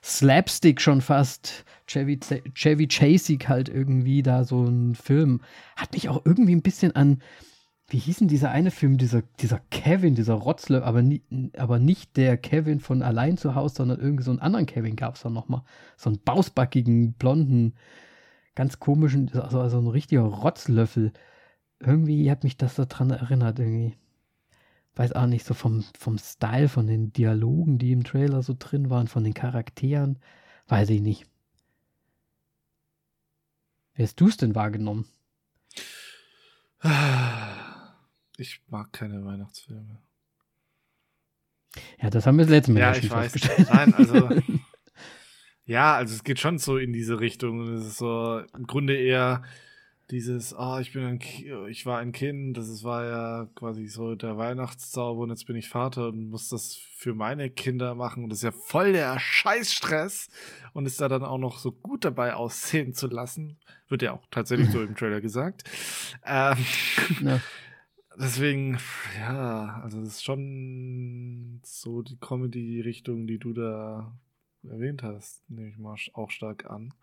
Slapstick 0.03 0.81
schon 0.81 1.01
fast. 1.01 1.65
Chevy, 1.87 2.19
Chevy 2.53 2.87
Chasey 2.87 3.37
halt 3.47 3.69
irgendwie 3.69 4.21
da 4.21 4.43
so 4.43 4.63
ein 4.63 4.93
Film. 4.93 5.41
Hat 5.75 5.93
mich 5.93 6.07
auch 6.09 6.23
irgendwie 6.23 6.55
ein 6.55 6.61
bisschen 6.61 6.95
an, 6.95 7.21
wie 7.89 7.97
hieß 7.97 8.19
denn 8.19 8.27
dieser 8.27 8.51
eine 8.51 8.69
Film, 8.69 8.97
dieser, 8.97 9.23
dieser 9.39 9.59
Kevin, 9.71 10.13
dieser 10.13 10.35
Rotzle, 10.35 10.83
aber, 10.83 11.01
nie, 11.01 11.23
aber 11.57 11.79
nicht 11.79 12.17
der 12.17 12.37
Kevin 12.37 12.79
von 12.79 13.01
allein 13.01 13.37
zu 13.37 13.55
Hause, 13.55 13.75
sondern 13.75 13.99
irgendwie 13.99 14.23
so 14.23 14.31
einen 14.31 14.39
anderen 14.39 14.67
Kevin 14.67 14.95
gab 14.95 15.15
es 15.15 15.21
da 15.21 15.29
nochmal. 15.29 15.63
So 15.97 16.09
einen 16.09 16.19
bausbackigen, 16.19 17.13
blonden, 17.13 17.73
ganz 18.53 18.79
komischen, 18.79 19.31
also, 19.33 19.59
also 19.59 19.79
ein 19.79 19.87
richtiger 19.87 20.21
Rotzlöffel. 20.21 21.13
Irgendwie 21.79 22.29
hat 22.29 22.43
mich 22.43 22.57
das 22.57 22.75
so 22.75 22.85
dran 22.87 23.09
erinnert, 23.09 23.59
irgendwie. 23.59 23.95
Weiß 24.95 25.13
auch 25.13 25.27
nicht, 25.27 25.45
so 25.45 25.53
vom, 25.53 25.83
vom 25.97 26.17
Style, 26.17 26.67
von 26.67 26.85
den 26.85 27.13
Dialogen, 27.13 27.77
die 27.79 27.91
im 27.91 28.03
Trailer 28.03 28.43
so 28.43 28.55
drin 28.57 28.89
waren, 28.89 29.07
von 29.07 29.23
den 29.23 29.33
Charakteren. 29.33 30.19
Weiß 30.67 30.89
ich 30.89 31.01
nicht. 31.01 31.25
Wie 33.93 34.03
hast 34.03 34.19
du 34.19 34.27
es 34.27 34.37
denn 34.37 34.55
wahrgenommen? 34.55 35.05
Ich 38.39 38.61
mag 38.67 38.91
keine 38.93 39.23
Weihnachtsfilme. 39.25 40.01
Ja, 42.01 42.09
das 42.09 42.25
haben 42.25 42.37
wir 42.37 42.45
das 42.45 42.51
letzte 42.51 42.71
Mal 42.71 42.79
Ja, 42.79 42.93
schon 42.93 43.03
ich 43.03 43.11
weiß. 43.11 43.31
festgestellt. 43.31 43.69
Nein, 43.71 43.93
also. 43.93 44.29
ja, 45.65 45.95
also 45.95 46.15
es 46.15 46.23
geht 46.23 46.39
schon 46.39 46.57
so 46.57 46.77
in 46.77 46.93
diese 46.93 47.19
Richtung. 47.19 47.59
Und 47.59 47.73
es 47.75 47.85
ist 47.85 47.97
so 47.97 48.41
im 48.55 48.65
Grunde 48.65 48.95
eher 48.95 49.43
dieses, 50.09 50.55
ah, 50.55 50.79
ich 50.79 50.93
bin 50.93 51.03
ein 51.05 51.19
ich 51.69 51.85
war 51.85 51.99
ein 51.99 52.11
Kind, 52.11 52.57
das 52.57 52.83
war 52.83 53.05
ja 53.05 53.47
quasi 53.53 53.85
so 53.85 54.15
der 54.15 54.37
Weihnachtszauber 54.39 55.21
und 55.21 55.29
jetzt 55.29 55.45
bin 55.45 55.55
ich 55.55 55.69
Vater 55.69 56.07
und 56.07 56.29
muss 56.31 56.49
das 56.49 56.79
für 56.95 57.13
meine 57.13 57.51
Kinder 57.51 57.93
machen. 57.93 58.23
Und 58.23 58.29
das 58.31 58.39
ist 58.39 58.43
ja 58.43 58.51
voll 58.51 58.93
der 58.93 59.19
Scheißstress 59.19 60.29
und 60.73 60.87
ist 60.87 60.99
da 60.99 61.09
dann 61.09 61.23
auch 61.23 61.37
noch 61.37 61.59
so 61.59 61.71
gut 61.71 62.05
dabei 62.05 62.33
aussehen 62.33 62.95
zu 62.95 63.05
lassen. 63.07 63.59
Wird 63.87 64.01
ja 64.01 64.13
auch 64.13 64.25
tatsächlich 64.31 64.71
so 64.71 64.81
im 64.81 64.95
Trailer 64.95 65.21
gesagt. 65.21 65.63
Ähm, 66.25 66.57
Ja. 67.21 67.39
Deswegen, 68.19 68.77
ja, 69.17 69.79
also 69.81 70.01
es 70.01 70.09
ist 70.09 70.23
schon 70.23 71.61
so 71.63 72.01
die 72.01 72.17
Comedy-Richtung, 72.17 73.27
die 73.27 73.37
du 73.37 73.53
da 73.53 74.13
erwähnt 74.63 75.03
hast, 75.03 75.49
nehme 75.49 75.69
ich 75.69 75.77
mal 75.77 75.95
auch 76.13 76.29
stark 76.29 76.69
an. 76.69 76.93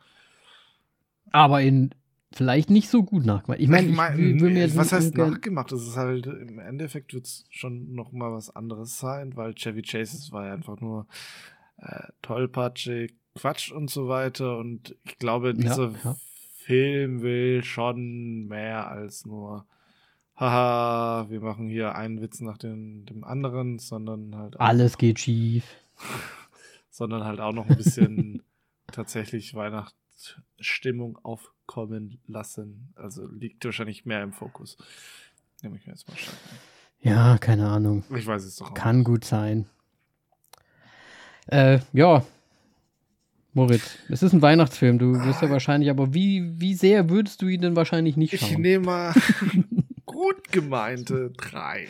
Aber 1.33 1.63
in 1.63 1.91
vielleicht 2.33 2.69
nicht 2.69 2.91
so 2.91 3.03
gut 3.03 3.25
nachgemacht. 3.25 3.61
Ich 3.61 3.69
meine, 3.69 3.89
ich, 3.89 3.97
mein, 3.97 4.37
mir 4.37 4.51
jetzt 4.51 4.77
was 4.77 4.93
heißt 4.93 5.17
nachgemacht? 5.17 5.73
Das 5.73 5.83
ist 5.83 5.97
halt, 5.97 6.27
im 6.27 6.59
Endeffekt 6.59 7.15
wird 7.15 7.25
es 7.25 7.45
schon 7.51 7.95
noch 7.95 8.13
mal 8.13 8.33
was 8.33 8.55
anderes 8.55 8.99
sein, 8.99 9.37
weil 9.37 9.55
Chevy 9.55 9.83
Chase 9.83 10.33
war 10.33 10.47
ja 10.47 10.53
einfach 10.53 10.81
nur 10.81 11.07
äh, 11.79 12.09
tollpatschig, 12.21 13.15
Quatsch 13.35 13.73
und 13.73 13.91
so 13.91 14.09
weiter. 14.09 14.59
Und 14.59 14.97
ich 15.05 15.19
glaube, 15.19 15.49
Ja, 15.49 15.53
dieser 15.55 15.93
ja. 16.05 16.17
Film 16.59 17.23
will 17.23 17.65
schon 17.65 18.47
mehr 18.49 18.91
als 18.91 19.25
nur 19.25 19.67
haha, 20.37 21.27
wir 21.29 21.41
machen 21.41 21.69
hier 21.69 21.95
einen 21.95 22.21
Witz 22.21 22.41
nach 22.41 22.59
dem, 22.59 23.07
dem 23.07 23.25
anderen, 23.25 23.79
sondern 23.79 24.37
halt. 24.37 24.61
Alles 24.61 24.99
geht 24.99 25.21
schief. 25.21 25.65
sondern 26.91 27.25
halt 27.25 27.41
auch 27.41 27.53
noch 27.53 27.69
ein 27.69 27.77
bisschen 27.77 28.43
tatsächlich 28.87 29.55
Weihnachtsstimmung 29.55 31.19
aufkommen 31.23 32.19
lassen. 32.27 32.93
Also 32.97 33.27
liegt 33.27 33.65
wahrscheinlich 33.65 34.07
mehr 34.07 34.23
im 34.23 34.33
Fokus. 34.33 34.79
Nehme 35.63 35.77
ich 35.77 35.87
mir 35.87 35.93
jetzt 35.93 36.09
mal 36.09 36.17
stark 36.17 36.37
Ja, 37.01 37.39
keine 37.39 37.69
Ahnung. 37.69 38.05
Ich 38.15 38.27
weiß 38.27 38.45
es 38.45 38.57
doch 38.57 38.71
auch. 38.71 38.75
Kann 38.75 39.05
gut 39.05 39.25
sein. 39.25 39.67
Äh, 41.49 41.81
ja. 41.93 42.25
Moritz, 43.53 43.99
es 44.09 44.23
ist 44.23 44.33
ein 44.33 44.43
Weihnachtsfilm. 44.43 44.99
Du 44.99 45.15
wirst 45.25 45.41
ja 45.41 45.49
wahrscheinlich, 45.49 45.89
aber 45.89 46.13
wie, 46.13 46.61
wie 46.61 46.75
sehr 46.75 47.09
würdest 47.09 47.41
du 47.41 47.49
ihn 47.49 47.63
denn 47.63 47.77
wahrscheinlich 47.77 48.17
nicht 48.17 48.39
schauen? 48.39 48.51
Ich 48.51 48.59
nehme 48.59 48.85
mal 48.85 49.15
gut 50.27 50.51
gemeinte 50.53 51.31
drei. 51.37 51.87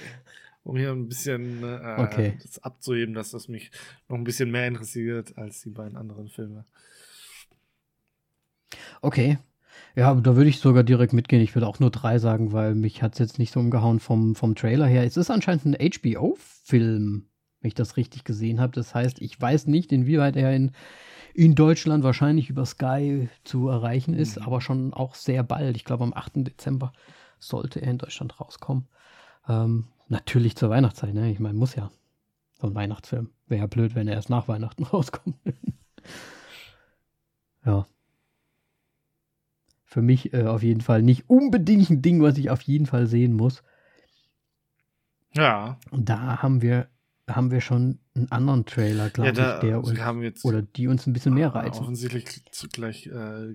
Um 0.63 0.77
hier 0.77 0.91
ein 0.91 1.09
bisschen 1.09 1.63
äh, 1.63 1.97
Okay. 2.03 2.39
das 2.43 2.59
abzuheben, 2.59 3.15
dass 3.15 3.31
das 3.31 3.49
mich 3.49 3.71
noch 4.09 4.17
ein 4.17 4.25
bisschen 4.25 4.51
mehr 4.51 4.67
interessiert 4.67 5.37
als 5.39 5.63
die 5.63 5.71
beiden 5.71 5.97
anderen 5.97 6.29
Filme. 6.29 6.65
Okay. 9.01 9.39
Ja, 9.95 10.11
aber 10.11 10.21
da 10.21 10.37
würde 10.37 10.51
ich 10.51 10.59
sogar 10.59 10.83
direkt 10.83 11.13
mitgehen. 11.13 11.43
Ich 11.43 11.55
würde 11.55 11.67
auch 11.67 11.79
nur 11.81 11.91
drei 11.91 12.19
sagen, 12.19 12.53
weil 12.53 12.75
mich 12.75 13.03
hat 13.03 13.13
es 13.15 13.19
jetzt 13.19 13.39
nicht 13.39 13.53
so 13.53 13.61
umgehauen 13.61 14.01
vom, 14.01 14.35
vom 14.35 14.55
Trailer 14.55 14.87
her. 14.87 15.05
Es 15.05 15.17
ist 15.17 15.31
anscheinend 15.31 15.65
ein 15.67 15.75
HBO-Film, 15.75 17.29
wenn 17.61 17.69
ich 17.69 17.75
das 17.75 17.97
richtig 17.97 18.25
gesehen 18.25 18.61
habe. 18.61 18.73
Das 18.73 18.95
heißt, 18.95 19.21
ich 19.23 19.41
weiß 19.41 19.67
nicht, 19.69 19.93
inwieweit 19.93 20.37
er 20.37 20.55
in, 20.55 20.73
in 21.33 21.55
Deutschland 21.55 22.05
wahrscheinlich 22.05 22.51
über 22.51 22.67
Sky 22.67 23.29
zu 23.45 23.69
erreichen 23.69 24.15
ist, 24.15 24.39
Mhm. 24.39 24.43
aber 24.47 24.61
schon 24.61 24.93
auch 24.93 25.15
sehr 25.15 25.43
bald. 25.43 25.77
Ich 25.77 25.85
glaube, 25.85 26.05
am 26.05 26.13
8. 26.15 26.45
Dezember 26.45 26.93
sollte 27.39 27.81
er 27.81 27.91
in 27.91 27.99
Deutschland 27.99 28.41
rauskommen. 28.41 28.87
Ähm, 29.49 29.89
natürlich 30.09 30.57
zur 30.57 30.71
Weihnachtszeit, 30.71 31.15
ne? 31.15 31.31
Ich 31.31 31.39
meine, 31.41 31.55
muss 31.59 31.75
ja. 31.75 31.91
So 32.61 32.67
ein 32.67 32.75
Weihnachtsfilm. 32.75 33.31
Wäre 33.49 33.61
ja 33.61 33.67
blöd, 33.67 33.95
wenn 33.95 34.09
er 34.09 34.15
erst 34.15 34.31
nach 34.31 34.49
Weihnachten 34.49 34.83
rauskommt. 34.93 35.37
ja. 37.65 37.87
Für 39.85 40.03
mich 40.03 40.33
äh, 40.33 40.47
auf 40.47 40.63
jeden 40.63 40.81
Fall 40.81 41.03
nicht 41.03 41.29
unbedingt 41.29 41.91
ein 41.91 42.03
Ding, 42.03 42.23
was 42.23 42.37
ich 42.39 42.51
auf 42.51 42.63
jeden 42.63 42.87
Fall 42.87 43.07
sehen 43.07 43.33
muss. 43.35 43.63
Ja, 45.35 45.79
Und 45.91 46.09
da 46.09 46.43
haben 46.43 46.63
wir, 46.63 46.89
haben 47.29 47.51
wir 47.51 47.61
schon 47.61 47.99
einen 48.15 48.31
anderen 48.33 48.65
Trailer, 48.65 49.11
glaube 49.11 49.39
ja 49.39 49.55
ich, 49.57 49.61
der 49.61 49.79
uns, 49.83 50.45
oder 50.45 50.63
die 50.63 50.89
uns 50.89 51.07
ein 51.07 51.13
bisschen 51.13 51.35
mehr 51.35 51.55
reizen. 51.55 51.83
offensichtlich 51.83 52.43
zugleich 52.51 53.07
äh, 53.09 53.55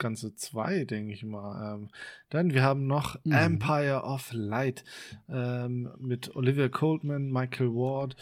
ganze 0.00 0.34
zwei, 0.34 0.84
denke 0.84 1.12
ich 1.12 1.22
mal. 1.22 1.74
Ähm, 1.76 1.90
dann 2.30 2.52
wir 2.52 2.62
haben 2.64 2.88
noch 2.88 3.16
Mhm. 3.24 3.32
Empire 3.32 4.02
of 4.02 4.30
Light 4.32 4.82
ähm, 5.28 5.90
mit 5.98 6.34
Olivia 6.34 6.68
Colman, 6.68 7.30
Michael 7.30 7.68
Ward, 7.68 8.16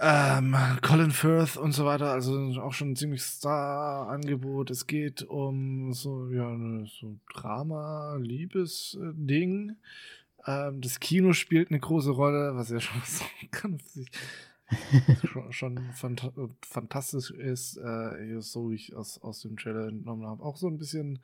ähm, 0.00 0.54
Colin 0.82 1.10
Firth 1.10 1.56
und 1.56 1.72
so 1.72 1.84
weiter. 1.84 2.12
Also 2.12 2.36
auch 2.60 2.72
schon 2.72 2.90
ein 2.92 2.96
ziemlich 2.96 3.22
Star-Angebot. 3.22 4.70
Es 4.70 4.86
geht 4.86 5.22
um 5.22 5.92
so 5.92 6.28
ja 6.30 6.50
ne, 6.50 6.86
so 7.00 7.16
Drama, 7.32 8.16
Liebes-Ding. 8.20 9.76
Ähm, 10.46 10.80
das 10.80 11.00
Kino 11.00 11.32
spielt 11.32 11.70
eine 11.70 11.80
große 11.80 12.10
Rolle, 12.10 12.52
was 12.54 12.70
ja 12.70 12.80
schon 12.80 13.00
so 13.04 13.24
ganz 13.50 13.98
schon, 15.24 15.52
schon 15.52 15.92
phanta 15.92 16.32
fantastisch 16.62 17.30
ist, 17.30 17.76
äh, 17.78 18.40
so 18.40 18.70
wie 18.70 18.74
ich 18.74 18.94
aus, 18.94 19.18
aus 19.22 19.40
dem 19.40 19.56
Trailer 19.56 19.88
entnommen 19.88 20.26
habe. 20.26 20.42
Auch 20.42 20.56
so 20.56 20.66
ein 20.68 20.78
bisschen 20.78 21.20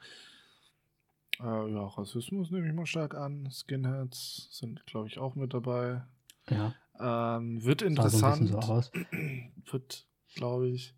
äh, 1.40 1.72
ja, 1.72 1.86
Rassismus 1.86 2.50
nehme 2.50 2.68
ich 2.68 2.74
mal 2.74 2.86
stark 2.86 3.14
an. 3.14 3.50
Skinheads 3.50 4.48
sind, 4.50 4.86
glaube 4.86 5.08
ich, 5.08 5.18
auch 5.18 5.34
mit 5.34 5.52
dabei. 5.54 6.02
Ja, 6.48 6.74
Ähm, 7.00 7.64
wird 7.64 7.80
so 7.80 7.86
interessant. 7.86 8.48
so 8.48 8.58
aus. 8.58 8.92
wird, 9.70 10.06
glaube 10.34 10.68
ich, 10.68 10.94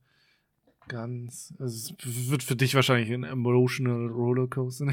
ganz. 0.88 1.52
Es 1.58 1.94
wird 2.28 2.42
für 2.42 2.56
dich 2.56 2.74
wahrscheinlich 2.74 3.12
ein 3.12 3.24
emotional 3.24 4.06
Rollercoaster. 4.08 4.86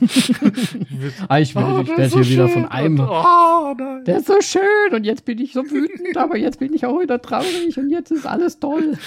Wird- 0.00 1.14
Ah, 1.28 1.38
ich 1.38 1.54
werde 1.54 1.72
Oh, 1.74 1.80
ich 1.82 1.88
werd 1.88 1.98
ist 2.00 2.12
so 2.12 2.20
hier 2.20 2.28
wieder 2.32 2.48
von 2.48 2.64
einem. 2.66 2.98
und- 3.00 3.08
Oh, 3.08 3.74
nein. 3.78 4.04
Der 4.04 4.18
ist 4.18 4.26
so 4.26 4.40
schön 4.40 4.92
und 4.94 5.04
jetzt 5.04 5.24
bin 5.24 5.38
ich 5.38 5.52
so 5.52 5.62
wütend, 5.62 6.16
aber 6.16 6.36
jetzt 6.36 6.58
bin 6.58 6.72
ich 6.74 6.84
auch 6.86 7.00
wieder 7.00 7.20
traurig 7.22 7.76
und 7.78 7.90
jetzt 7.90 8.10
ist 8.10 8.26
alles 8.26 8.58
toll. 8.58 8.98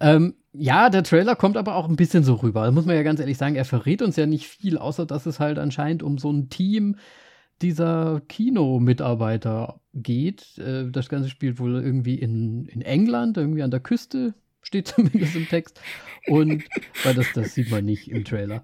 Ähm, 0.00 0.34
ja, 0.52 0.90
der 0.90 1.02
Trailer 1.04 1.36
kommt 1.36 1.56
aber 1.56 1.74
auch 1.76 1.88
ein 1.88 1.96
bisschen 1.96 2.22
so 2.24 2.34
rüber. 2.34 2.64
Das 2.66 2.74
muss 2.74 2.84
man 2.86 2.96
ja 2.96 3.02
ganz 3.02 3.20
ehrlich 3.20 3.38
sagen. 3.38 3.54
Er 3.56 3.64
verrät 3.64 4.02
uns 4.02 4.16
ja 4.16 4.26
nicht 4.26 4.46
viel, 4.46 4.78
außer 4.78 5.06
dass 5.06 5.26
es 5.26 5.40
halt 5.40 5.58
anscheinend 5.58 6.02
um 6.02 6.18
so 6.18 6.30
ein 6.32 6.48
Team 6.50 6.96
dieser 7.62 8.20
Kinomitarbeiter 8.28 9.80
geht. 9.94 10.58
Äh, 10.58 10.90
das 10.90 11.08
Ganze 11.08 11.28
spielt 11.28 11.58
wohl 11.58 11.74
irgendwie 11.82 12.14
in, 12.16 12.66
in 12.66 12.82
England, 12.82 13.36
irgendwie 13.36 13.62
an 13.62 13.70
der 13.70 13.80
Küste, 13.80 14.34
steht 14.62 14.88
zumindest 14.94 15.36
im 15.36 15.48
Text. 15.48 15.80
Und 16.26 16.64
weil 17.02 17.14
das, 17.14 17.32
das 17.34 17.54
sieht 17.54 17.70
man 17.70 17.84
nicht 17.84 18.10
im 18.10 18.24
Trailer. 18.24 18.62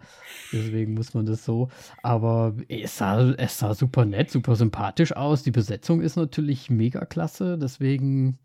Deswegen 0.52 0.94
muss 0.94 1.14
man 1.14 1.26
das 1.26 1.44
so. 1.44 1.70
Aber 2.02 2.54
es 2.68 2.98
sah, 2.98 3.30
es 3.32 3.58
sah 3.58 3.74
super 3.74 4.04
nett, 4.04 4.30
super 4.30 4.56
sympathisch 4.56 5.12
aus. 5.12 5.42
Die 5.42 5.50
Besetzung 5.50 6.00
ist 6.00 6.16
natürlich 6.16 6.70
mega 6.70 7.04
klasse. 7.04 7.58
Deswegen, 7.58 8.38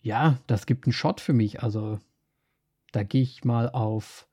ja, 0.00 0.38
das 0.46 0.66
gibt 0.66 0.86
einen 0.86 0.92
Shot 0.92 1.20
für 1.20 1.32
mich. 1.32 1.62
Also 1.62 1.98
da 2.92 3.02
gehe 3.02 3.22
ich 3.22 3.44
mal 3.44 3.70
auf. 3.70 4.26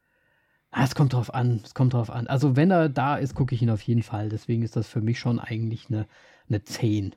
Ah, 0.71 0.83
es 0.83 0.95
kommt 0.95 1.13
drauf 1.13 1.33
an, 1.33 1.61
es 1.63 1.73
kommt 1.73 1.93
drauf 1.93 2.09
an. 2.09 2.27
Also, 2.27 2.57
wenn 2.57 2.69
er 2.69 2.89
da 2.89 3.15
ist, 3.15 3.33
gucke 3.33 3.55
ich 3.55 3.61
ihn 3.61 3.69
auf 3.69 3.81
jeden 3.81 4.03
Fall. 4.03 4.27
Deswegen 4.27 4.61
ist 4.61 4.75
das 4.75 4.89
für 4.89 5.01
mich 5.01 5.19
schon 5.19 5.39
eigentlich 5.39 5.87
eine, 5.89 6.05
eine 6.49 6.63
10. 6.63 7.15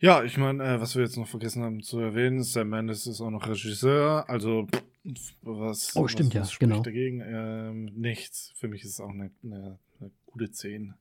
Ja, 0.00 0.22
ich 0.22 0.36
meine, 0.38 0.62
äh, 0.64 0.80
was 0.80 0.94
wir 0.94 1.02
jetzt 1.02 1.16
noch 1.16 1.26
vergessen 1.26 1.62
haben 1.62 1.82
zu 1.82 1.98
erwähnen, 1.98 2.42
Sam 2.44 2.68
Mendes 2.68 3.06
ist 3.06 3.20
auch 3.20 3.30
noch 3.30 3.48
Regisseur, 3.48 4.28
also 4.28 4.66
pff, 4.66 5.34
was, 5.42 5.96
Oh, 5.96 6.06
stimmt 6.06 6.30
was, 6.30 6.34
ja, 6.34 6.40
was 6.42 6.52
spricht 6.52 6.70
genau. 6.70 6.82
dagegen? 6.82 7.20
Ähm, 7.26 7.84
nichts. 7.96 8.52
Für 8.56 8.68
mich 8.68 8.84
ist 8.84 8.90
es 8.92 9.00
auch 9.00 9.10
eine, 9.10 9.30
eine, 9.42 9.78
eine 10.00 10.10
gute 10.26 10.50
10. 10.52 10.94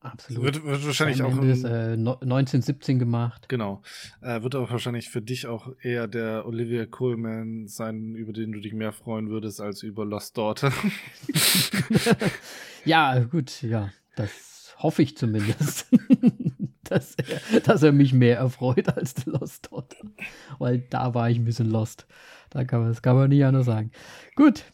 Absolut. 0.00 0.44
Wird, 0.44 0.64
wird 0.64 0.86
wahrscheinlich 0.86 1.22
auch 1.22 1.34
Mendes, 1.34 1.64
ein, 1.64 1.72
äh, 1.72 1.96
no- 1.96 2.18
1917 2.20 2.98
gemacht. 2.98 3.48
genau. 3.48 3.82
Äh, 4.20 4.42
wird 4.42 4.54
auch 4.54 4.70
wahrscheinlich 4.70 5.08
für 5.10 5.22
dich 5.22 5.46
auch 5.46 5.70
eher 5.82 6.08
der 6.08 6.46
Olivia 6.46 6.84
Coleman 6.86 7.68
sein, 7.68 8.14
über 8.14 8.32
den 8.34 8.52
du 8.52 8.60
dich 8.60 8.74
mehr 8.74 8.92
freuen 8.92 9.28
würdest 9.30 9.60
als 9.62 9.82
über 9.82 10.04
Lost 10.04 10.36
Daughter. 10.36 10.72
ja, 12.84 13.18
gut, 13.24 13.62
ja, 13.62 13.92
das 14.16 14.74
hoffe 14.78 15.02
ich 15.02 15.16
zumindest. 15.16 15.86
dass, 16.94 17.14
er, 17.16 17.60
dass 17.60 17.82
er 17.82 17.92
mich 17.92 18.12
mehr 18.12 18.38
erfreut 18.38 18.88
als 18.96 19.14
The 19.16 19.30
Lost 19.30 19.70
Daughter. 19.70 19.98
Weil 20.58 20.78
da 20.78 21.14
war 21.14 21.28
ich 21.28 21.38
ein 21.38 21.44
bisschen 21.44 21.70
lost. 21.70 22.06
Da 22.50 22.64
kann 22.64 22.80
man, 22.80 22.88
das 22.88 23.02
kann 23.02 23.16
man 23.16 23.28
nicht 23.28 23.44
anders 23.44 23.66
sagen. 23.66 23.90
Gut. 24.36 24.64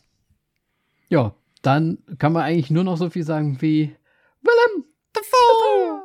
Ja, 1.08 1.34
dann 1.62 1.98
kann 2.18 2.32
man 2.32 2.42
eigentlich 2.42 2.70
nur 2.70 2.84
noch 2.84 2.96
so 2.96 3.10
viel 3.10 3.24
sagen 3.24 3.60
wie 3.60 3.96
Willem 4.42 4.84
Dafoe! 5.12 6.02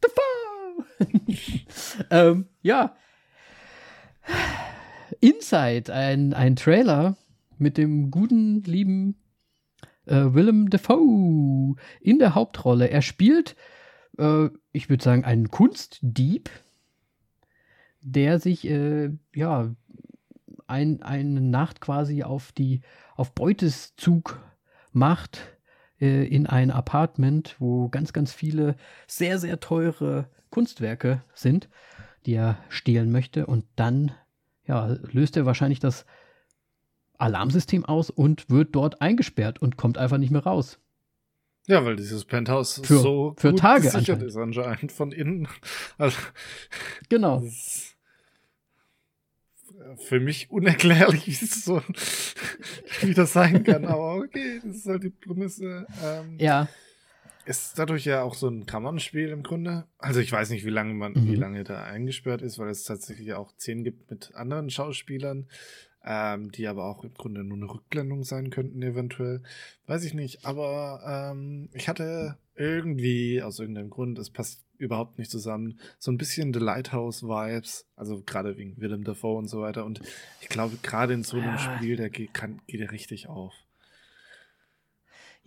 Dafoe! 0.00 1.26
ähm, 2.10 2.46
ja. 2.62 2.96
Inside, 5.20 5.92
ein, 5.92 6.34
ein 6.34 6.56
Trailer 6.56 7.16
mit 7.58 7.78
dem 7.78 8.10
guten, 8.10 8.62
lieben 8.64 9.16
äh, 10.04 10.34
Willem 10.34 10.70
Dafoe 10.70 11.76
in 12.00 12.18
der 12.18 12.34
Hauptrolle. 12.34 12.88
Er 12.90 13.02
spielt, 13.02 13.56
äh, 14.18 14.50
ich 14.72 14.88
würde 14.88 15.02
sagen, 15.04 15.24
einen 15.24 15.50
Kunstdieb, 15.50 16.50
der 18.00 18.38
sich, 18.38 18.66
äh, 18.68 19.10
ja, 19.34 19.74
ein, 20.66 21.02
eine 21.02 21.40
Nacht 21.40 21.80
quasi 21.80 22.22
auf 22.22 22.52
die, 22.52 22.80
auf 23.14 23.32
Beuteszug 23.34 24.40
macht 24.92 25.40
äh, 26.00 26.26
in 26.26 26.46
ein 26.46 26.70
Apartment, 26.70 27.56
wo 27.58 27.88
ganz, 27.88 28.12
ganz 28.12 28.32
viele 28.32 28.76
sehr, 29.06 29.38
sehr 29.38 29.60
teure 29.60 30.28
Kunstwerke 30.50 31.22
sind, 31.34 31.68
die 32.24 32.34
er 32.34 32.58
stehlen 32.68 33.12
möchte. 33.12 33.46
Und 33.46 33.64
dann, 33.76 34.12
ja, 34.66 34.96
löst 35.12 35.36
er 35.36 35.46
wahrscheinlich 35.46 35.80
das 35.80 36.06
Alarmsystem 37.18 37.84
aus 37.84 38.10
und 38.10 38.50
wird 38.50 38.74
dort 38.74 39.00
eingesperrt 39.00 39.60
und 39.60 39.76
kommt 39.76 39.98
einfach 39.98 40.18
nicht 40.18 40.30
mehr 40.30 40.44
raus. 40.44 40.78
Ja, 41.66 41.84
weil 41.84 41.96
dieses 41.96 42.24
Penthouse 42.24 42.80
Für- 42.84 42.98
so 42.98 43.34
für 43.38 43.50
gut 43.50 43.58
Tage 43.60 43.82
gesichert 43.84 44.22
ist 44.22 44.36
anscheinend 44.36 44.92
von 44.92 45.12
innen. 45.12 45.48
Also, 45.98 46.18
Genau. 47.08 47.42
Für 49.98 50.20
mich 50.20 50.50
unerklärlich, 50.50 51.26
wie 51.40 51.46
so 51.46 51.82
wie 53.02 53.14
das 53.14 53.32
sein 53.32 53.62
kann. 53.64 53.84
Aber 53.86 54.16
okay, 54.16 54.60
das 54.64 54.76
ist 54.76 54.86
halt 54.86 55.02
die 55.04 55.10
Prämisse. 55.10 55.86
Ähm, 56.04 56.36
Ja, 56.38 56.68
Ist 57.44 57.78
dadurch 57.78 58.04
ja 58.04 58.22
auch 58.22 58.34
so 58.34 58.48
ein 58.48 58.66
Kammerspiel 58.66 59.28
im 59.28 59.42
Grunde. 59.42 59.84
Also 59.98 60.20
ich 60.20 60.32
weiß 60.32 60.50
nicht, 60.50 60.64
wie 60.64 60.70
lange 60.70 60.94
man, 60.94 61.12
Mhm. 61.12 61.26
wie 61.28 61.36
lange 61.36 61.62
da 61.64 61.84
eingesperrt 61.84 62.42
ist, 62.42 62.58
weil 62.58 62.70
es 62.70 62.84
tatsächlich 62.84 63.34
auch 63.34 63.52
Szenen 63.56 63.84
gibt 63.84 64.10
mit 64.10 64.34
anderen 64.34 64.70
Schauspielern. 64.70 65.48
Ähm, 66.06 66.52
die 66.52 66.68
aber 66.68 66.84
auch 66.84 67.04
im 67.04 67.14
Grunde 67.14 67.42
nur 67.42 67.56
eine 67.56 67.68
Rückblendung 67.68 68.22
sein 68.24 68.50
könnten, 68.50 68.80
eventuell. 68.82 69.42
Weiß 69.86 70.04
ich 70.04 70.14
nicht, 70.14 70.46
aber 70.46 71.32
ähm, 71.32 71.68
ich 71.74 71.88
hatte 71.88 72.38
irgendwie, 72.54 73.42
aus 73.42 73.58
irgendeinem 73.58 73.90
Grund, 73.90 74.18
es 74.18 74.30
passt 74.30 74.64
überhaupt 74.78 75.18
nicht 75.18 75.30
zusammen, 75.30 75.80
so 75.98 76.10
ein 76.10 76.18
bisschen 76.18 76.54
The 76.54 76.60
Lighthouse-Vibes, 76.60 77.86
also 77.96 78.22
gerade 78.24 78.56
wegen 78.56 78.80
Willem 78.80 79.04
Dafoe 79.04 79.38
und 79.38 79.48
so 79.48 79.60
weiter. 79.60 79.84
Und 79.84 80.00
ich 80.40 80.48
glaube, 80.48 80.76
gerade 80.82 81.14
in 81.14 81.22
so 81.22 81.38
einem 81.38 81.56
ja. 81.56 81.58
Spiel, 81.58 81.96
der 81.96 82.10
geht, 82.10 82.32
kann, 82.34 82.60
geht 82.66 82.80
er 82.80 82.92
richtig 82.92 83.28
auf. 83.28 83.54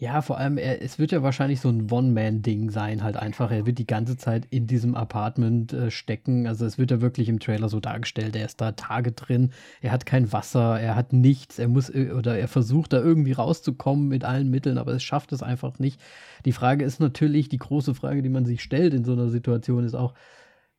Ja, 0.02 0.22
vor 0.22 0.38
allem, 0.38 0.58
er, 0.58 0.82
es 0.82 0.97
wird 0.97 1.12
ja 1.12 1.24
wahrscheinlich 1.24 1.60
so 1.60 1.68
ein 1.68 1.91
One-Man-Ding 1.91 2.70
sein, 2.70 3.04
halt 3.04 3.18
einfach. 3.18 3.52
Er 3.52 3.66
wird 3.66 3.80
die 3.80 3.86
ganze 3.86 4.16
Zeit 4.16 4.45
in 4.50 4.66
diesem 4.66 4.95
Apartment 4.95 5.74
äh, 5.74 5.91
stecken. 5.91 6.47
Also 6.47 6.66
es 6.66 6.78
wird 6.78 6.91
ja 6.91 7.02
wirklich 7.02 7.28
im 7.28 7.41
Trailer 7.41 7.68
so 7.68 7.82
dargestellt. 7.82 8.34
Er 8.38 8.45
ist 8.45 8.62
da 8.62 8.72
Tage 8.72 9.12
drin, 9.12 9.52
er 9.82 9.91
hat 9.91 10.06
kein 10.06 10.32
Wasser, 10.32 10.80
er 10.80 10.95
hat 10.95 11.12
nichts, 11.12 11.60
er 11.60 11.68
muss 11.68 11.89
äh, 11.89 12.12
oder 12.14 12.38
er 12.39 12.47
versucht 12.47 12.93
da 12.93 13.00
irgendwie 13.02 13.34
rauszukommen 13.34 14.08
mit 14.08 14.24
allen 14.24 14.50
Mitteln, 14.50 14.78
aber 14.78 14.93
es 14.93 15.04
schafft 15.04 15.34
es 15.34 15.43
einfach 15.43 15.80
nicht. 15.80 16.00
Die 16.45 16.54
Frage 16.54 16.86
ist 16.86 17.02
natürlich, 17.02 17.50
die 17.50 17.58
große 17.58 17.93
Frage, 17.93 18.22
die 18.22 18.30
man 18.30 18.45
sich 18.45 18.64
stellt 18.64 18.93
in 18.93 19.04
so 19.04 19.12
einer 19.12 19.28
Situation, 19.28 19.84
ist 19.84 19.95
auch, 19.95 20.14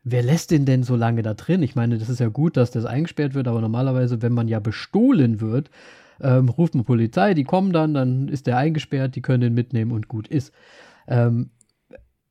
wer 0.02 0.22
lässt 0.22 0.50
den 0.50 0.64
denn 0.64 0.82
so 0.82 0.96
lange 0.96 1.20
da 1.22 1.34
drin? 1.34 1.62
Ich 1.62 1.74
meine, 1.74 1.98
das 1.98 2.08
ist 2.08 2.20
ja 2.20 2.28
gut, 2.28 2.56
dass 2.56 2.70
das 2.70 2.86
eingesperrt 2.86 3.34
wird, 3.34 3.48
aber 3.48 3.60
normalerweise, 3.60 4.22
wenn 4.22 4.32
man 4.32 4.48
ja 4.48 4.60
bestohlen 4.60 5.40
wird, 5.40 5.70
ähm, 6.20 6.48
ruft 6.48 6.74
man 6.74 6.84
Polizei, 6.84 7.34
die 7.34 7.44
kommen 7.44 7.72
dann, 7.72 7.94
dann 7.94 8.28
ist 8.28 8.46
der 8.46 8.56
eingesperrt, 8.56 9.16
die 9.16 9.22
können 9.22 9.40
den 9.40 9.54
mitnehmen 9.54 9.92
und 9.92 10.08
gut 10.08 10.28
ist. 10.28 10.52
Ähm, 11.06 11.50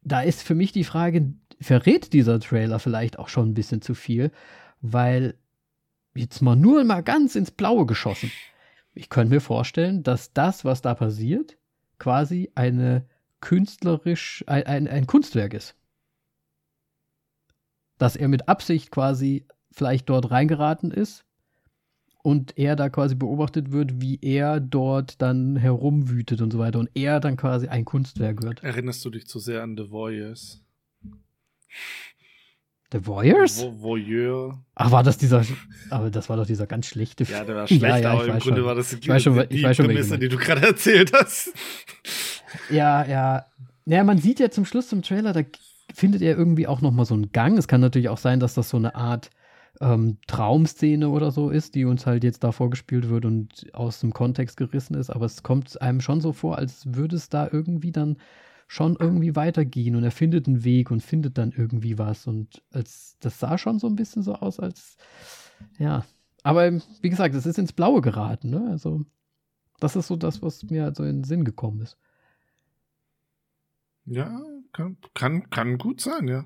da 0.01 0.21
ist 0.21 0.43
für 0.43 0.55
mich 0.55 0.71
die 0.71 0.83
Frage, 0.83 1.33
verrät 1.59 2.13
dieser 2.13 2.39
Trailer 2.39 2.79
vielleicht 2.79 3.19
auch 3.19 3.27
schon 3.27 3.49
ein 3.49 3.53
bisschen 3.53 3.81
zu 3.81 3.93
viel, 3.93 4.31
weil 4.81 5.35
jetzt 6.15 6.41
mal 6.41 6.55
nur 6.55 6.83
mal 6.83 7.01
ganz 7.01 7.35
ins 7.35 7.51
Blaue 7.51 7.85
geschossen. 7.85 8.31
Ich 8.93 9.09
könnte 9.09 9.33
mir 9.33 9.41
vorstellen, 9.41 10.03
dass 10.03 10.33
das, 10.33 10.65
was 10.65 10.81
da 10.81 10.95
passiert, 10.95 11.57
quasi 11.99 12.51
eine 12.55 13.05
künstlerisch, 13.41 14.43
ein, 14.47 14.65
ein, 14.65 14.87
ein 14.87 15.07
Kunstwerk 15.07 15.53
ist. 15.53 15.75
Dass 17.97 18.15
er 18.15 18.27
mit 18.27 18.47
Absicht 18.47 18.91
quasi 18.91 19.45
vielleicht 19.71 20.09
dort 20.09 20.31
reingeraten 20.31 20.91
ist, 20.91 21.25
und 22.29 22.59
er 22.59 22.75
da 22.75 22.89
quasi 22.89 23.15
beobachtet 23.15 23.71
wird, 23.71 24.01
wie 24.01 24.19
er 24.21 24.59
dort 24.59 25.19
dann 25.19 25.55
herumwütet 25.55 26.41
und 26.41 26.53
so 26.53 26.59
weiter 26.59 26.77
und 26.77 26.87
er 26.93 27.19
dann 27.19 27.37
quasi 27.37 27.67
ein 27.67 27.85
Kunstwerk 27.85 28.43
wird. 28.43 28.63
Erinnerst 28.63 29.03
du 29.03 29.09
dich 29.09 29.25
zu 29.25 29.39
sehr 29.39 29.63
an 29.63 29.75
The 29.75 29.89
Voyeurs? 29.89 30.63
The 32.91 33.03
Voyeurs? 33.03 33.63
Vo 33.63 33.81
Voyeur. 33.81 34.63
Ach, 34.75 34.91
war 34.91 35.01
das 35.01 35.17
dieser, 35.17 35.43
aber 35.89 36.11
das 36.11 36.29
war 36.29 36.37
doch 36.37 36.45
dieser 36.45 36.67
ganz 36.67 36.85
schlechte 36.85 37.25
Film. 37.25 37.39
Ja, 37.39 37.45
der 37.45 37.55
war 37.55 37.67
schlecht, 37.67 37.81
ja, 37.81 37.97
ja, 37.97 38.11
aber 38.11 38.27
im 38.27 38.37
Grunde 38.37 38.57
schon. 38.57 38.65
war 38.65 38.75
das 38.75 38.89
die, 38.91 38.97
ich 38.97 39.09
weiß 39.09 39.23
schon, 39.23 39.39
die, 39.39 39.47
die 39.47 39.63
Prämisse, 39.63 40.19
die 40.19 40.29
du 40.29 40.37
gerade 40.37 40.61
erzählt 40.67 41.11
hast. 41.11 41.51
Ja, 42.69 43.05
ja. 43.05 43.45
Ja, 43.87 44.03
man 44.03 44.19
sieht 44.19 44.39
ja 44.39 44.51
zum 44.51 44.65
Schluss 44.65 44.87
zum 44.87 45.01
Trailer, 45.01 45.33
da 45.33 45.41
findet 45.95 46.21
er 46.21 46.37
irgendwie 46.37 46.67
auch 46.67 46.81
noch 46.81 46.91
mal 46.91 47.05
so 47.05 47.15
einen 47.15 47.31
Gang. 47.31 47.57
Es 47.57 47.67
kann 47.67 47.81
natürlich 47.81 48.09
auch 48.09 48.19
sein, 48.19 48.39
dass 48.39 48.53
das 48.53 48.69
so 48.69 48.77
eine 48.77 48.93
Art 48.93 49.31
ähm, 49.81 50.17
Traumszene 50.27 51.09
oder 51.09 51.31
so 51.31 51.49
ist, 51.49 51.75
die 51.75 51.85
uns 51.85 52.05
halt 52.05 52.23
jetzt 52.23 52.43
da 52.43 52.51
vorgespielt 52.51 53.09
wird 53.09 53.25
und 53.25 53.73
aus 53.73 54.01
dem 54.01 54.13
Kontext 54.13 54.57
gerissen 54.57 54.95
ist, 54.95 55.09
aber 55.09 55.25
es 55.25 55.43
kommt 55.43 55.81
einem 55.81 56.01
schon 56.01 56.21
so 56.21 56.33
vor, 56.33 56.57
als 56.57 56.93
würde 56.93 57.15
es 57.15 57.29
da 57.29 57.47
irgendwie 57.51 57.91
dann 57.91 58.17
schon 58.67 58.97
irgendwie 58.99 59.35
weitergehen 59.35 59.95
und 59.95 60.03
er 60.03 60.11
findet 60.11 60.47
einen 60.47 60.63
Weg 60.63 60.91
und 60.91 61.01
findet 61.01 61.37
dann 61.37 61.51
irgendwie 61.51 61.97
was 61.97 62.27
und 62.27 62.61
als 62.71 63.17
das 63.19 63.39
sah 63.39 63.57
schon 63.57 63.79
so 63.79 63.87
ein 63.87 63.95
bisschen 63.95 64.21
so 64.21 64.35
aus, 64.35 64.59
als 64.59 64.97
ja. 65.77 66.05
Aber 66.43 66.71
wie 67.01 67.09
gesagt, 67.09 67.35
es 67.35 67.45
ist 67.45 67.57
ins 67.59 67.73
Blaue 67.73 68.01
geraten, 68.01 68.49
ne? 68.49 68.67
Also 68.69 69.05
das 69.79 69.95
ist 69.95 70.07
so 70.07 70.15
das, 70.15 70.41
was 70.41 70.63
mir 70.69 70.83
halt 70.83 70.95
so 70.95 71.03
in 71.03 71.17
den 71.19 71.23
Sinn 71.23 71.45
gekommen 71.45 71.81
ist. 71.81 71.97
Ja, 74.05 74.41
kann, 74.71 74.97
kann, 75.13 75.49
kann 75.49 75.77
gut 75.77 76.01
sein, 76.01 76.27
ja. 76.27 76.45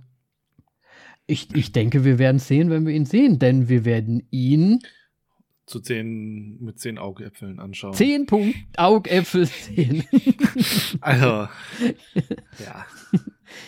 Ich, 1.25 1.55
ich 1.55 1.71
denke, 1.71 2.03
wir 2.03 2.19
werden 2.19 2.39
sehen, 2.39 2.69
wenn 2.69 2.85
wir 2.85 2.93
ihn 2.93 3.05
sehen, 3.05 3.39
denn 3.39 3.69
wir 3.69 3.85
werden 3.85 4.27
ihn 4.29 4.79
zu 5.65 5.79
zehn, 5.79 6.61
mit 6.61 6.79
zehn 6.79 6.97
Augäpfeln 6.97 7.59
anschauen. 7.59 7.93
Zehn 7.93 8.25
Punkt 8.25 8.55
Augäpfel 8.77 9.45
sehen. 9.45 10.03
also, 11.01 11.25
ja. 12.59 12.85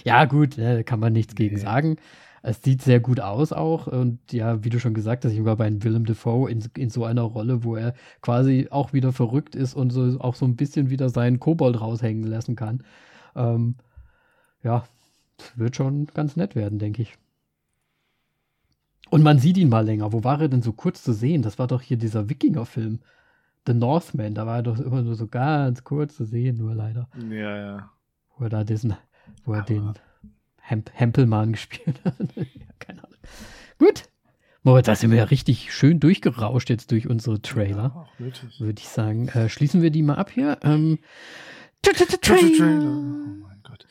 Ja, 0.04 0.26
gut, 0.26 0.58
da 0.58 0.84
kann 0.84 1.00
man 1.00 1.14
nichts 1.14 1.34
nee. 1.34 1.46
gegen 1.46 1.58
sagen. 1.58 1.98
Es 2.42 2.62
sieht 2.62 2.82
sehr 2.82 3.00
gut 3.00 3.22
aus 3.22 3.54
auch. 3.54 3.88
Und 3.88 4.20
ja, 4.32 4.64
wie 4.64 4.70
du 4.70 4.80
schon 4.80 4.94
gesagt 4.94 5.26
hast, 5.26 5.32
ich 5.32 5.46
war 5.46 5.56
bei 5.56 5.72
Willem 5.84 6.06
Dafoe 6.06 6.52
in, 6.52 6.64
in 6.78 6.90
so 6.90 7.06
einer 7.06 7.24
Rolle, 7.24 7.64
wo 7.64 7.76
er 7.76 7.96
quasi 8.22 8.68
auch 8.70 8.94
wieder 8.94 9.14
verrückt 9.14 9.56
ist 9.56 9.74
und 9.74 9.90
so, 9.92 10.20
auch 10.20 10.36
so 10.36 10.46
ein 10.46 10.56
bisschen 10.56 10.90
wieder 10.90 11.10
seinen 11.10 11.40
Kobold 11.40 11.80
raushängen 11.80 12.24
lassen 12.24 12.56
kann. 12.56 12.84
Ähm, 13.36 13.76
ja, 14.64 14.86
wird 15.56 15.76
schon 15.76 16.08
ganz 16.14 16.36
nett 16.36 16.56
werden, 16.56 16.78
denke 16.78 17.02
ich. 17.02 17.16
Und 19.10 19.24
man 19.24 19.40
sieht 19.40 19.58
ihn 19.58 19.70
mal 19.70 19.86
länger. 19.86 20.12
Wo 20.14 20.24
war 20.24 20.42
er 20.42 20.50
denn 20.50 20.62
so 20.62 20.74
kurz 20.74 21.04
zu 21.04 21.14
sehen? 21.14 21.42
Das 21.42 21.60
war 21.60 21.68
doch 21.68 21.82
hier 21.82 21.98
dieser 21.98 22.30
Wikinger-Film. 22.30 23.00
The 23.68 23.74
Northman. 23.74 24.34
Da 24.36 24.46
war 24.46 24.58
er 24.58 24.64
doch 24.64 24.80
immer 24.80 25.02
nur 25.02 25.16
so 25.16 25.28
ganz 25.28 25.84
kurz 25.84 26.16
zu 26.16 26.26
sehen, 26.26 26.58
nur 26.58 26.76
leider. 26.76 27.08
Ja, 27.30 27.58
ja. 27.58 27.92
Wo 28.38 28.46
er 28.46 28.50
da 28.50 28.64
diesen, 28.64 28.96
wo 29.44 29.54
er 29.54 29.60
Aber 29.60 29.66
den 29.68 29.94
Hemp 30.60 30.92
Hempelmann 30.94 31.52
gespielt 31.54 32.00
hat. 32.04 32.16
keine 32.80 33.04
Ahnung. 33.04 33.18
Gut. 33.80 34.04
Moritz, 34.64 34.88
da 34.88 34.96
sind 34.96 35.12
wir 35.12 35.20
ja 35.20 35.26
richtig 35.26 35.72
schön 35.74 36.00
durchgerauscht 36.00 36.72
jetzt 36.72 36.90
durch 36.92 37.08
unsere 37.08 37.40
Trailer. 37.40 38.08
Ja, 38.18 38.34
Würde 38.60 38.80
ich 38.80 38.88
sagen. 38.88 39.28
Äh, 39.30 39.48
schließen 39.48 39.84
wir 39.84 39.92
die 39.92 40.02
mal 40.02 40.16
ab 40.16 40.32
hier. 40.32 40.58
Ähm, 40.64 40.98
Trailer. 41.84 42.82
Oh 42.82 43.44
mein 43.44 43.62
Gott. 43.62 43.86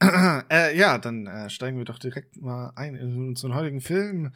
Äh, 0.00 0.76
ja, 0.76 0.98
dann 0.98 1.26
äh, 1.26 1.50
steigen 1.50 1.78
wir 1.78 1.84
doch 1.84 1.98
direkt 1.98 2.40
mal 2.40 2.72
ein 2.76 2.94
in 2.94 3.28
unseren 3.28 3.54
heutigen 3.54 3.80
Film. 3.80 4.32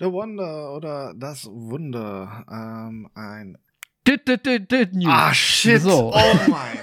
The 0.00 0.06
Wonder 0.06 0.74
oder 0.74 1.14
Das 1.16 1.46
Wunder. 1.46 2.44
Ähm, 2.50 3.08
ein. 3.14 3.58
Ah, 5.10 5.32
shit. 5.32 5.80
So. 5.82 6.12
Oh 6.14 6.36
mein. 6.48 6.78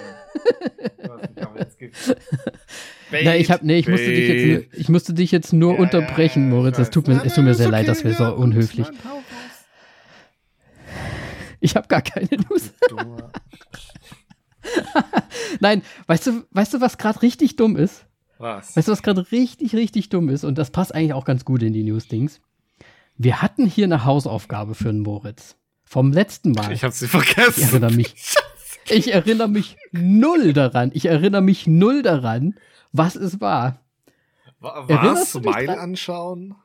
Na, 3.24 3.36
ich 3.36 3.52
hab, 3.52 3.62
nee, 3.64 3.78
ich 3.78 3.88
musste 3.88 4.08
dich 4.08 4.28
jetzt, 4.28 4.74
ich 4.74 4.90
musste 4.90 5.14
dich 5.14 5.32
jetzt 5.32 5.54
nur 5.54 5.74
ja, 5.74 5.80
unterbrechen, 5.80 6.50
Moritz. 6.50 6.80
Es 6.80 6.90
tut 6.90 7.08
mir, 7.08 7.24
es 7.24 7.36
tut 7.36 7.44
mir 7.44 7.54
sehr 7.54 7.68
okay, 7.68 7.78
leid, 7.78 7.88
dass 7.88 8.04
wir 8.04 8.14
so 8.14 8.34
unhöflich. 8.34 8.88
Ich 11.60 11.76
habe 11.76 11.88
gar 11.88 12.02
keine 12.02 12.28
News. 12.50 12.74
Nein, 15.60 15.82
weißt 16.08 16.28
du, 16.28 16.46
weißt 16.52 16.74
du, 16.74 16.82
was 16.82 16.98
gerade 16.98 17.22
richtig 17.22 17.56
dumm 17.56 17.76
ist? 17.78 18.06
Was? 18.44 18.76
Weißt 18.76 18.90
du, 18.90 18.92
was 18.92 19.02
gerade 19.02 19.32
richtig, 19.32 19.74
richtig 19.74 20.10
dumm 20.10 20.28
ist? 20.28 20.44
Und 20.44 20.58
das 20.58 20.70
passt 20.70 20.94
eigentlich 20.94 21.14
auch 21.14 21.24
ganz 21.24 21.46
gut 21.46 21.64
in 21.64 21.72
die 21.72 21.84
News-Dings. 21.84 22.42
Wir 23.18 23.42
hatten 23.42 23.66
hier 23.66 23.86
eine 23.86 24.04
Hausaufgabe 24.04 24.76
für 24.76 24.92
den 24.92 25.00
Moritz. 25.00 25.56
Vom 25.86 26.12
letzten 26.12 26.52
Mal. 26.52 26.74
Ich 26.74 26.84
habe 26.84 26.94
sie 26.94 27.08
vergessen. 27.08 27.54
Ich 27.56 27.64
erinnere 27.64 27.94
mich. 27.94 28.16
Ich 28.90 29.14
erinnere 29.14 29.48
mich 29.48 29.78
null 29.94 30.52
daran. 30.52 30.92
Ich 30.94 31.06
erinnere 31.06 31.42
mich 31.42 31.68
null 31.68 32.02
daran, 32.02 32.60
was 32.92 33.16
es 33.16 33.40
war. 33.40 33.80
War 34.60 35.26
Smile 35.26 35.80
anschauen? 35.80 36.56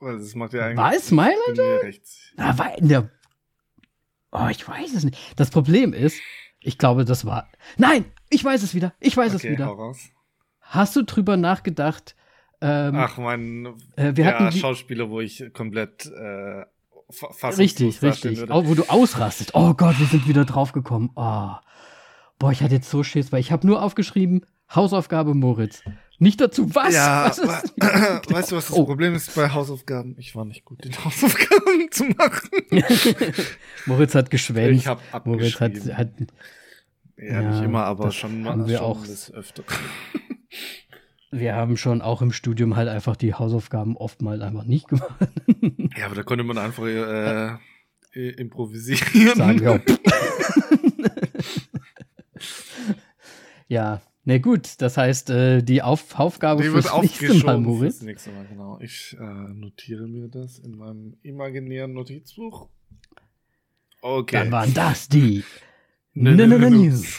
Weil 0.00 0.18
das 0.18 0.34
macht 0.34 0.52
ja 0.52 0.64
eigentlich. 0.64 0.78
War 0.78 0.94
es 0.94 1.06
Smile 1.06 1.36
anschauen? 1.48 2.00
Na, 2.34 2.58
war 2.58 2.76
in 2.76 2.88
der. 2.88 3.08
Oh, 4.32 4.48
ich 4.50 4.66
weiß 4.66 4.94
es 4.94 5.04
nicht. 5.04 5.16
Das 5.36 5.50
Problem 5.50 5.92
ist, 5.92 6.20
ich 6.60 6.78
glaube, 6.78 7.04
das 7.04 7.24
war. 7.24 7.48
Nein, 7.76 8.04
ich 8.28 8.44
weiß 8.44 8.62
es 8.62 8.74
wieder. 8.74 8.94
Ich 9.00 9.16
weiß 9.16 9.34
okay, 9.34 9.46
es 9.46 9.52
wieder. 9.52 9.66
Hau 9.66 9.74
raus. 9.74 9.98
Hast 10.60 10.94
du 10.96 11.02
drüber 11.02 11.36
nachgedacht? 11.36 12.14
Ähm, 12.60 12.94
Ach, 12.96 13.16
mein 13.16 13.74
äh, 13.96 14.12
wir 14.14 14.26
hatten 14.26 14.52
Schauspieler, 14.52 15.08
wo 15.10 15.20
ich 15.20 15.42
komplett 15.52 16.06
äh, 16.06 16.64
Richtig, 17.58 18.02
richtig. 18.02 18.50
Oh, 18.50 18.66
wo 18.66 18.74
du 18.74 18.84
ausrastest. 18.88 19.54
Oh 19.54 19.74
Gott, 19.74 19.98
wir 19.98 20.06
sind 20.06 20.28
wieder 20.28 20.44
draufgekommen. 20.44 21.10
Oh. 21.16 21.54
Boah, 22.38 22.52
ich 22.52 22.62
hatte 22.62 22.74
jetzt 22.74 22.88
so 22.88 23.02
Schiss, 23.02 23.32
weil 23.32 23.40
ich 23.40 23.52
habe 23.52 23.66
nur 23.66 23.82
aufgeschrieben, 23.82 24.46
Hausaufgabe 24.74 25.34
Moritz. 25.34 25.82
Nicht 26.20 26.38
dazu, 26.38 26.74
was? 26.74 26.92
Ja, 26.92 27.28
was 27.28 27.40
weißt 28.28 28.52
du, 28.52 28.56
was 28.56 28.68
das 28.68 28.72
oh. 28.72 28.84
Problem 28.84 29.14
ist 29.14 29.34
bei 29.34 29.48
Hausaufgaben? 29.48 30.16
Ich 30.18 30.36
war 30.36 30.44
nicht 30.44 30.66
gut, 30.66 30.84
den 30.84 30.92
Hausaufgaben 31.04 31.90
zu 31.90 32.04
machen. 32.04 32.50
Moritz 33.86 34.14
hat 34.14 34.30
geschwänzt. 34.30 34.82
Ich 34.82 34.86
habe 34.86 35.00
abgeschrieben. 35.12 35.72
Moritz 35.72 35.88
hat, 35.88 35.96
hat 35.96 36.10
ja, 37.16 37.40
ja, 37.40 37.50
nicht 37.50 37.62
immer, 37.64 37.84
aber 37.84 38.12
schon 38.12 38.42
mal 38.42 38.68
wir 38.68 38.78
schon 38.78 38.86
auch 38.86 39.02
öfter. 39.32 39.64
wir 41.30 41.54
haben 41.54 41.78
schon 41.78 42.02
auch 42.02 42.20
im 42.20 42.32
Studium 42.32 42.76
halt 42.76 42.90
einfach 42.90 43.16
die 43.16 43.32
Hausaufgaben 43.32 43.96
oftmals 43.96 44.42
einfach 44.42 44.64
nicht 44.64 44.88
gemacht. 44.88 45.14
ja, 45.96 46.04
aber 46.04 46.16
da 46.16 46.22
konnte 46.22 46.44
man 46.44 46.58
einfach 46.58 46.84
äh, 46.84 47.56
improvisieren. 48.12 49.36
Sagen 49.36 49.60
wir 49.60 49.72
auch. 49.72 49.80
ja, 53.68 54.02
Na 54.24 54.38
gut, 54.38 54.80
das 54.82 54.96
heißt, 54.96 55.30
äh, 55.30 55.62
die 55.62 55.82
Auf 55.82 56.18
Aufgabe 56.18 56.62
Die 56.62 56.68
fürs 56.68 56.92
nächste 57.02 57.34
Mal, 57.44 57.58
Moritz. 57.58 57.94
fürs 57.96 58.02
nächste 58.02 58.30
Mal, 58.32 58.46
genau. 58.46 58.78
Ich 58.80 59.16
äh, 59.18 59.22
notiere 59.24 60.06
mir 60.06 60.28
das 60.28 60.58
in 60.58 60.76
meinem 60.76 61.16
imaginären 61.22 61.92
Notizbuch. 61.94 62.68
Okay. 64.02 64.36
Dann 64.36 64.52
waren 64.52 64.74
das 64.74 65.08
die. 65.08 65.44
News. 66.14 67.18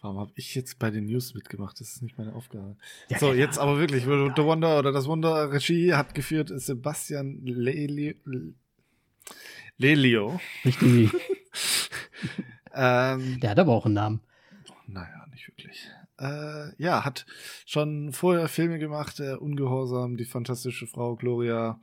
Warum 0.00 0.18
habe 0.18 0.32
ich 0.34 0.54
jetzt 0.54 0.78
bei 0.78 0.90
den 0.90 1.06
News 1.06 1.34
mitgemacht? 1.34 1.80
Das 1.80 1.88
ist 1.94 2.02
nicht 2.02 2.18
meine 2.18 2.34
Aufgabe. 2.34 2.76
Ja, 3.08 3.18
so, 3.18 3.32
jetzt 3.32 3.58
aber 3.58 3.78
wirklich. 3.78 4.04
The 4.04 4.08
Wonder 4.10 4.78
oder 4.78 4.92
das 4.92 5.06
Wunder 5.06 5.50
Regie 5.52 5.94
hat 5.94 6.14
geführt 6.14 6.50
Sebastian 6.54 7.40
Lelio. 7.44 8.14
Lelio. 9.78 10.40
Richtig. 10.64 11.10
Ähm, 12.76 13.38
Der 13.38 13.50
hat 13.50 13.58
aber 13.60 13.72
auch 13.72 13.84
einen 13.84 13.94
Namen. 13.94 14.20
Naja, 14.86 15.26
nicht 15.30 15.48
wirklich. 15.48 15.88
Äh, 16.18 16.70
ja, 16.82 17.04
hat 17.04 17.26
schon 17.66 18.12
vorher 18.12 18.48
Filme 18.48 18.78
gemacht, 18.78 19.20
äh, 19.20 19.34
Ungehorsam, 19.34 20.16
Die 20.16 20.24
fantastische 20.24 20.86
Frau 20.86 21.16
Gloria, 21.16 21.80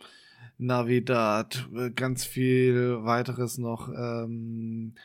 Navidad, 0.58 1.68
äh, 1.76 1.90
ganz 1.92 2.26
viel 2.26 3.04
weiteres 3.04 3.58
noch. 3.58 3.90
Ähm, 3.90 4.96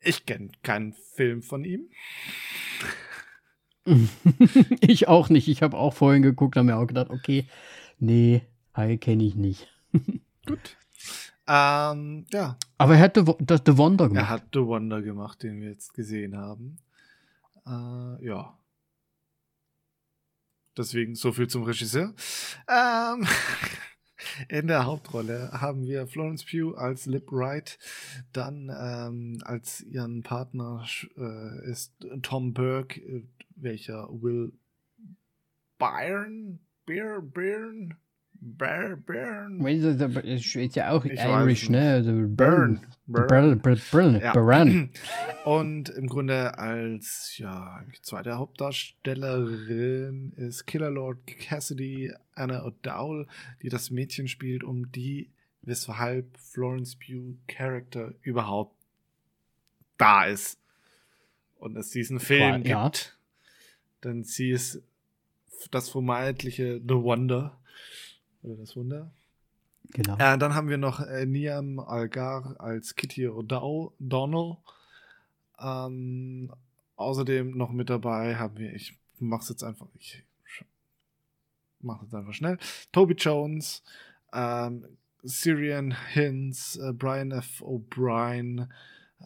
ich 0.00 0.26
kenne 0.26 0.50
keinen 0.62 0.92
Film 0.92 1.42
von 1.42 1.64
ihm. 1.64 1.88
ich 4.80 5.08
auch 5.08 5.28
nicht. 5.28 5.48
Ich 5.48 5.62
habe 5.62 5.76
auch 5.76 5.94
vorhin 5.94 6.22
geguckt, 6.22 6.56
habe 6.56 6.66
mir 6.66 6.76
auch 6.76 6.86
gedacht, 6.86 7.10
okay, 7.10 7.46
nee, 7.98 8.42
Hai 8.74 8.96
kenne 8.96 9.24
ich 9.24 9.34
nicht. 9.34 9.68
Gut. 10.46 10.76
Ähm, 11.48 12.26
ja, 12.30 12.58
Aber 12.76 12.94
er 12.94 13.00
hat 13.00 13.16
The, 13.16 13.22
The 13.22 13.78
Wonder 13.78 14.08
gemacht. 14.08 14.22
er 14.22 14.28
hat 14.28 14.48
The 14.52 14.60
Wonder 14.60 15.00
gemacht, 15.00 15.42
den 15.42 15.60
wir 15.60 15.70
jetzt 15.70 15.94
gesehen 15.94 16.36
haben. 16.36 16.78
Äh, 17.66 18.26
ja. 18.26 18.58
Deswegen 20.76 21.14
so 21.14 21.32
viel 21.32 21.48
zum 21.48 21.64
Regisseur. 21.64 22.14
Ähm, 22.68 23.26
in 24.48 24.66
der 24.66 24.84
Hauptrolle 24.84 25.50
haben 25.52 25.86
wir 25.86 26.06
Florence 26.06 26.44
Pugh 26.44 26.76
als 26.76 27.06
Lip 27.06 27.32
Wright. 27.32 27.78
Dann 28.32 28.70
ähm, 28.78 29.42
als 29.44 29.80
ihren 29.80 30.22
Partner 30.22 30.86
äh, 31.16 31.70
ist 31.70 31.94
Tom 32.22 32.52
Burke, 32.52 33.00
äh, 33.00 33.24
welcher 33.56 34.08
Will 34.10 34.52
Byrne? 35.78 36.58
Bear, 36.86 37.20
Byrne? 37.22 37.96
Das 38.40 40.24
Ist 40.24 40.76
ja 40.76 40.90
auch 40.90 41.04
Ich 41.04 41.18
Irish, 41.20 41.68
ne? 41.70 41.92
Also 41.94 42.12
Burn. 42.12 42.80
Burn. 43.06 43.60
Burn. 43.60 43.80
Burn. 43.90 44.20
Ja. 44.20 44.32
Burn. 44.32 44.90
Und 45.44 45.88
im 45.88 46.06
Grunde 46.06 46.56
als 46.58 47.36
ja, 47.38 47.82
zweite 48.02 48.36
Hauptdarstellerin 48.36 50.32
ist 50.36 50.66
Killer 50.66 50.90
Lord 50.90 51.18
Cassidy 51.26 52.12
Anna 52.34 52.64
O'Dowd, 52.64 53.26
die 53.62 53.68
das 53.70 53.90
Mädchen 53.90 54.28
spielt, 54.28 54.62
um 54.62 54.92
die 54.92 55.30
weshalb 55.62 56.36
Florence 56.38 56.96
Pugh 56.96 57.36
Character 57.48 58.14
überhaupt 58.22 58.76
da 59.96 60.24
ist. 60.26 60.58
Und 61.58 61.76
es 61.76 61.90
diesen 61.90 62.20
Film 62.20 62.62
Ja. 62.64 62.84
gibt. 62.84 63.18
Denn 64.04 64.22
sie 64.22 64.50
ist 64.50 64.80
das 65.72 65.88
vermeintliche 65.88 66.80
The 66.80 66.94
Wonder. 66.94 67.58
Oder 68.42 68.56
das 68.56 68.76
Wunder. 68.76 69.10
Genau. 69.90 70.14
Äh, 70.18 70.38
dann 70.38 70.54
haben 70.54 70.68
wir 70.68 70.78
noch 70.78 71.00
äh, 71.00 71.26
Niam 71.26 71.78
Algar 71.78 72.56
als 72.60 72.94
Kitty 72.94 73.26
O'Donnell. 73.26 74.56
Ähm, 75.60 76.52
außerdem 76.96 77.56
noch 77.56 77.72
mit 77.72 77.90
dabei 77.90 78.36
haben 78.36 78.58
wir, 78.58 78.72
ich 78.74 78.96
mach's 79.18 79.48
jetzt 79.48 79.64
einfach, 79.64 79.88
ich 79.98 80.24
sch- 80.46 80.64
mach 81.80 82.02
jetzt 82.02 82.14
einfach 82.14 82.34
schnell. 82.34 82.58
Toby 82.92 83.14
Jones, 83.14 83.82
ähm, 84.32 84.84
Syrian 85.22 85.96
Hinz, 86.12 86.76
äh, 86.76 86.92
Brian 86.92 87.32
F. 87.32 87.62
O'Brien, 87.62 88.68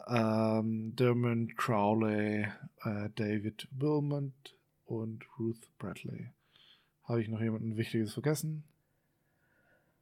ähm, 0.06 0.96
Dermot 0.96 1.56
Crowley, 1.56 2.46
äh, 2.84 3.10
David 3.14 3.68
Wilmot 3.72 4.32
und 4.86 5.24
Ruth 5.38 5.68
Bradley. 5.78 6.30
Habe 7.04 7.20
ich 7.20 7.28
noch 7.28 7.40
jemanden 7.40 7.76
Wichtiges 7.76 8.14
vergessen? 8.14 8.64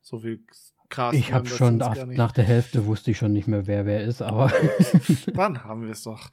So 0.00 0.18
viel 0.18 0.40
Cast. 0.88 1.16
Ich 1.16 1.32
habe 1.32 1.48
schon 1.48 1.76
nach, 1.76 2.04
nach 2.06 2.32
der 2.32 2.44
Hälfte 2.44 2.86
wusste 2.86 3.12
ich 3.12 3.18
schon 3.18 3.32
nicht 3.32 3.46
mehr, 3.46 3.66
wer 3.66 3.86
wer 3.86 4.02
ist, 4.02 4.22
aber 4.22 4.52
Wann 5.34 5.64
haben 5.64 5.82
wir 5.82 5.92
es 5.92 6.02
doch? 6.02 6.30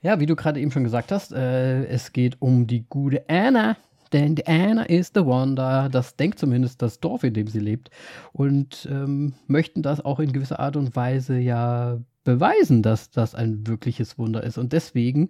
ja, 0.00 0.20
wie 0.20 0.26
du 0.26 0.36
gerade 0.36 0.60
eben 0.60 0.70
schon 0.70 0.84
gesagt 0.84 1.10
hast, 1.12 1.32
äh, 1.32 1.84
es 1.86 2.12
geht 2.12 2.40
um 2.40 2.66
die 2.66 2.86
gute 2.88 3.28
Anna. 3.28 3.76
Denn 4.12 4.36
die 4.36 4.46
Anna 4.46 4.84
ist 4.84 5.14
the 5.14 5.24
Wonder. 5.24 5.90
Das 5.90 6.16
denkt 6.16 6.38
zumindest 6.38 6.80
das 6.80 6.98
Dorf, 6.98 7.24
in 7.24 7.34
dem 7.34 7.46
sie 7.46 7.58
lebt. 7.58 7.90
Und 8.32 8.88
ähm, 8.90 9.34
möchten 9.48 9.82
das 9.82 10.02
auch 10.02 10.18
in 10.18 10.32
gewisser 10.32 10.60
Art 10.60 10.76
und 10.76 10.96
Weise 10.96 11.36
ja 11.38 11.98
beweisen, 12.24 12.82
dass 12.82 13.10
das 13.10 13.34
ein 13.34 13.66
wirkliches 13.66 14.16
Wunder 14.16 14.42
ist. 14.42 14.56
Und 14.56 14.72
deswegen 14.72 15.28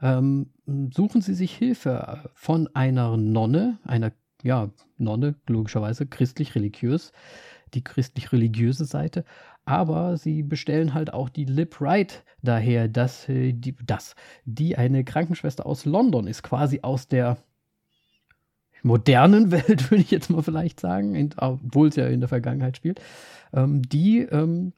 ähm, 0.00 0.50
suchen 0.94 1.20
sie 1.20 1.34
sich 1.34 1.56
Hilfe 1.56 2.30
von 2.34 2.68
einer 2.74 3.16
Nonne, 3.16 3.78
einer 3.82 4.12
ja, 4.42 4.70
Nonne, 4.98 5.34
logischerweise 5.48 6.06
christlich-religiös, 6.06 7.12
die 7.74 7.82
christlich-religiöse 7.82 8.84
Seite. 8.84 9.24
Aber 9.64 10.16
sie 10.16 10.42
bestellen 10.42 10.92
halt 10.94 11.12
auch 11.12 11.28
die 11.28 11.44
Lip 11.44 11.80
Right 11.80 12.24
daher, 12.42 12.88
dass 12.88 13.28
äh, 13.28 13.52
die, 13.52 13.76
das, 13.84 14.16
die 14.44 14.76
eine 14.76 15.04
Krankenschwester 15.04 15.64
aus 15.64 15.84
London 15.84 16.26
ist, 16.26 16.42
quasi 16.42 16.80
aus 16.82 17.06
der 17.06 17.38
modernen 18.82 19.50
Welt, 19.52 19.90
würde 19.90 20.02
ich 20.02 20.10
jetzt 20.10 20.30
mal 20.30 20.42
vielleicht 20.42 20.80
sagen, 20.80 21.30
obwohl 21.36 21.88
es 21.88 21.96
ja 21.96 22.06
in 22.08 22.20
der 22.20 22.28
Vergangenheit 22.28 22.76
spielt, 22.76 23.00
ähm, 23.52 23.82
die 23.82 24.20
ähm, 24.20 24.72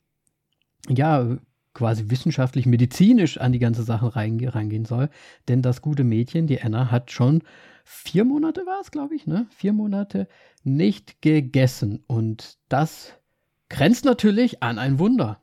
ja 0.89 1.39
quasi 1.75 2.09
wissenschaftlich, 2.09 2.66
medizinisch 2.66 3.39
an 3.39 3.53
die 3.53 3.59
ganze 3.59 3.83
Sache 3.83 4.16
reinge 4.16 4.55
reingehen 4.55 4.85
soll. 4.85 5.11
Denn 5.49 5.61
das 5.61 5.83
gute 5.83 6.05
Mädchen, 6.05 6.47
die 6.47 6.62
Anna, 6.62 6.91
hat 6.91 7.11
schon 7.11 7.43
vier 7.85 8.25
Monate 8.25 8.64
war 8.66 8.81
es, 8.81 8.91
glaube 8.91 9.14
ich, 9.14 9.27
ne? 9.27 9.47
Vier 9.51 9.72
Monate 9.72 10.29
nicht 10.62 11.20
gegessen. 11.20 12.03
Und 12.07 12.59
das 12.68 13.12
grenzt 13.68 14.05
natürlich 14.05 14.62
an 14.62 14.79
ein 14.79 14.99
Wunder. 14.99 15.43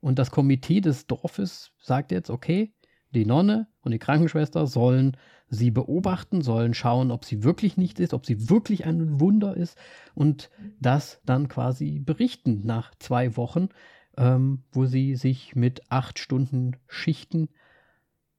Und 0.00 0.18
das 0.18 0.32
Komitee 0.32 0.80
des 0.80 1.06
Dorfes 1.06 1.70
sagt 1.78 2.10
jetzt, 2.10 2.30
okay, 2.30 2.74
die 3.14 3.26
Nonne 3.26 3.68
und 3.82 3.92
die 3.92 3.98
Krankenschwester 3.98 4.66
sollen 4.66 5.16
sie 5.48 5.70
beobachten, 5.70 6.40
sollen 6.40 6.74
schauen, 6.74 7.10
ob 7.10 7.24
sie 7.24 7.44
wirklich 7.44 7.76
nicht 7.76 8.00
ist, 8.00 8.14
ob 8.14 8.24
sie 8.24 8.48
wirklich 8.48 8.86
ein 8.86 9.20
Wunder 9.20 9.56
ist 9.56 9.76
und 10.14 10.50
das 10.80 11.20
dann 11.26 11.48
quasi 11.48 11.98
berichten 11.98 12.62
nach 12.64 12.94
zwei 12.98 13.36
Wochen, 13.36 13.68
ähm, 14.16 14.62
wo 14.72 14.86
sie 14.86 15.16
sich 15.16 15.54
mit 15.54 15.90
acht 15.90 16.18
Stunden 16.18 16.76
Schichten 16.88 17.48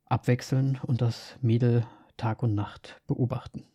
abwechseln 0.06 0.80
und 0.84 1.02
das 1.02 1.38
Mädel 1.42 1.86
Tag 2.18 2.44
und 2.44 2.54
Nacht 2.56 3.02
beobachten. 3.08 3.66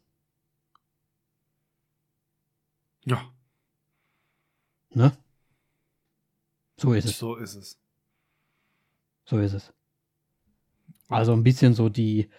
Ja, 3.05 3.32
Ne? 4.94 5.12
So 6.76 6.92
ist 6.92 7.05
es. 7.07 7.18
so 7.18 7.36
ist 7.36 7.55
es. 7.55 7.78
So 9.24 9.38
ist 9.38 9.53
es. 9.53 9.72
Also 11.09 11.32
ein 11.32 11.42
bisschen 11.42 11.74
so 11.74 11.88
die, 11.88 12.30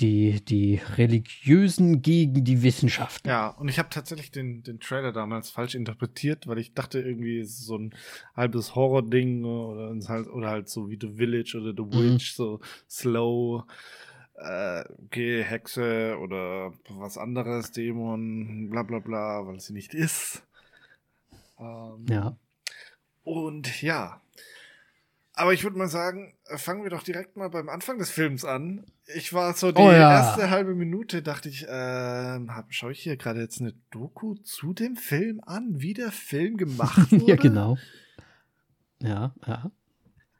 die, 0.00 0.44
die 0.44 0.80
Religiösen 0.96 2.02
gegen 2.02 2.44
die 2.44 2.62
Wissenschaft. 2.62 3.26
Ja, 3.26 3.48
und 3.48 3.68
ich 3.68 3.78
habe 3.78 3.88
tatsächlich 3.90 4.30
den, 4.30 4.62
den 4.62 4.78
Trailer 4.78 5.12
damals 5.12 5.50
falsch 5.50 5.74
interpretiert, 5.74 6.46
weil 6.46 6.58
ich 6.58 6.72
dachte 6.72 7.00
irgendwie, 7.00 7.40
es 7.40 7.50
ist 7.50 7.66
so 7.66 7.76
ein 7.76 7.94
halbes 8.36 8.74
Horror-Ding 8.74 9.44
oder, 9.44 9.90
es 9.92 10.08
halt, 10.08 10.28
oder 10.28 10.50
halt 10.50 10.68
so 10.68 10.88
wie 10.88 10.98
The 11.00 11.14
Village 11.16 11.58
oder 11.60 11.72
The 11.72 11.98
Witch, 11.98 12.32
so 12.34 12.60
slow, 12.88 13.64
äh, 14.36 14.84
okay, 15.06 15.42
Hexe 15.42 16.16
oder 16.20 16.72
was 16.88 17.18
anderes, 17.18 17.72
Dämon, 17.72 18.70
bla 18.70 18.84
bla 18.84 19.00
bla, 19.00 19.46
weil 19.46 19.58
sie 19.60 19.72
nicht 19.72 19.94
ist. 19.94 20.42
Ähm, 21.58 22.06
Ja. 22.08 22.36
Und 23.24 23.82
ja. 23.82 24.22
Aber 25.38 25.52
ich 25.54 25.62
würde 25.62 25.78
mal 25.78 25.86
sagen, 25.88 26.34
äh, 26.46 26.58
fangen 26.58 26.82
wir 26.82 26.90
doch 26.90 27.04
direkt 27.04 27.36
mal 27.36 27.48
beim 27.48 27.68
Anfang 27.68 27.96
des 27.98 28.10
Films 28.10 28.44
an. 28.44 28.84
Ich 29.14 29.32
war 29.32 29.54
so 29.54 29.70
die 29.70 29.80
Oh 29.80 29.90
ja. 29.92 30.10
erste 30.10 30.50
halbe 30.50 30.74
Minute, 30.74 31.22
dachte 31.22 31.48
ich, 31.48 31.64
ähm, 31.68 32.50
schaue 32.70 32.90
ich 32.90 32.98
hier 33.00 33.16
gerade 33.16 33.40
jetzt 33.40 33.60
eine 33.60 33.72
Doku 33.92 34.34
zu 34.42 34.72
dem 34.74 34.96
Film 34.96 35.40
an, 35.46 35.80
wie 35.80 35.94
der 35.94 36.10
Film 36.10 36.56
gemacht 36.56 37.12
wurde? 37.12 37.24
ja, 37.26 37.36
genau. 37.36 37.78
Ja, 39.00 39.32
ja. 39.46 39.70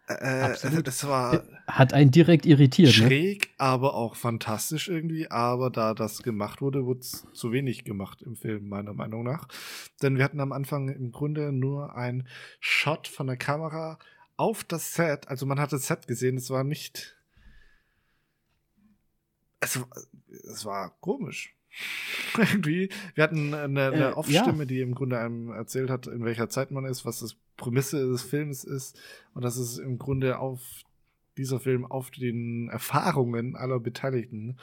Äh, 0.09 0.40
Absolut. 0.40 0.86
Das 0.86 1.07
war 1.07 1.44
Hat 1.68 1.92
einen 1.92 2.11
direkt 2.11 2.44
irritiert, 2.46 2.88
ne? 2.99 3.07
schräg, 3.07 3.51
aber 3.59 3.94
auch 3.94 4.16
fantastisch 4.16 4.88
irgendwie. 4.88 5.30
Aber 5.30 5.70
da 5.70 5.94
das 5.94 6.22
gemacht 6.24 6.61
wurde, 6.61 6.86
wurde 6.86 7.01
es 7.01 7.24
zu 7.34 7.53
wenig 7.53 7.84
gemacht 7.84 8.22
im 8.22 8.34
Film, 8.34 8.68
meiner 8.68 8.94
Meinung 8.94 9.22
nach. 9.22 9.46
Denn 10.03 10.16
wir 10.16 10.24
hatten 10.24 10.40
am 10.40 10.51
Anfang 10.51 10.88
im 10.88 11.12
Grunde 11.12 11.53
nur 11.53 11.94
ein 11.94 12.26
Shot 12.59 13.07
von 13.07 13.28
der 13.28 13.36
Kamera 13.36 13.99
auf 14.39 14.64
das 14.64 14.95
Set, 14.95 15.28
also 15.28 15.45
man 15.47 15.61
hat 15.61 15.72
das 15.72 15.86
Set 15.89 16.07
gesehen, 16.07 16.36
es 16.36 16.49
war 16.49 16.64
nicht. 16.64 17.16
Es, 19.61 19.78
es 20.51 20.64
war 20.64 20.97
komisch. 21.01 21.55
Irgendwie. 22.39 22.89
Wir 23.14 23.24
hatten 23.24 23.53
eine, 23.53 23.89
eine 23.89 24.11
Äh, 24.11 24.12
Off-Stimme, 24.12 24.61
ja. 24.61 24.64
die 24.64 24.80
im 24.80 24.95
Grunde 24.95 25.18
einem 25.18 25.51
erzählt 25.51 25.91
hat, 25.91 26.07
in 26.07 26.24
welcher 26.24 26.49
Zeit 26.49 26.70
man 26.70 26.84
ist, 26.84 27.05
was 27.05 27.18
das 27.20 27.36
Prämisse 27.57 28.09
des 28.09 28.22
Films 28.22 28.64
ist 28.64 28.99
und 29.34 29.43
dass 29.43 29.57
es 29.57 29.78
im 29.78 29.99
Grunde 29.99 30.39
auf 30.39 30.61
dieser 31.36 31.61
Film 31.61 31.84
auf 31.84 32.11
den 32.11 32.68
Erfahrungen 32.68 33.57
aller 33.57 33.80
Beteiligten 33.80 34.57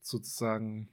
sozusagen 0.00 0.88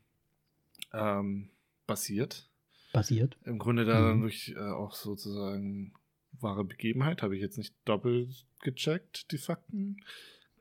ähm, 0.93 1.49
basiert. 1.85 2.49
Basiert. 2.93 3.37
Im 3.45 3.59
Grunde 3.59 3.85
da 3.85 4.01
dann 4.01 4.17
Mhm. 4.17 4.21
durch 4.21 4.53
äh, 4.55 4.59
auch 4.59 4.93
sozusagen 4.95 5.93
wahre 6.41 6.63
Begebenheit, 6.63 7.21
habe 7.21 7.35
ich 7.35 7.41
jetzt 7.41 7.57
nicht 7.57 7.73
doppelt 7.85 8.45
gecheckt, 8.61 9.31
die 9.31 9.37
Fakten. 9.37 9.97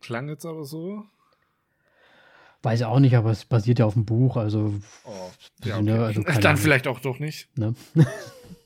Klang 0.00 0.28
jetzt 0.28 0.44
aber 0.46 0.64
so. 0.64 1.04
Weiß 2.62 2.80
ich 2.80 2.86
auch 2.86 2.98
nicht, 2.98 3.14
aber 3.16 3.30
es 3.30 3.44
basiert 3.44 3.78
ja 3.78 3.84
auf 3.86 3.94
dem 3.94 4.04
Buch, 4.04 4.36
also 4.36 4.74
Oh, 5.04 5.30
Ja, 5.64 5.80
ne, 5.80 5.92
okay. 5.94 6.02
also 6.04 6.22
Dann 6.24 6.36
Ahnung. 6.44 6.56
vielleicht 6.56 6.86
auch 6.88 7.00
doch 7.00 7.18
nicht. 7.18 7.56
Ne? 7.58 7.74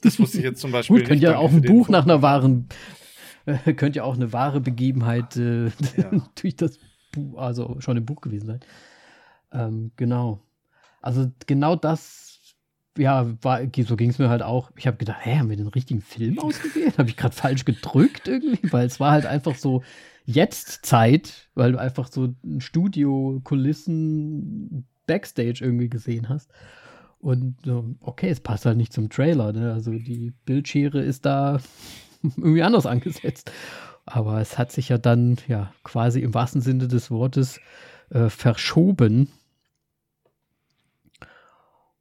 Das 0.02 0.18
wusste 0.18 0.38
ich 0.38 0.44
jetzt 0.44 0.60
zum 0.62 0.72
Beispiel 0.72 1.00
Gut, 1.00 1.08
ja 1.16 1.32
Danke 1.32 1.38
auch 1.38 1.50
ein 1.52 1.60
Buch 1.60 1.90
nach 1.90 2.04
einer 2.04 2.22
wahren, 2.22 2.68
äh, 3.44 3.74
könnte 3.74 3.98
ja 3.98 4.04
auch 4.04 4.14
eine 4.14 4.32
wahre 4.32 4.60
Begebenheit 4.60 5.36
äh, 5.36 5.66
Ja. 5.96 6.26
durch 6.40 6.56
das 6.56 6.78
Buch, 7.12 7.36
also 7.38 7.76
schon 7.80 7.98
im 7.98 8.06
Buch 8.06 8.22
gewesen 8.22 8.46
sein. 8.46 8.60
Ähm, 9.52 9.90
genau. 9.96 10.42
Also 11.02 11.30
genau 11.46 11.76
das, 11.76 12.29
ja, 12.98 13.26
war, 13.42 13.60
so 13.86 13.96
ging 13.96 14.10
es 14.10 14.18
mir 14.18 14.28
halt 14.28 14.42
auch. 14.42 14.70
Ich 14.76 14.86
habe 14.86 14.96
gedacht, 14.96 15.18
hä, 15.22 15.38
haben 15.38 15.50
wir 15.50 15.56
den 15.56 15.68
richtigen 15.68 16.00
Film 16.00 16.38
ausgewählt? 16.38 16.98
habe 16.98 17.08
ich 17.08 17.16
gerade 17.16 17.34
falsch 17.34 17.64
gedrückt 17.64 18.28
irgendwie? 18.28 18.72
Weil 18.72 18.86
es 18.86 19.00
war 19.00 19.12
halt 19.12 19.26
einfach 19.26 19.54
so 19.54 19.82
jetzt 20.24 20.84
Zeit, 20.84 21.48
weil 21.54 21.72
du 21.72 21.78
einfach 21.78 22.08
so 22.08 22.34
ein 22.44 22.60
Studio, 22.60 23.40
Kulissen, 23.44 24.86
Backstage 25.06 25.60
irgendwie 25.60 25.88
gesehen 25.88 26.28
hast. 26.28 26.50
Und 27.18 27.56
okay, 28.00 28.30
es 28.30 28.40
passt 28.40 28.64
halt 28.64 28.76
nicht 28.76 28.92
zum 28.92 29.10
Trailer. 29.10 29.52
Ne? 29.52 29.72
Also 29.72 29.92
die 29.92 30.32
Bildschere 30.44 31.02
ist 31.02 31.26
da 31.26 31.60
irgendwie 32.22 32.62
anders 32.62 32.86
angesetzt. 32.86 33.52
Aber 34.06 34.40
es 34.40 34.58
hat 34.58 34.72
sich 34.72 34.88
ja 34.88 34.98
dann 34.98 35.36
ja 35.46 35.72
quasi 35.84 36.20
im 36.20 36.34
wahrsten 36.34 36.60
Sinne 36.60 36.88
des 36.88 37.10
Wortes 37.10 37.60
äh, 38.10 38.28
verschoben. 38.28 39.28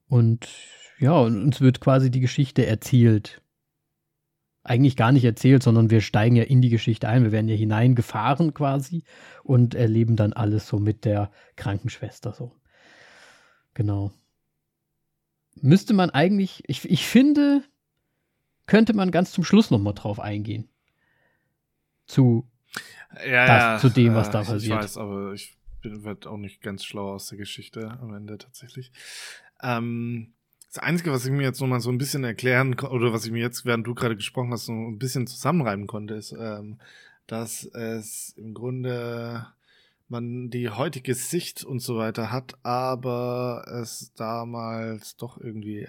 Und 0.07 0.47
ja, 0.99 1.13
und 1.13 1.41
uns 1.41 1.61
wird 1.61 1.79
quasi 1.79 2.11
die 2.11 2.19
Geschichte 2.19 2.65
erzählt. 2.65 3.41
Eigentlich 4.63 4.97
gar 4.97 5.11
nicht 5.11 5.23
erzählt, 5.23 5.63
sondern 5.63 5.89
wir 5.89 6.01
steigen 6.01 6.35
ja 6.35 6.43
in 6.43 6.61
die 6.61 6.69
Geschichte 6.69 7.07
ein. 7.07 7.23
Wir 7.23 7.31
werden 7.31 7.47
ja 7.47 7.55
hineingefahren 7.55 8.53
quasi 8.53 9.03
und 9.43 9.73
erleben 9.73 10.15
dann 10.15 10.33
alles 10.33 10.67
so 10.67 10.79
mit 10.79 11.05
der 11.05 11.31
Krankenschwester 11.55 12.33
so. 12.33 12.51
Genau. 13.73 14.11
Müsste 15.61 15.93
man 15.93 16.09
eigentlich, 16.09 16.63
ich, 16.67 16.89
ich 16.89 17.07
finde, 17.07 17.63
könnte 18.65 18.93
man 18.93 19.11
ganz 19.11 19.31
zum 19.31 19.43
Schluss 19.43 19.71
nochmal 19.71 19.93
drauf 19.93 20.19
eingehen. 20.19 20.67
Zu, 22.05 22.47
ja, 23.25 23.45
das 23.47 23.63
ja, 23.63 23.77
zu 23.79 23.89
dem, 23.89 24.15
was 24.15 24.27
äh, 24.27 24.31
da 24.31 24.41
Ich 24.41 24.47
passiert. 24.47 24.77
weiß, 24.77 24.97
aber 24.97 25.33
ich 25.33 25.57
werde 25.81 26.29
auch 26.29 26.37
nicht 26.37 26.61
ganz 26.61 26.83
schlau 26.83 27.13
aus 27.13 27.27
der 27.27 27.37
Geschichte 27.37 27.89
am 28.01 28.13
Ende 28.13 28.37
tatsächlich. 28.37 28.91
Ähm, 29.61 30.33
das 30.71 30.83
Einzige, 30.83 31.11
was 31.11 31.25
ich 31.25 31.31
mir 31.31 31.43
jetzt 31.43 31.61
noch 31.61 31.67
mal 31.67 31.79
so 31.79 31.89
ein 31.89 31.97
bisschen 31.97 32.23
erklären 32.23 32.79
oder 32.79 33.11
was 33.11 33.25
ich 33.25 33.31
mir 33.31 33.41
jetzt, 33.41 33.65
während 33.65 33.87
du 33.87 33.95
gerade 33.95 34.15
gesprochen 34.15 34.51
hast, 34.51 34.65
so 34.65 34.71
ein 34.71 34.99
bisschen 34.99 35.25
zusammenreiben 35.25 35.87
konnte, 35.87 36.13
ist, 36.13 36.31
ähm, 36.31 36.79
dass 37.25 37.63
es 37.65 38.33
im 38.37 38.53
Grunde 38.53 39.47
man 40.09 40.49
die 40.49 40.69
heutige 40.69 41.15
Sicht 41.15 41.63
und 41.63 41.79
so 41.79 41.97
weiter 41.97 42.31
hat, 42.31 42.53
aber 42.63 43.65
es 43.81 44.11
damals 44.15 45.15
doch 45.17 45.39
irgendwie 45.39 45.87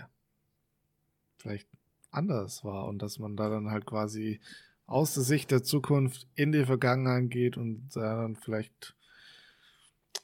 vielleicht 1.38 1.68
anders 2.10 2.64
war 2.64 2.86
und 2.86 3.00
dass 3.00 3.18
man 3.18 3.36
da 3.36 3.48
dann 3.48 3.70
halt 3.70 3.86
quasi 3.86 4.40
aus 4.86 5.14
der 5.14 5.22
Sicht 5.22 5.50
der 5.50 5.62
Zukunft 5.62 6.26
in 6.34 6.52
die 6.52 6.64
Vergangenheit 6.64 7.30
geht 7.30 7.56
und 7.56 7.88
da 7.94 8.22
dann 8.22 8.36
vielleicht 8.36 8.94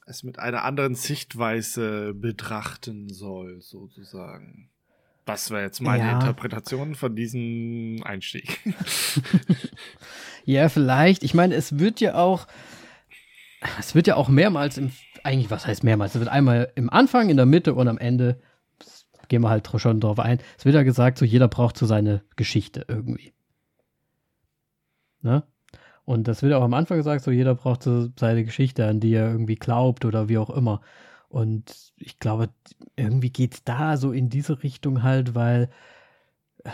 es 0.07 0.23
mit 0.23 0.39
einer 0.39 0.63
anderen 0.63 0.95
Sichtweise 0.95 2.13
betrachten 2.13 3.09
soll, 3.09 3.61
sozusagen. 3.61 4.69
Das 5.25 5.51
wäre 5.51 5.63
jetzt 5.63 5.81
meine 5.81 6.05
Ja. 6.05 6.13
Interpretation 6.13 6.95
von 6.95 7.13
diesem 7.13 8.01
Einstieg. 8.03 8.59
ja, 10.45 10.69
vielleicht. 10.69 11.23
Ich 11.23 11.33
meine, 11.33 11.55
es 11.55 11.77
wird 11.77 11.99
ja 11.99 12.15
auch, 12.15 12.47
es 13.77 13.93
wird 13.93 14.07
ja 14.07 14.15
auch 14.15 14.29
mehrmals 14.29 14.77
im, 14.77 14.93
eigentlich, 15.23 15.51
was 15.51 15.67
heißt 15.67 15.83
mehrmals? 15.83 16.15
Es 16.15 16.19
wird 16.21 16.29
einmal 16.29 16.71
im 16.75 16.89
Anfang, 16.89 17.27
in 17.29 17.35
der 17.35 17.45
Mitte 17.45 17.73
und 17.73 17.89
am 17.89 17.97
Ende, 17.97 18.39
gehen 19.27 19.41
wir 19.41 19.49
halt 19.49 19.69
schon 19.75 19.99
drauf 19.99 20.19
ein, 20.19 20.39
es 20.57 20.63
wird 20.63 20.75
ja 20.75 20.83
gesagt, 20.83 21.17
so 21.17 21.25
jeder 21.25 21.49
braucht 21.49 21.77
so 21.77 21.85
seine 21.85 22.23
Geschichte 22.37 22.85
irgendwie. 22.87 23.33
Ne? 25.21 25.43
Und 26.07 26.29
das 26.29 26.41
wird 26.41 26.53
auch 26.53 26.63
am 26.63 26.73
Anfang 26.73 26.95
gesagt, 26.95 27.21
so 27.21 27.31
jeder 27.31 27.53
braucht 27.53 27.83
so 27.83 28.07
seine 28.17 28.45
Geschichte, 28.45 28.87
an 28.87 29.01
die 29.01 29.13
er 29.13 29.29
irgendwie 29.29 29.55
glaubt 29.55 30.05
oder 30.05 30.29
wie 30.29 30.37
auch 30.37 30.49
immer. 30.49 30.79
Und 31.27 31.91
ich 31.97 32.17
glaube, 32.17 32.47
irgendwie 32.95 33.29
geht 33.29 33.55
es 33.55 33.63
da 33.65 33.97
so 33.97 34.13
in 34.13 34.29
diese 34.29 34.63
Richtung 34.63 35.03
halt, 35.03 35.35
weil 35.35 35.69
äh, 36.63 36.69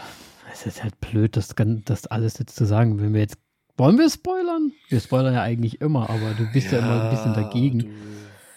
es 0.51 0.67
ist 0.67 0.83
halt 0.83 1.01
blöd, 1.01 1.35
das, 1.35 1.55
das 1.57 2.05
alles 2.05 2.37
jetzt 2.37 2.55
zu 2.55 2.65
sagen. 2.65 3.01
Wenn 3.01 3.15
wir 3.15 3.21
jetzt, 3.21 3.39
wollen 3.75 3.97
wir 3.97 4.07
spoilern? 4.07 4.71
Wir 4.89 4.99
spoilern 4.99 5.33
ja 5.33 5.41
eigentlich 5.41 5.81
immer, 5.81 6.11
aber 6.11 6.35
du 6.37 6.45
bist 6.53 6.71
ja, 6.71 6.77
immer 6.77 7.05
ein 7.05 7.09
bisschen 7.09 7.33
dagegen. 7.33 7.79
Du 7.79 7.87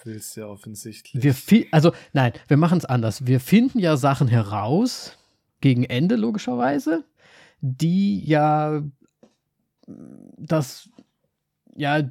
willst 0.04 0.36
ja 0.36 0.46
offensichtlich. 0.46 1.24
Wir 1.24 1.66
also 1.70 1.92
nein, 2.12 2.34
wir 2.48 2.58
machen 2.58 2.76
es 2.76 2.84
anders. 2.84 3.24
Wir 3.26 3.40
finden 3.40 3.78
ja 3.78 3.96
Sachen 3.96 4.28
heraus, 4.28 5.16
gegen 5.62 5.84
Ende 5.84 6.16
logischerweise, 6.16 7.04
die 7.62 8.22
ja 8.26 8.82
das, 9.86 10.88
ja, 11.74 12.02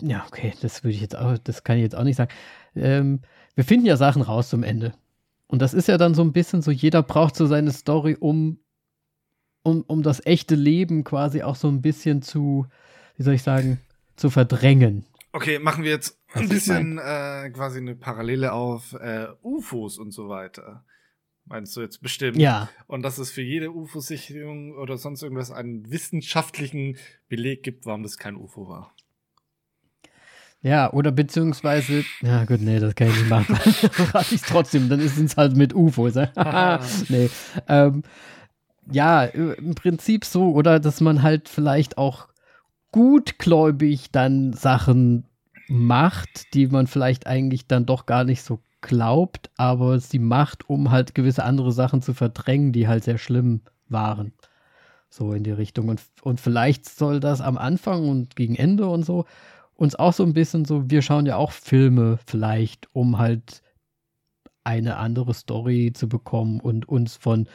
ja, 0.00 0.24
okay, 0.26 0.54
das 0.60 0.84
würde 0.84 0.94
ich 0.94 1.00
jetzt 1.00 1.16
auch, 1.16 1.38
das 1.38 1.64
kann 1.64 1.76
ich 1.76 1.82
jetzt 1.82 1.96
auch 1.96 2.04
nicht 2.04 2.16
sagen. 2.16 2.32
Ähm, 2.74 3.20
wir 3.54 3.64
finden 3.64 3.86
ja 3.86 3.96
Sachen 3.96 4.22
raus 4.22 4.48
zum 4.48 4.62
Ende. 4.62 4.94
Und 5.48 5.62
das 5.62 5.74
ist 5.74 5.88
ja 5.88 5.96
dann 5.98 6.14
so 6.14 6.22
ein 6.22 6.32
bisschen 6.32 6.62
so, 6.62 6.70
jeder 6.70 7.02
braucht 7.02 7.34
so 7.34 7.46
seine 7.46 7.72
Story, 7.72 8.16
um, 8.18 8.60
um, 9.62 9.82
um 9.82 10.02
das 10.02 10.24
echte 10.24 10.54
Leben 10.54 11.04
quasi 11.04 11.42
auch 11.42 11.56
so 11.56 11.68
ein 11.68 11.82
bisschen 11.82 12.22
zu, 12.22 12.66
wie 13.16 13.22
soll 13.22 13.34
ich 13.34 13.42
sagen, 13.42 13.80
zu 14.16 14.30
verdrängen. 14.30 15.06
Okay, 15.32 15.58
machen 15.58 15.84
wir 15.84 15.90
jetzt 15.90 16.18
ein 16.32 16.48
bisschen 16.48 16.98
äh, 16.98 17.50
quasi 17.50 17.78
eine 17.78 17.94
Parallele 17.94 18.52
auf 18.52 18.92
äh, 18.94 19.28
UFOs 19.42 19.98
und 19.98 20.12
so 20.12 20.28
weiter. 20.28 20.84
Meinst 21.48 21.74
du 21.76 21.80
jetzt 21.80 22.02
bestimmt? 22.02 22.36
Ja, 22.36 22.68
Und 22.86 23.02
dass 23.02 23.18
es 23.18 23.30
für 23.30 23.42
jede 23.42 23.72
UFO-Sichtung 23.72 24.74
oder 24.74 24.98
sonst 24.98 25.22
irgendwas 25.22 25.50
einen 25.50 25.90
wissenschaftlichen 25.90 26.96
Beleg 27.28 27.62
gibt, 27.62 27.86
warum 27.86 28.02
das 28.02 28.18
kein 28.18 28.36
UFO 28.36 28.68
war. 28.68 28.94
Ja, 30.60 30.92
oder 30.92 31.12
beziehungsweise, 31.12 32.04
ja 32.20 32.44
gut, 32.44 32.60
nee, 32.60 32.80
das 32.80 32.94
kann 32.94 33.08
ich 33.08 33.16
nicht 33.16 33.30
machen. 33.30 33.54
Rate 34.12 34.34
ich 34.34 34.42
trotzdem, 34.42 34.88
dann 34.88 35.00
ist 35.00 35.16
es 35.16 35.36
halt 35.36 35.56
mit 35.56 35.72
UFOs. 35.72 36.16
Ja? 36.16 36.80
nee. 37.08 37.30
Ähm, 37.68 38.02
ja, 38.90 39.24
im 39.24 39.74
Prinzip 39.74 40.24
so, 40.24 40.50
oder 40.52 40.80
dass 40.80 41.00
man 41.00 41.22
halt 41.22 41.48
vielleicht 41.48 41.96
auch 41.96 42.28
gutgläubig 42.90 44.10
dann 44.10 44.52
Sachen 44.52 45.24
macht, 45.68 46.54
die 46.54 46.66
man 46.66 46.86
vielleicht 46.86 47.26
eigentlich 47.26 47.66
dann 47.66 47.86
doch 47.86 48.06
gar 48.06 48.24
nicht 48.24 48.42
so 48.42 48.60
glaubt, 48.80 49.50
aber 49.56 49.98
sie 50.00 50.18
macht, 50.18 50.68
um 50.68 50.90
halt 50.90 51.14
gewisse 51.14 51.44
andere 51.44 51.72
Sachen 51.72 52.02
zu 52.02 52.14
verdrängen, 52.14 52.72
die 52.72 52.88
halt 52.88 53.04
sehr 53.04 53.18
schlimm 53.18 53.62
waren. 53.88 54.32
So 55.10 55.32
in 55.32 55.42
die 55.42 55.50
Richtung. 55.50 55.88
Und, 55.88 56.02
und 56.22 56.40
vielleicht 56.40 56.86
soll 56.86 57.20
das 57.20 57.40
am 57.40 57.58
Anfang 57.58 58.08
und 58.08 58.36
gegen 58.36 58.54
Ende 58.56 58.88
und 58.88 59.04
so 59.04 59.24
uns 59.78 59.94
auch 59.94 60.12
so 60.12 60.24
ein 60.24 60.32
bisschen 60.34 60.64
so, 60.64 60.90
wir 60.90 61.02
schauen 61.02 61.24
ja 61.24 61.36
auch 61.36 61.52
Filme 61.52 62.18
vielleicht, 62.26 62.88
um 62.94 63.18
halt 63.18 63.62
eine 64.64 64.96
andere 64.96 65.32
Story 65.34 65.92
zu 65.94 66.08
bekommen 66.08 66.60
und 66.60 66.88
uns 66.88 67.16
von 67.16 67.48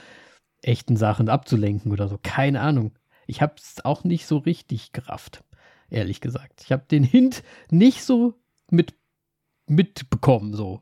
echten 0.62 0.96
Sachen 0.96 1.28
abzulenken 1.28 1.92
oder 1.92 2.08
so. 2.08 2.18
Keine 2.24 2.62
Ahnung. 2.62 2.98
Ich 3.28 3.42
habe 3.42 3.56
es 3.58 3.84
auch 3.84 4.06
nicht 4.06 4.26
so 4.26 4.38
richtig 4.38 4.94
gerafft, 4.94 5.44
ehrlich 5.90 6.22
gesagt. 6.22 6.62
Ich 6.64 6.72
habe 6.72 6.86
den 6.90 7.04
Hint 7.04 7.44
nicht 7.70 8.04
so 8.04 8.36
mit 8.72 8.96
mitbekommen, 9.68 10.54
so. 10.54 10.82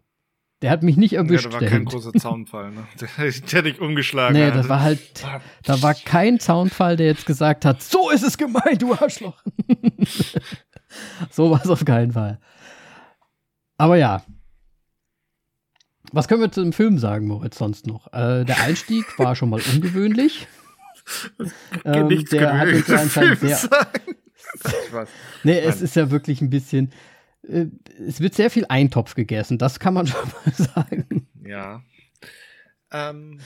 Der 0.62 0.70
hat 0.70 0.84
mich 0.84 0.95
nicht 0.95 1.14
Ja, 1.14 1.22
erwischt. 1.22 1.45
da 1.47 1.53
war 1.53 1.62
kein 1.62 1.86
großer 1.86 2.14
Zaunfall, 2.14 2.72
ne? 2.72 2.84
Der, 2.99 3.07
der 3.18 3.30
hätte 3.32 3.70
ich 3.70 3.82
umgeschlagen. 3.82 4.34
Nee, 4.38 4.51
das 4.51 4.70
war 4.70 4.82
halt, 4.82 5.24
da 5.64 5.82
war 5.82 5.95
kein 5.95 6.39
Soundfall, 6.39 6.97
der 6.97 7.07
jetzt 7.07 7.26
gesagt 7.26 7.66
hat, 7.66 7.82
so 7.82 8.12
ist 8.12 8.24
es 8.24 8.38
gemeint, 8.38 8.82
du 8.82 8.93
Arschloch. 8.93 9.41
so 11.32 11.49
war 11.49 11.62
es 11.64 11.70
auf 11.70 11.84
keinen 11.84 12.12
Fall. 12.12 12.39
Aber 13.78 13.97
ja. 13.97 14.24
Was 16.12 16.28
können 16.28 16.41
wir 16.41 16.51
zu 16.51 16.62
dem 16.62 16.74
Film 16.74 16.99
sagen, 16.99 17.26
Moritz, 17.28 17.57
sonst 17.57 17.88
noch? 17.88 18.07
Äh, 18.14 18.43
der 18.43 18.62
Einstieg 18.62 19.18
war 19.18 19.36
schon 19.36 19.49
mal 19.49 19.62
ungewöhnlich. 19.74 20.47
Ähm, 21.84 22.26
der 22.32 22.57
hat 22.59 22.68
uns 22.68 22.88
ja 22.88 22.99
anscheinend 22.99 23.39
sehr, 23.39 23.59
nee, 25.43 25.59
es 25.59 25.82
ist 25.82 25.95
ja 25.95 26.12
wirklich 26.12 26.41
ein 26.41 26.49
bisschen. 26.49 26.91
Äh, 27.47 27.67
es 28.07 28.19
wird 28.19 28.33
sehr 28.33 28.49
viel 28.49 28.65
Eintopf 28.69 29.15
gegessen, 29.15 29.57
das 29.57 29.79
kann 29.79 29.93
man 29.93 30.07
schon 30.07 30.29
mal 30.29 30.53
sagen. 30.53 31.27
Ja. 31.43 31.83
Ähm. 32.91 33.39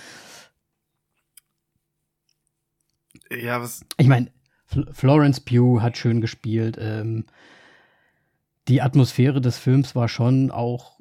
Ja, 3.31 3.61
was. 3.61 3.85
Ich 3.97 4.07
meine, 4.07 4.31
Florence 4.91 5.39
Pugh 5.39 5.81
hat 5.81 5.97
schön 5.97 6.21
gespielt. 6.21 6.77
Ähm, 6.79 7.25
die 8.67 8.81
Atmosphäre 8.81 9.41
des 9.41 9.57
Films 9.57 9.95
war 9.95 10.07
schon 10.07 10.51
auch. 10.51 10.94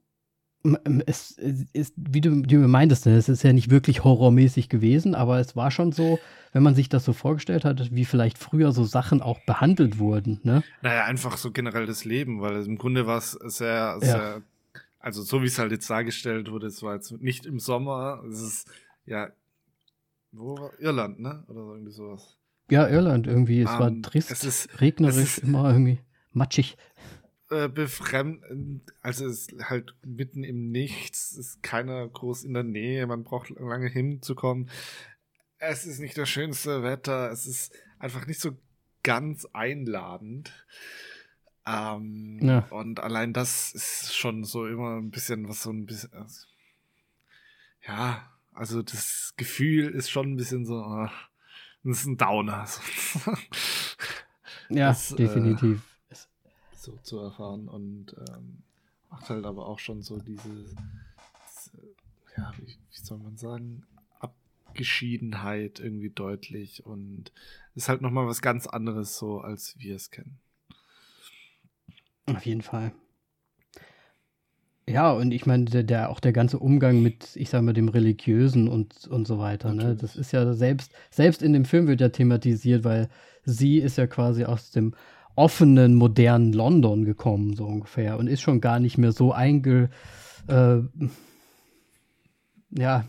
Es 1.07 1.33
ist, 1.33 1.93
wie 1.97 2.21
du, 2.21 2.43
wie 2.43 2.47
du 2.47 2.59
meintest, 2.69 3.07
es 3.07 3.29
ist 3.29 3.43
ja 3.43 3.53
nicht 3.53 3.71
wirklich 3.71 4.03
horrormäßig 4.03 4.69
gewesen, 4.69 5.15
aber 5.15 5.39
es 5.39 5.55
war 5.57 5.71
schon 5.71 5.93
so, 5.93 6.19
wenn 6.53 6.63
man 6.63 6.75
sich 6.75 6.89
das 6.89 7.05
so 7.05 7.13
vorgestellt 7.13 7.65
hat, 7.65 7.95
wie 7.95 8.05
vielleicht 8.05 8.39
früher 8.39 8.73
so 8.73 8.85
Sachen 8.85 9.21
auch 9.21 9.41
behandelt 9.41 9.99
wurden. 9.99 10.41
Ne? 10.43 10.63
Naja, 10.81 11.05
einfach 11.05 11.37
so 11.37 11.51
generell 11.51 11.85
das 11.85 12.05
Leben, 12.05 12.41
weil 12.41 12.65
im 12.65 12.79
Grunde 12.79 13.07
war 13.07 13.19
es 13.19 13.33
sehr, 13.33 13.99
sehr, 14.01 14.17
ja. 14.17 14.81
also 15.01 15.23
so 15.23 15.43
wie 15.43 15.47
es 15.47 15.59
halt 15.59 15.73
jetzt 15.73 15.91
dargestellt 15.91 16.51
wurde, 16.51 16.69
es 16.69 16.83
war 16.83 16.95
jetzt 16.95 17.13
nicht 17.21 17.45
im 17.45 17.61
Sommer, 17.61 18.23
es 18.27 18.41
ist 18.41 18.69
ja, 19.07 19.29
wo 20.33 20.59
war 20.59 20.71
Irland, 20.81 21.21
ne? 21.21 21.45
Oder 21.49 21.61
irgendwie 21.61 21.93
sowas. 21.93 22.37
Ja, 22.71 22.89
Irland 22.89 23.27
irgendwie. 23.27 23.61
Es 23.63 23.71
um, 23.71 23.79
war 23.79 24.03
trist, 24.03 24.31
es 24.31 24.45
ist, 24.45 24.81
regnerisch, 24.81 25.17
es 25.17 25.39
ist, 25.39 25.45
immer 25.45 25.71
irgendwie 25.71 25.99
matschig. 26.33 26.77
Äh, 27.51 27.69
befremdend, 27.69 28.91
also 29.03 29.27
es 29.27 29.49
ist 29.49 29.69
halt 29.69 29.95
mitten 30.03 30.45
im 30.45 30.71
Nichts, 30.71 31.33
ist 31.33 31.63
keiner 31.63 32.09
groß 32.09 32.45
in 32.45 32.55
der 32.55 32.63
Nähe, 32.63 33.07
man 33.07 33.23
braucht 33.23 33.51
lange 33.51 33.89
hinzukommen. 33.89 34.71
Es 35.59 35.85
ist 35.85 35.99
nicht 35.99 36.17
das 36.17 36.29
schönste 36.31 36.83
Wetter, 36.83 37.31
es 37.31 37.47
ist 37.47 37.75
einfach 37.99 38.27
nicht 38.27 38.41
so 38.41 38.57
ganz 39.03 39.47
einladend. 39.53 40.53
Ähm, 41.67 42.39
ja. 42.41 42.67
Und 42.71 43.01
allein 43.01 43.35
das 43.35 43.73
ist 43.73 44.17
schon 44.17 44.45
so 44.45 44.67
immer 44.67 44.97
ein 44.97 45.11
bisschen 45.11 45.47
was 45.47 45.63
so 45.63 45.71
ein 45.71 45.85
bisschen. 45.85 46.13
Also, 46.15 46.47
ja, 47.87 48.31
also 48.55 48.83
das 48.83 49.35
Gefühl 49.37 49.91
ist 49.91 50.11
schon 50.11 50.33
ein 50.33 50.37
bisschen 50.37 50.65
so. 50.65 50.83
Ach, 50.83 51.29
das 51.83 52.01
ist 52.01 52.07
ein 52.07 52.17
Downer. 52.17 52.67
ja, 54.71 54.89
das, 54.89 55.13
äh, 55.13 55.17
definitiv. 55.17 55.79
Äh, 55.79 55.94
so 56.85 56.99
zu 57.03 57.19
erfahren 57.19 57.69
und 57.69 58.15
ähm, 58.29 58.63
macht 59.11 59.31
halt 59.31 59.45
aber 59.45 59.67
auch 59.67 59.79
schon 59.79 60.03
so 60.03 60.19
diese, 60.19 60.49
diese 60.49 61.95
ja, 62.37 62.53
wie, 62.59 62.67
wie, 62.67 63.05
soll 63.05 63.19
man 63.19 63.37
sagen, 63.37 63.85
Abgeschiedenheit 64.21 65.81
irgendwie 65.81 66.11
deutlich 66.11 66.85
und 66.85 67.33
ist 67.75 67.89
halt 67.89 68.03
nochmal 68.03 68.27
was 68.27 68.43
ganz 68.43 68.67
anderes 68.67 69.19
so, 69.19 69.41
als 69.41 69.79
wir 69.79 69.97
es 69.97 70.11
kennen. 70.11 70.39
Auf 72.27 72.45
jeden 72.47 72.63
Fall. 72.63 72.93
Ja, 74.87 75.13
und 75.13 75.33
ich 75.33 75.47
meine, 75.47 75.65
der, 75.65 75.83
der, 75.83 76.11
auch 76.11 76.21
der 76.21 76.33
ganze 76.33 76.59
Umgang 76.59 77.03
mit, 77.03 77.37
ich 77.37 77.49
sag 77.49 77.63
mal, 77.63 77.73
dem 77.73 77.89
Religiösen 77.89 78.69
und, 78.69 79.07
und 79.07 79.27
so 79.27 79.39
weiter, 79.39 79.73
ne? 79.73 79.97
Das 79.97 80.15
ist 80.15 80.33
ja 80.33 80.53
selbst, 80.53 80.93
selbst 81.11 81.43
in 81.43 81.55
dem 81.55 81.65
Film 81.65 81.87
wird 81.87 82.03
ja 82.03 82.11
thematisiert, 82.11 82.85
weil 82.85 83.09
sie 83.45 83.79
ist 83.79 83.97
ja 83.97 84.07
quasi 84.07 84.45
aus 84.45 84.73
dem 84.73 84.95
offenen, 85.37 85.95
modernen 85.95 86.53
London 86.53 87.05
gekommen, 87.05 87.55
so 87.55 87.65
ungefähr, 87.65 88.19
und 88.19 88.27
ist 88.27 88.41
schon 88.41 88.61
gar 88.61 88.79
nicht 88.79 88.99
mehr 88.99 89.13
so 89.13 89.33
einge, 89.33 89.91
äh, 90.49 90.79
ja, 92.71 93.05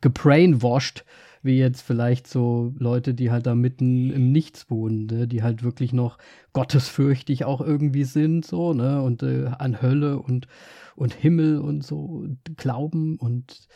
gebrainwashed, 0.00 1.04
wie 1.42 1.58
jetzt 1.58 1.82
vielleicht 1.82 2.26
so 2.26 2.74
Leute, 2.78 3.14
die 3.14 3.30
halt 3.30 3.46
da 3.46 3.54
mitten 3.54 4.10
im 4.10 4.32
Nichts 4.32 4.70
wohnen, 4.70 5.06
ne? 5.06 5.28
die 5.28 5.42
halt 5.42 5.62
wirklich 5.62 5.92
noch 5.92 6.18
gottesfürchtig 6.52 7.44
auch 7.44 7.60
irgendwie 7.60 8.04
sind, 8.04 8.44
so, 8.44 8.74
ne, 8.74 9.00
und 9.02 9.22
äh, 9.22 9.46
an 9.58 9.80
Hölle 9.80 10.18
und, 10.18 10.48
und 10.96 11.14
Himmel 11.14 11.60
und 11.60 11.84
so 11.84 12.26
glauben 12.56 13.16
und 13.16 13.68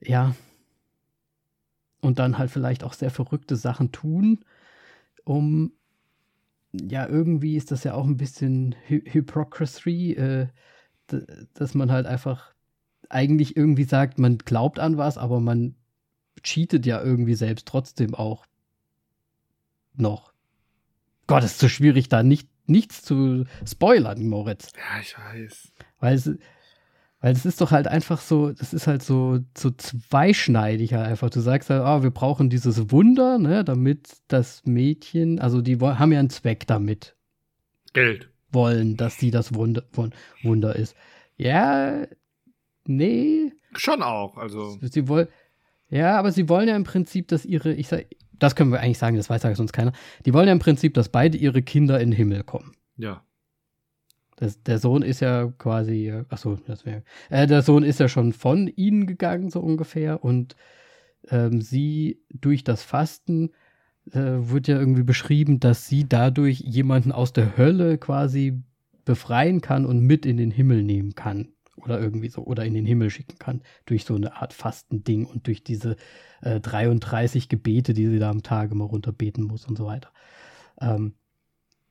ja. 0.00 0.34
Und 2.00 2.18
dann 2.18 2.38
halt 2.38 2.50
vielleicht 2.50 2.82
auch 2.82 2.94
sehr 2.94 3.10
verrückte 3.10 3.56
Sachen 3.56 3.92
tun, 3.92 4.40
um 5.24 5.72
ja, 6.72 7.06
irgendwie 7.06 7.56
ist 7.56 7.70
das 7.70 7.84
ja 7.84 7.94
auch 7.94 8.04
ein 8.04 8.16
bisschen 8.16 8.74
Hy 8.88 9.02
Hypocrisy, 9.04 10.12
äh, 10.12 10.48
dass 11.54 11.74
man 11.74 11.90
halt 11.90 12.06
einfach 12.06 12.54
eigentlich 13.08 13.56
irgendwie 13.56 13.84
sagt, 13.84 14.18
man 14.18 14.38
glaubt 14.38 14.78
an 14.78 14.96
was, 14.96 15.18
aber 15.18 15.40
man 15.40 15.74
cheatet 16.42 16.86
ja 16.86 17.02
irgendwie 17.02 17.34
selbst 17.34 17.66
trotzdem 17.66 18.14
auch 18.14 18.46
noch. 19.94 20.32
Gott, 21.26 21.42
es 21.42 21.52
ist 21.52 21.60
so 21.60 21.68
schwierig, 21.68 22.08
da 22.08 22.22
nicht, 22.22 22.48
nichts 22.66 23.02
zu 23.02 23.44
spoilern, 23.66 24.26
Moritz. 24.26 24.72
Ja, 24.76 25.00
ich 25.00 25.16
weiß. 25.18 25.72
Weil 25.98 26.14
es, 26.14 26.30
weil 27.20 27.32
es 27.32 27.44
ist 27.44 27.60
doch 27.60 27.70
halt 27.70 27.86
einfach 27.86 28.20
so, 28.20 28.50
das 28.52 28.72
ist 28.72 28.86
halt 28.86 29.02
so, 29.02 29.40
so 29.56 29.70
zweischneidig 29.70 30.94
halt 30.94 31.06
einfach. 31.06 31.28
Du 31.28 31.40
sagst 31.40 31.68
halt, 31.68 31.82
oh, 31.84 32.02
wir 32.02 32.10
brauchen 32.10 32.48
dieses 32.48 32.90
Wunder, 32.90 33.38
ne, 33.38 33.62
damit 33.62 34.16
das 34.28 34.62
Mädchen, 34.64 35.38
also 35.38 35.60
die 35.60 35.78
haben 35.78 36.12
ja 36.12 36.18
einen 36.18 36.30
Zweck 36.30 36.66
damit. 36.66 37.16
Geld. 37.92 38.30
Wollen, 38.52 38.96
dass 38.96 39.18
sie 39.18 39.30
das 39.30 39.54
Wunder, 39.54 39.84
Wunder 40.42 40.74
ist. 40.76 40.96
Ja, 41.36 42.06
nee. 42.86 43.52
Schon 43.76 44.02
auch, 44.02 44.36
also. 44.38 44.78
Sie 44.80 45.06
wollen, 45.06 45.28
ja, 45.90 46.18
aber 46.18 46.32
sie 46.32 46.48
wollen 46.48 46.68
ja 46.68 46.76
im 46.76 46.84
Prinzip, 46.84 47.28
dass 47.28 47.44
ihre, 47.44 47.74
ich 47.74 47.88
sag, 47.88 48.06
das 48.32 48.56
können 48.56 48.72
wir 48.72 48.80
eigentlich 48.80 48.98
sagen, 48.98 49.16
das 49.16 49.28
weiß 49.28 49.42
ja 49.42 49.54
sonst 49.54 49.72
keiner. 49.72 49.92
Die 50.24 50.32
wollen 50.32 50.46
ja 50.46 50.52
im 50.52 50.58
Prinzip, 50.58 50.94
dass 50.94 51.10
beide 51.10 51.36
ihre 51.36 51.62
Kinder 51.62 52.00
in 52.00 52.10
den 52.10 52.16
Himmel 52.16 52.44
kommen. 52.44 52.74
Ja. 52.96 53.22
Das, 54.40 54.62
der 54.62 54.78
Sohn 54.78 55.02
ist 55.02 55.20
ja 55.20 55.52
quasi, 55.58 56.12
achso, 56.30 56.58
das 56.66 56.86
wäre, 56.86 57.02
äh, 57.28 57.46
der 57.46 57.60
Sohn 57.60 57.82
ist 57.82 58.00
ja 58.00 58.08
schon 58.08 58.32
von 58.32 58.68
ihnen 58.68 59.06
gegangen, 59.06 59.50
so 59.50 59.60
ungefähr, 59.60 60.24
und 60.24 60.56
ähm, 61.28 61.60
sie 61.60 62.22
durch 62.30 62.64
das 62.64 62.82
Fasten 62.82 63.50
äh, 64.12 64.38
wird 64.38 64.66
ja 64.66 64.78
irgendwie 64.78 65.02
beschrieben, 65.02 65.60
dass 65.60 65.86
sie 65.86 66.08
dadurch 66.08 66.60
jemanden 66.60 67.12
aus 67.12 67.34
der 67.34 67.58
Hölle 67.58 67.98
quasi 67.98 68.62
befreien 69.04 69.60
kann 69.60 69.84
und 69.84 70.00
mit 70.00 70.24
in 70.24 70.38
den 70.38 70.50
Himmel 70.50 70.82
nehmen 70.82 71.14
kann 71.14 71.48
oder 71.76 72.00
irgendwie 72.00 72.28
so 72.28 72.42
oder 72.42 72.64
in 72.64 72.72
den 72.72 72.86
Himmel 72.86 73.10
schicken 73.10 73.38
kann 73.38 73.60
durch 73.84 74.04
so 74.06 74.14
eine 74.14 74.36
Art 74.40 74.54
Fastending 74.54 75.26
und 75.26 75.46
durch 75.46 75.62
diese 75.62 75.96
äh, 76.40 76.60
33 76.60 77.50
Gebete, 77.50 77.92
die 77.92 78.06
sie 78.06 78.18
da 78.18 78.30
am 78.30 78.42
Tag 78.42 78.72
immer 78.72 78.86
runterbeten 78.86 79.44
muss 79.44 79.66
und 79.66 79.76
so 79.76 79.84
weiter. 79.84 80.10
Ähm, 80.80 81.14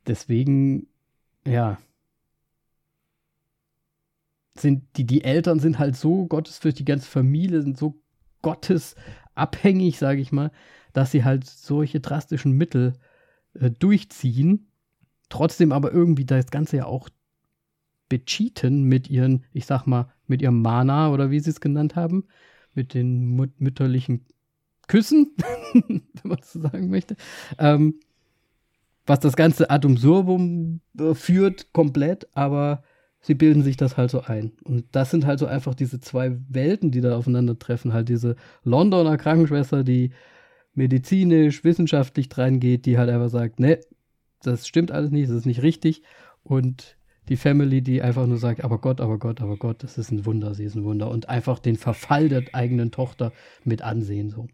deswegen, 0.07 0.87
ja, 1.45 1.77
sind 4.61 4.83
die, 4.97 5.05
die 5.05 5.23
Eltern 5.23 5.59
sind 5.59 5.79
halt 5.79 5.95
so 5.95 6.25
gottesfürchtig, 6.25 6.85
die 6.85 6.91
ganze 6.91 7.09
Familie 7.09 7.61
sind 7.61 7.77
so 7.77 8.01
gottesabhängig, 8.41 9.97
sage 9.97 10.21
ich 10.21 10.31
mal, 10.31 10.51
dass 10.93 11.11
sie 11.11 11.23
halt 11.23 11.45
solche 11.45 11.99
drastischen 11.99 12.53
Mittel 12.53 12.93
äh, 13.53 13.71
durchziehen, 13.71 14.67
trotzdem 15.29 15.71
aber 15.71 15.91
irgendwie 15.91 16.25
das 16.25 16.47
Ganze 16.47 16.77
ja 16.77 16.85
auch 16.85 17.09
becheaten 18.09 18.83
mit 18.83 19.09
ihren, 19.09 19.45
ich 19.53 19.65
sag 19.65 19.85
mal, 19.85 20.11
mit 20.27 20.41
ihrem 20.41 20.61
Mana 20.61 21.11
oder 21.11 21.31
wie 21.31 21.39
sie 21.39 21.51
es 21.51 21.61
genannt 21.61 21.95
haben, 21.95 22.25
mit 22.73 22.93
den 22.93 23.27
mut 23.27 23.59
mütterlichen 23.59 24.25
Küssen, 24.87 25.35
wenn 25.73 26.03
man 26.23 26.39
so 26.43 26.61
sagen 26.61 26.89
möchte. 26.89 27.15
Ähm, 27.57 27.99
was 29.05 29.19
das 29.19 29.35
ganze 29.35 29.69
Ad 29.69 29.87
absurdum 29.87 30.81
äh, 30.99 31.13
führt, 31.13 31.73
komplett, 31.73 32.27
aber 32.33 32.83
sie 33.21 33.35
bilden 33.35 33.63
sich 33.63 33.77
das 33.77 33.97
halt 33.97 34.11
so 34.11 34.21
ein. 34.21 34.53
Und 34.63 34.85
das 34.91 35.11
sind 35.11 35.25
halt 35.25 35.39
so 35.39 35.45
einfach 35.45 35.75
diese 35.75 35.99
zwei 35.99 36.37
Welten, 36.49 36.91
die 36.91 37.01
da 37.01 37.17
aufeinandertreffen. 37.17 37.93
Halt 37.93 38.09
diese 38.09 38.35
Londoner 38.63 39.17
Krankenschwester, 39.17 39.83
die 39.83 40.11
medizinisch, 40.73 41.63
wissenschaftlich 41.63 42.29
dran 42.29 42.59
geht, 42.59 42.85
die 42.85 42.97
halt 42.97 43.09
einfach 43.09 43.29
sagt, 43.29 43.59
ne, 43.59 43.79
das 44.41 44.67
stimmt 44.67 44.91
alles 44.91 45.11
nicht, 45.11 45.29
das 45.29 45.37
ist 45.37 45.45
nicht 45.45 45.61
richtig. 45.61 46.03
Und 46.43 46.97
die 47.27 47.37
Family, 47.37 47.81
die 47.81 48.01
einfach 48.01 48.25
nur 48.25 48.37
sagt, 48.37 48.63
aber 48.63 48.79
Gott, 48.79 49.01
aber 49.01 49.19
Gott, 49.19 49.41
aber 49.41 49.57
Gott, 49.57 49.83
das 49.83 49.97
ist 49.97 50.11
ein 50.11 50.25
Wunder, 50.25 50.55
sie 50.55 50.63
ist 50.63 50.75
ein 50.75 50.83
Wunder. 50.83 51.11
Und 51.11 51.29
einfach 51.29 51.59
den 51.59 51.75
Verfall 51.75 52.29
der 52.29 52.43
eigenen 52.53 52.91
Tochter 52.91 53.33
mit 53.63 53.81
ansehen. 53.81 54.29
So. 54.29 54.47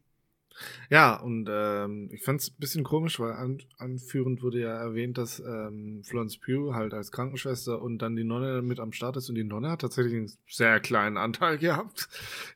Ja, 0.89 1.15
und 1.15 1.47
ähm, 1.51 2.09
ich 2.11 2.23
fand 2.23 2.41
es 2.41 2.49
ein 2.49 2.55
bisschen 2.59 2.83
komisch, 2.83 3.19
weil 3.19 3.33
an, 3.33 3.59
anführend 3.77 4.41
wurde 4.41 4.61
ja 4.61 4.73
erwähnt, 4.75 5.17
dass 5.17 5.39
ähm, 5.39 6.01
Florence 6.03 6.37
Pugh 6.37 6.73
halt 6.73 6.93
als 6.93 7.11
Krankenschwester 7.11 7.81
und 7.81 7.99
dann 7.99 8.15
die 8.15 8.23
Nonne 8.23 8.61
mit 8.61 8.79
am 8.79 8.91
Start 8.93 9.17
ist 9.17 9.29
und 9.29 9.35
die 9.35 9.43
Nonne 9.43 9.69
hat 9.69 9.81
tatsächlich 9.81 10.13
einen 10.13 10.31
sehr 10.47 10.79
kleinen 10.79 11.17
Anteil 11.17 11.57
gehabt 11.59 12.07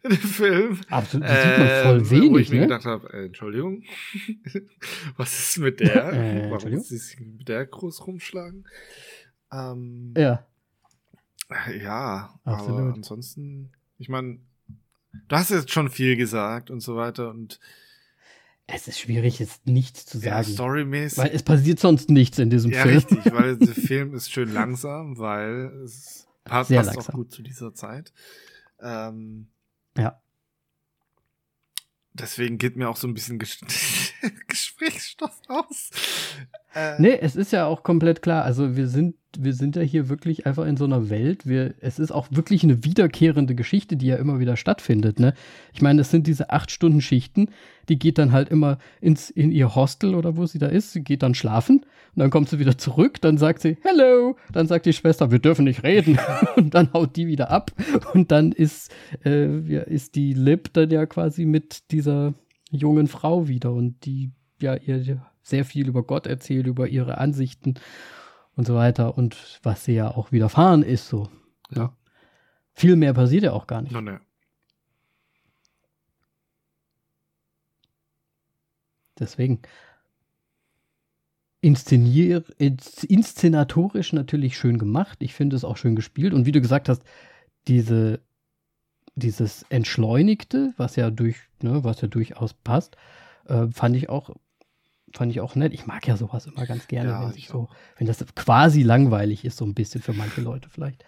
in 0.04 0.12
dem 0.12 0.20
Film. 0.20 0.80
Absolut, 0.90 1.28
das 1.28 1.44
sieht 1.44 1.58
man 1.58 1.68
voll 1.84 1.98
ähm, 2.00 2.10
wenig, 2.10 2.32
Wo 2.32 2.38
ich 2.38 2.50
ne? 2.50 2.56
mir 2.56 2.62
gedacht 2.64 2.86
habe, 2.86 3.14
äh, 3.14 3.26
Entschuldigung, 3.26 3.84
was 5.18 5.38
ist 5.40 5.58
mit 5.60 5.80
der? 5.80 6.14
äh, 6.14 6.52
Warum 6.52 6.72
muss 6.72 6.88
sie 6.90 6.98
sich 6.98 7.20
mit 7.20 7.48
der 7.48 7.66
groß 7.66 8.08
rumschlagen? 8.08 8.66
Ähm, 9.52 10.14
ja. 10.16 10.46
Ja, 11.82 12.40
Absolut. 12.44 12.80
aber 12.80 12.94
ansonsten, 12.94 13.72
ich 13.98 14.08
meine, 14.08 14.40
du 15.28 15.36
hast 15.36 15.50
jetzt 15.50 15.72
schon 15.72 15.90
viel 15.90 16.16
gesagt 16.16 16.70
und 16.70 16.82
so 16.82 16.96
weiter 16.96 17.30
und 17.32 17.60
Es 18.72 18.88
ist 18.88 19.00
schwierig, 19.00 19.40
jetzt 19.40 19.66
nichts 19.66 20.06
zu 20.06 20.20
Ja, 20.20 20.44
sagen. 20.44 20.54
storymäßig. 20.54 21.18
weil 21.18 21.32
es 21.32 21.44
passiert 21.44 21.80
sonst 21.80 22.10
nichts 22.10 22.38
in 22.40 22.50
diesem 22.50 22.72
Ja, 22.72 22.84
Film. 22.84 22.96
richtig, 22.96 23.34
weil 23.34 23.58
der 23.58 23.68
Film 23.76 24.14
ist 24.14 24.32
schön 24.32 24.54
langsam, 24.54 25.18
weil 25.18 25.72
es 25.84 26.28
pa- 26.44 26.64
Sehr 26.64 26.78
passt 26.78 26.90
auch 26.92 26.96
langsam. 26.96 27.16
gut 27.16 27.32
zu 27.32 27.42
dieser 27.42 27.74
Zeit. 27.74 28.14
Ähm, 28.82 29.48
Ja. 29.98 30.22
deswegen 32.14 32.58
geht 32.58 32.76
mir 32.76 32.90
auch 32.90 32.98
so 32.98 33.08
ein 33.08 33.14
bisschen 33.14 33.40
Gesprächsstoff 34.48 35.42
aus. 35.48 35.90
Äh, 36.74 37.02
Nee, 37.02 37.18
es 37.20 37.36
ist 37.36 37.52
ja 37.52 37.66
auch 37.66 37.84
komplett 37.84 38.22
klar. 38.22 38.44
Also 38.44 38.76
wir 38.76 38.88
sind, 38.88 39.16
wir 39.38 39.54
sind 39.54 39.76
ja 39.76 39.82
hier 39.82 40.10
wirklich 40.10 40.46
einfach 40.46 40.66
in 40.66 40.78
so 40.78 40.86
einer 40.86 41.10
Welt. 41.10 41.48
Wir, 41.48 41.76
es 41.80 42.00
ist 42.00 42.12
auch 42.12 42.28
wirklich 42.32 42.64
eine 42.64 42.84
wiederkehrende 42.84 43.56
Geschichte, 43.56 43.98
die 43.98 44.08
ja 44.08 44.18
immer 44.18 44.40
wieder 44.40 44.56
stattfindet. 44.56 45.20
Ne? 45.20 45.34
Ich 45.74 45.82
meine, 45.82 46.02
es 46.02 46.12
sind 46.12 46.28
diese 46.28 46.52
acht 46.52 46.72
Stunden 46.72 47.02
Schichten. 47.02 47.50
Die 47.90 47.98
geht 47.98 48.18
dann 48.18 48.32
halt 48.32 48.50
immer 48.50 48.78
ins, 49.02 49.30
in 49.30 49.52
ihr 49.52 49.76
Hostel 49.76 50.16
oder 50.16 50.38
wo 50.38 50.46
sie 50.46 50.60
da 50.60 50.68
ist. 50.68 50.94
Sie 50.94 51.04
geht 51.04 51.24
dann 51.24 51.34
schlafen 51.36 51.86
und 52.16 52.20
dann 52.20 52.30
kommt 52.30 52.50
sie 52.50 52.60
wieder 52.60 52.78
zurück. 52.78 53.22
Dann 53.22 53.38
sagt 53.38 53.62
sie 53.62 53.78
Hello. 53.82 54.36
Dann 54.52 54.68
sagt 54.68 54.86
die 54.86 54.94
Schwester, 54.94 55.32
wir 55.32 55.40
dürfen 55.40 55.66
nicht 55.66 55.84
reden. 55.84 56.20
und 56.56 56.74
dann 56.74 56.94
haut 56.94 57.16
die 57.16 57.28
wieder 57.28 57.50
ab. 57.50 57.72
Und 58.14 58.32
dann 58.32 58.52
ist, 58.52 58.92
äh, 59.26 59.60
ja, 59.62 59.82
ist 59.82 60.16
die 60.16 60.34
Lib 60.34 60.74
dann 60.74 60.90
ja 60.90 61.06
quasi 61.06 61.46
mit 61.46 61.92
dieser 61.92 62.34
jungen 62.70 63.08
Frau 63.08 63.48
wieder 63.48 63.72
und 63.74 64.06
die 64.06 64.32
ja 64.62 64.76
ihr 64.76 65.26
sehr 65.42 65.66
viel 65.66 65.88
über 65.88 66.04
Gott 66.04 66.28
erzählt, 66.28 66.68
über 66.68 66.88
ihre 66.88 67.18
Ansichten 67.18 67.76
und 68.56 68.68
so 68.68 68.76
weiter 68.76 69.18
und 69.18 69.60
was 69.64 69.86
sie 69.86 69.94
ja 69.94 70.10
auch 70.12 70.32
widerfahren 70.32 70.84
ist 70.84 71.08
so. 71.08 71.30
Ja. 71.72 71.96
Viel 72.74 72.96
mehr 72.96 73.14
passiert 73.14 73.44
ja 73.44 73.54
auch 73.54 73.68
gar 73.68 73.82
nicht. 73.82 73.92
no, 73.92 74.02
ne. 74.02 74.20
Deswegen 79.18 79.60
inszenier, 81.62 82.44
ins- 82.58 83.04
inszenatorisch 83.04 84.14
natürlich 84.14 84.58
schön 84.58 84.78
gemacht. 84.80 85.18
Ich 85.22 85.34
finde 85.34 85.56
es 85.58 85.66
auch 85.66 85.76
schön 85.76 85.96
gespielt. 85.96 86.34
Und 86.34 86.46
wie 86.46 86.54
du 86.54 86.62
gesagt 86.62 86.88
hast, 86.88 87.04
diese, 87.68 88.22
dieses 89.20 89.64
Entschleunigte, 89.70 90.74
was 90.78 90.96
ja 90.96 91.10
durch, 91.12 91.38
ne, 91.62 91.84
was 91.84 92.02
ja 92.02 92.08
durchaus 92.08 92.54
passt, 92.54 92.96
äh, 93.48 93.68
fand 93.72 93.96
ich 93.96 94.10
auch, 94.10 94.32
fand 95.14 95.32
ich 95.32 95.40
auch 95.42 95.56
nett. 95.56 95.74
Ich 95.74 95.86
mag 95.86 96.08
ja 96.08 96.18
sowas 96.18 96.46
immer 96.48 96.66
ganz 96.66 96.88
gerne, 96.88 97.10
Ja, 97.12 97.30
wenn 97.30 97.38
ich 97.38 97.48
so, 97.48 97.70
wenn 97.98 98.08
das 98.08 98.24
quasi 98.36 98.82
langweilig 98.84 99.46
ist, 99.46 99.58
so 99.58 99.66
ein 99.66 99.74
bisschen 99.74 100.02
für 100.02 100.14
manche 100.14 100.42
Leute 100.42 100.70
vielleicht. 100.70 101.04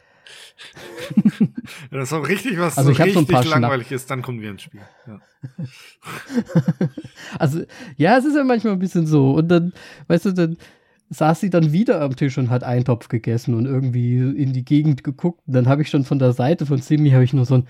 Wenn 1.90 2.00
das 2.00 2.14
auch 2.14 2.28
richtig 2.28 2.58
was 2.60 2.78
Also 2.78 2.90
so 2.90 2.94
ich 2.94 3.02
hab 3.02 3.08
so 3.10 3.14
ein 3.14 3.18
richtig 3.20 3.34
paar 3.34 3.44
Schnapp- 3.44 3.62
langweilig 3.62 3.92
ist, 3.92 4.10
dann 4.12 4.22
kommen 4.22 4.40
wir 4.42 4.52
ins 4.52 4.62
Spiel. 4.62 4.82
Ja. 5.08 5.20
Also, 7.40 7.64
ja, 7.98 8.18
es 8.18 8.26
ist 8.26 8.36
ja 8.36 8.44
manchmal 8.44 8.74
ein 8.74 8.80
bisschen 8.80 9.08
so. 9.08 9.32
Und 9.34 9.48
dann, 9.48 9.74
weißt 10.08 10.26
du, 10.26 10.32
dann 10.34 10.58
saß 11.12 11.42
sie 11.42 11.50
dann 11.50 11.74
wieder 11.74 12.02
am 12.02 12.16
Tisch 12.16 12.38
und 12.38 12.50
hat 12.50 12.64
Eintopf 12.64 13.10
gegessen 13.10 13.54
und 13.54 13.66
irgendwie 13.66 14.18
in 14.18 14.54
die 14.54 14.66
Gegend 14.66 15.04
geguckt. 15.04 15.42
Und 15.46 15.54
dann 15.54 15.68
habe 15.68 15.82
ich 15.82 15.90
schon 15.90 16.06
von 16.06 16.20
der 16.20 16.32
Seite 16.32 16.66
von 16.66 16.82
Simi 16.82 17.12
habe 17.12 17.26
ich 17.26 17.34
nur 17.34 17.46
so 17.46 17.56
ein 17.56 17.68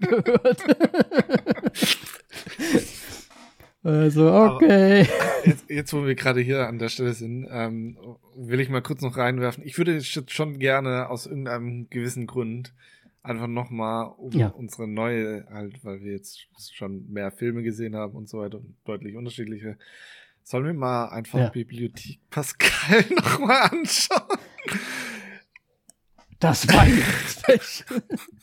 gehört. 0.00 0.62
also, 3.82 4.32
okay. 4.32 5.06
Jetzt, 5.44 5.68
jetzt, 5.68 5.92
wo 5.92 6.06
wir 6.06 6.14
gerade 6.14 6.40
hier 6.40 6.66
an 6.66 6.78
der 6.78 6.88
Stelle 6.88 7.12
sind, 7.12 7.46
ähm, 7.50 7.98
will 8.36 8.60
ich 8.60 8.70
mal 8.70 8.82
kurz 8.82 9.02
noch 9.02 9.16
reinwerfen. 9.16 9.64
Ich 9.64 9.78
würde 9.78 9.94
jetzt 9.94 10.30
schon 10.30 10.58
gerne 10.58 11.10
aus 11.10 11.26
irgendeinem 11.26 11.88
gewissen 11.90 12.26
Grund 12.26 12.72
einfach 13.22 13.46
nochmal 13.46 14.12
um 14.16 14.32
Ja. 14.32 14.48
unsere 14.48 14.88
neue, 14.88 15.46
halt, 15.50 15.84
weil 15.84 16.02
wir 16.02 16.12
jetzt 16.12 16.46
schon 16.72 17.10
mehr 17.10 17.30
Filme 17.30 17.62
gesehen 17.62 17.94
haben 17.94 18.14
und 18.14 18.28
so 18.28 18.38
weiter 18.38 18.58
und 18.58 18.74
deutlich 18.84 19.16
unterschiedliche, 19.16 19.76
sollen 20.42 20.64
wir 20.66 20.74
mal 20.74 21.06
einfach 21.08 21.38
Ja. 21.38 21.48
Bibliothek 21.48 22.18
Pascal 22.30 23.04
nochmal 23.16 23.62
anschauen? 23.70 24.38
Das 26.40 26.66
Weihnachtsfest. 26.66 27.84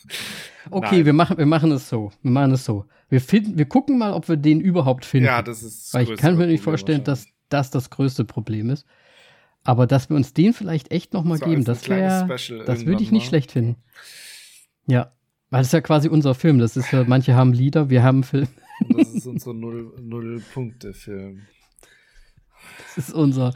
okay, 0.72 0.96
Nein. 0.98 1.06
wir 1.06 1.14
machen, 1.14 1.38
wir 1.38 1.46
machen 1.46 1.72
es 1.74 1.90
so. 1.90 2.12
Wir 2.22 2.32
machen 2.32 2.54
es 2.54 2.64
so. 2.64 2.86
Wir, 3.10 3.20
finden, 3.20 3.58
wir 3.58 3.66
gucken 3.66 3.98
mal, 3.98 4.14
ob 4.14 4.30
wir 4.30 4.38
den 4.38 4.62
überhaupt 4.62 5.04
finden. 5.04 5.26
Ja, 5.26 5.42
das 5.42 5.64
ist. 5.64 5.94
Weil 5.94 6.10
ich 6.10 6.18
kann 6.18 6.38
mir 6.38 6.48
nicht 6.48 6.64
vorstellen, 6.64 7.04
dass 7.04 7.28
das 7.50 7.72
das 7.72 7.90
größte 7.90 8.24
Problem 8.24 8.70
ist. 8.70 8.86
Aber 9.66 9.86
dass 9.86 10.10
wir 10.10 10.16
uns 10.16 10.34
den 10.34 10.54
vielleicht 10.54 10.92
echt 10.92 11.14
noch 11.14 11.26
mal 11.26 11.38
So 11.38 11.46
geben, 11.46 11.66
das 11.66 11.90
wäre, 11.90 12.26
das 12.66 12.86
würde 12.86 13.04
ich 13.04 13.12
nicht 13.12 13.24
mal. 13.26 13.28
schlecht 13.30 13.52
finden. 13.52 13.76
Ja, 14.88 15.12
weil 15.50 15.60
das 15.60 15.68
ist 15.68 15.74
ja 15.74 15.82
quasi 15.82 16.08
unser 16.08 16.36
Film. 16.36 16.60
Das 16.60 16.78
ist 16.78 16.92
ja, 16.94 17.04
manche 17.06 17.36
haben 17.36 17.52
Lieder, 17.52 17.90
wir 17.90 18.02
haben 18.02 18.24
Film. 18.24 18.48
Das 18.96 19.10
ist 19.10 19.26
unser 19.28 19.54
Null- 19.54 19.94
Null-Punkte-Film. 20.02 21.42
Das 22.96 22.98
ist 23.10 23.14
unser. 23.14 23.54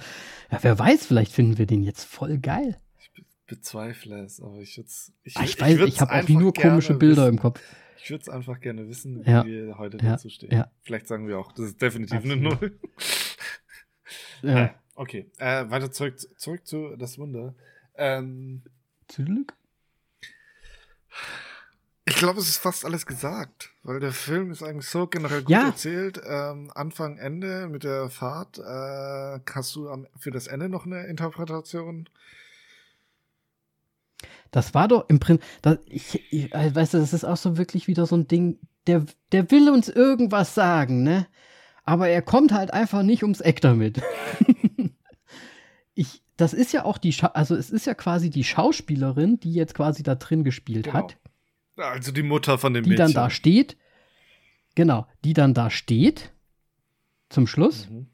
Ja, 0.51 0.59
wer 0.61 0.77
weiß, 0.79 1.05
vielleicht 1.05 1.31
finden 1.31 1.57
wir 1.57 1.65
den 1.65 1.83
jetzt 1.83 2.03
voll 2.03 2.37
geil. 2.37 2.77
Ich 2.99 3.11
be- 3.13 3.23
bezweifle 3.47 4.23
es, 4.23 4.39
aber 4.41 4.59
ich 4.59 4.77
würde 4.77 4.87
es. 4.87 5.11
Ich, 5.23 5.35
Ah, 5.37 5.43
Ich, 5.43 5.59
weiß, 5.59 5.77
würd's 5.79 5.95
ich 5.95 6.01
habe 6.01 6.13
auch 6.13 6.27
nur 6.29 6.53
komische 6.53 6.93
Bilder 6.95 7.23
wissen. 7.23 7.35
im 7.35 7.39
Kopf. 7.39 7.61
Ich 8.03 8.09
würde 8.09 8.21
es 8.21 8.29
einfach 8.29 8.59
gerne 8.59 8.87
wissen, 8.89 9.25
wie 9.25 9.29
Ja, 9.31 9.45
wir 9.45 9.77
heute 9.77 9.97
ja, 9.97 10.11
dazu 10.11 10.29
stehen. 10.29 10.51
ja. 10.51 10.69
Vielleicht 10.81 11.07
sagen 11.07 11.27
wir 11.27 11.39
auch, 11.39 11.51
das 11.53 11.67
ist 11.67 11.81
definitiv 11.81 12.23
eine 12.23 12.33
Absolut. 12.33 12.61
Null. 12.61 12.79
Ja. 14.43 14.65
Äh, 14.65 14.69
okay, 14.95 15.31
äh, 15.37 15.69
weiter 15.69 15.89
zurück, 15.91 16.19
zurück 16.37 16.67
zu 16.67 16.95
Das 16.97 17.17
Wunder. 17.17 17.55
Ähm, 17.95 18.61
Zurück? 19.07 19.53
Ich 22.05 22.15
glaube, 22.15 22.39
es 22.39 22.49
ist 22.49 22.57
fast 22.57 22.83
alles 22.85 23.05
gesagt, 23.05 23.71
weil 23.83 23.99
der 23.99 24.11
Film 24.11 24.51
ist 24.51 24.61
eigentlich 24.61 24.89
so 24.89 25.07
generell 25.07 25.41
gut 25.41 25.51
Ja. 25.51 25.67
erzählt. 25.67 26.21
Ähm, 26.25 26.69
Anfang, 26.75 27.17
Ende 27.17 27.67
mit 27.69 27.83
der 27.83 28.09
Fahrt. 28.09 28.57
Äh, 28.59 29.39
hast 29.53 29.75
du 29.75 29.89
am, 29.89 30.07
für 30.17 30.31
das 30.31 30.47
Ende 30.47 30.67
noch 30.69 30.85
eine 30.85 31.05
Interpretation? 31.07 32.09
Das 34.51 34.73
war 34.73 34.87
doch 34.87 35.09
im 35.09 35.19
Prinzip, 35.19 35.45
das, 35.61 35.79
ich, 35.85 36.21
ich, 36.31 36.53
äh, 36.53 36.75
weißt 36.75 36.93
du, 36.93 36.99
das 36.99 37.13
ist 37.13 37.23
auch 37.23 37.37
so 37.37 37.57
wirklich 37.57 37.87
wieder 37.87 38.05
so 38.05 38.15
ein 38.15 38.27
Ding, 38.27 38.59
der, 38.87 39.05
der 39.31 39.49
will 39.49 39.69
uns 39.69 39.89
irgendwas 39.89 40.53
sagen, 40.53 41.03
ne? 41.03 41.27
Aber 41.85 42.07
er 42.07 42.21
kommt 42.21 42.51
halt 42.53 42.71
einfach 42.71 43.01
nicht 43.03 43.23
ums 43.23 43.41
Eck 43.41 43.61
damit. 43.61 44.01
ich, 45.95 46.21
das 46.37 46.53
ist 46.53 46.71
ja 46.71 46.85
auch 46.85 46.97
die, 46.97 47.11
Scha 47.13 47.27
also 47.27 47.55
es 47.55 47.69
ist 47.69 47.85
ja 47.85 47.93
quasi 47.93 48.29
die 48.29 48.43
Schauspielerin, 48.43 49.39
die 49.39 49.53
jetzt 49.53 49.73
quasi 49.73 50.03
da 50.03 50.15
drin 50.15 50.43
gespielt 50.43 50.85
Genau. 50.85 50.95
hat, 50.97 51.17
Also 51.75 52.11
die 52.11 52.23
Mutter 52.23 52.57
von 52.57 52.73
dem 52.73 52.83
die 52.83 52.91
Mädchen. 52.91 53.05
dann 53.07 53.13
da 53.13 53.29
steht, 53.29 53.77
genau, 54.75 55.07
die 55.23 55.33
dann 55.33 55.53
da 55.53 55.69
steht, 55.69 56.31
zum 57.29 57.47
Schluss, 57.47 57.89
Mhm. 57.89 58.07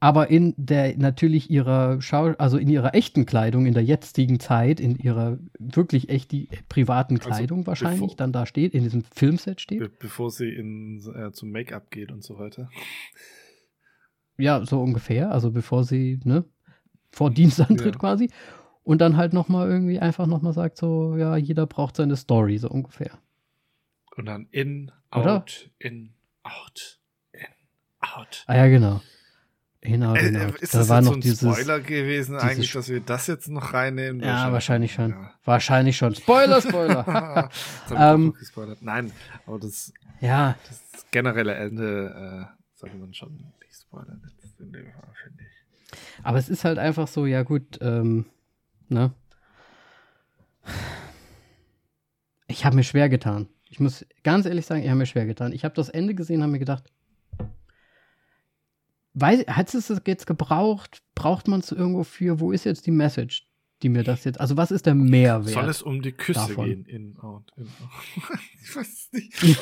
aber 0.00 0.28
in 0.30 0.54
der 0.56 0.96
natürlich 0.98 1.50
ihrer 1.50 2.02
Schau 2.02 2.32
also 2.38 2.58
in 2.58 2.68
ihrer 2.68 2.94
echten 2.96 3.26
Kleidung 3.26 3.66
in 3.66 3.74
der 3.74 3.84
jetzigen 3.84 4.40
Zeit 4.40 4.80
in 4.80 4.96
ihrer 4.96 5.38
wirklich 5.60 6.08
echt 6.08 6.32
die 6.32 6.48
privaten 6.68 7.18
Also 7.18 7.28
Kleidung 7.28 7.64
wahrscheinlich 7.68 8.00
bevor- 8.00 8.16
dann 8.16 8.32
da 8.32 8.44
steht 8.46 8.74
in 8.74 8.82
diesem 8.82 9.04
Filmset 9.04 9.60
steht 9.60 9.78
Be 9.78 9.88
bevor 10.00 10.32
sie 10.32 10.48
in, 10.48 11.00
äh, 11.14 11.30
zum 11.30 11.50
Make-up 11.52 11.92
geht 11.92 12.10
und 12.10 12.24
so 12.24 12.38
weiter. 12.40 12.68
ja 14.36 14.64
so 14.66 14.80
ungefähr 14.82 15.30
also 15.30 15.52
bevor 15.52 15.84
sie 15.84 16.18
ne 16.24 16.44
vor 17.12 17.30
Dienstantritt 17.30 17.94
Ja. 17.94 18.00
quasi 18.00 18.30
und 18.84 19.00
dann 19.00 19.16
halt 19.16 19.32
noch 19.32 19.48
mal 19.48 19.68
irgendwie 19.68 19.98
einfach 20.00 20.26
noch 20.26 20.42
mal 20.42 20.52
sagt 20.52 20.76
so 20.76 21.16
ja 21.16 21.36
jeder 21.36 21.66
braucht 21.66 21.96
seine 21.96 22.16
Story 22.16 22.58
so 22.58 22.68
ungefähr 22.68 23.18
Und 24.16 24.26
dann 24.26 24.46
in, 24.50 24.90
Oder? 25.14 25.36
out, 25.36 25.70
in, 25.78 26.12
out, 26.42 26.98
in, 27.32 27.40
out. 28.00 28.44
ah 28.46 28.56
ja 28.56 28.66
genau 28.68 29.00
genau, 29.80 30.14
Äh, 30.14 30.30
genau. 30.30 30.40
äh, 30.40 30.52
ist 30.60 30.74
da 30.74 30.78
das 30.78 30.88
war 30.88 30.96
jetzt 30.98 31.04
noch 31.04 31.12
so 31.12 31.18
ein 31.18 31.20
dieses 31.20 31.40
Spoiler 31.40 31.80
gewesen, 31.80 32.36
eigentlich, 32.38 32.72
dass 32.72 32.88
wir 32.88 33.00
das 33.00 33.26
jetzt 33.26 33.48
noch 33.48 33.72
reinnehmen? 33.72 34.20
ja 34.22 34.52
wahrscheinlich 34.52 34.92
schon 34.94 35.10
Ja. 35.10 35.34
wahrscheinlich 35.44 35.96
schon 35.96 36.14
Spoiler 36.14 36.60
Spoiler 36.60 37.50
Ähm. 37.96 38.34
Nein, 38.80 39.12
aber 39.46 39.58
das, 39.58 39.92
ja 40.20 40.56
das 40.68 41.06
generelle 41.10 41.54
Ende 41.54 42.48
äh, 42.48 42.62
sollte 42.74 42.96
man 42.96 43.12
schon 43.14 43.32
nicht 43.60 43.80
spoilern. 43.80 44.22
jetzt 44.42 44.60
in 44.60 44.72
dem 44.72 44.90
Fall, 44.92 45.12
finde 45.22 45.44
ich. 45.44 45.98
Aber 46.24 46.38
es 46.38 46.48
ist 46.48 46.64
halt 46.64 46.78
einfach 46.78 47.06
so, 47.08 47.26
ja 47.26 47.42
gut, 47.42 47.78
ähm, 47.82 48.26
ne? 48.92 49.12
Ich 52.46 52.64
habe 52.64 52.76
mir 52.76 52.84
schwer 52.84 53.08
getan. 53.08 53.48
Ich 53.68 53.80
muss 53.80 54.04
ganz 54.22 54.46
ehrlich 54.46 54.66
sagen, 54.66 54.82
ich 54.82 54.88
habe 54.88 54.98
mir 54.98 55.06
schwer 55.06 55.26
getan. 55.26 55.52
Ich 55.52 55.64
habe 55.64 55.74
das 55.74 55.88
Ende 55.88 56.14
gesehen, 56.14 56.42
habe 56.42 56.52
mir 56.52 56.58
gedacht, 56.58 56.84
hat 59.20 59.74
es 59.74 59.86
das 59.86 60.02
jetzt 60.06 60.26
gebraucht? 60.26 61.02
Braucht 61.14 61.48
man 61.48 61.60
es 61.60 61.72
irgendwo 61.72 62.04
für? 62.04 62.40
Wo 62.40 62.52
ist 62.52 62.64
jetzt 62.64 62.86
die 62.86 62.90
Message, 62.90 63.46
die 63.82 63.88
mir 63.88 64.04
das 64.04 64.24
jetzt, 64.24 64.40
also 64.40 64.56
was 64.56 64.70
ist 64.70 64.86
der 64.86 64.94
Mehrwert? 64.94 65.54
Soll 65.54 65.68
es 65.68 65.82
um 65.82 66.02
die 66.02 66.12
Küsse 66.12 66.40
davon. 66.40 66.66
gehen? 66.66 66.84
In, 66.84 67.18
out, 67.18 67.52
in, 67.56 67.64
out. 67.64 68.38
ich 68.62 68.76
weiß 68.76 68.88
es 68.88 69.12
nicht. 69.12 69.58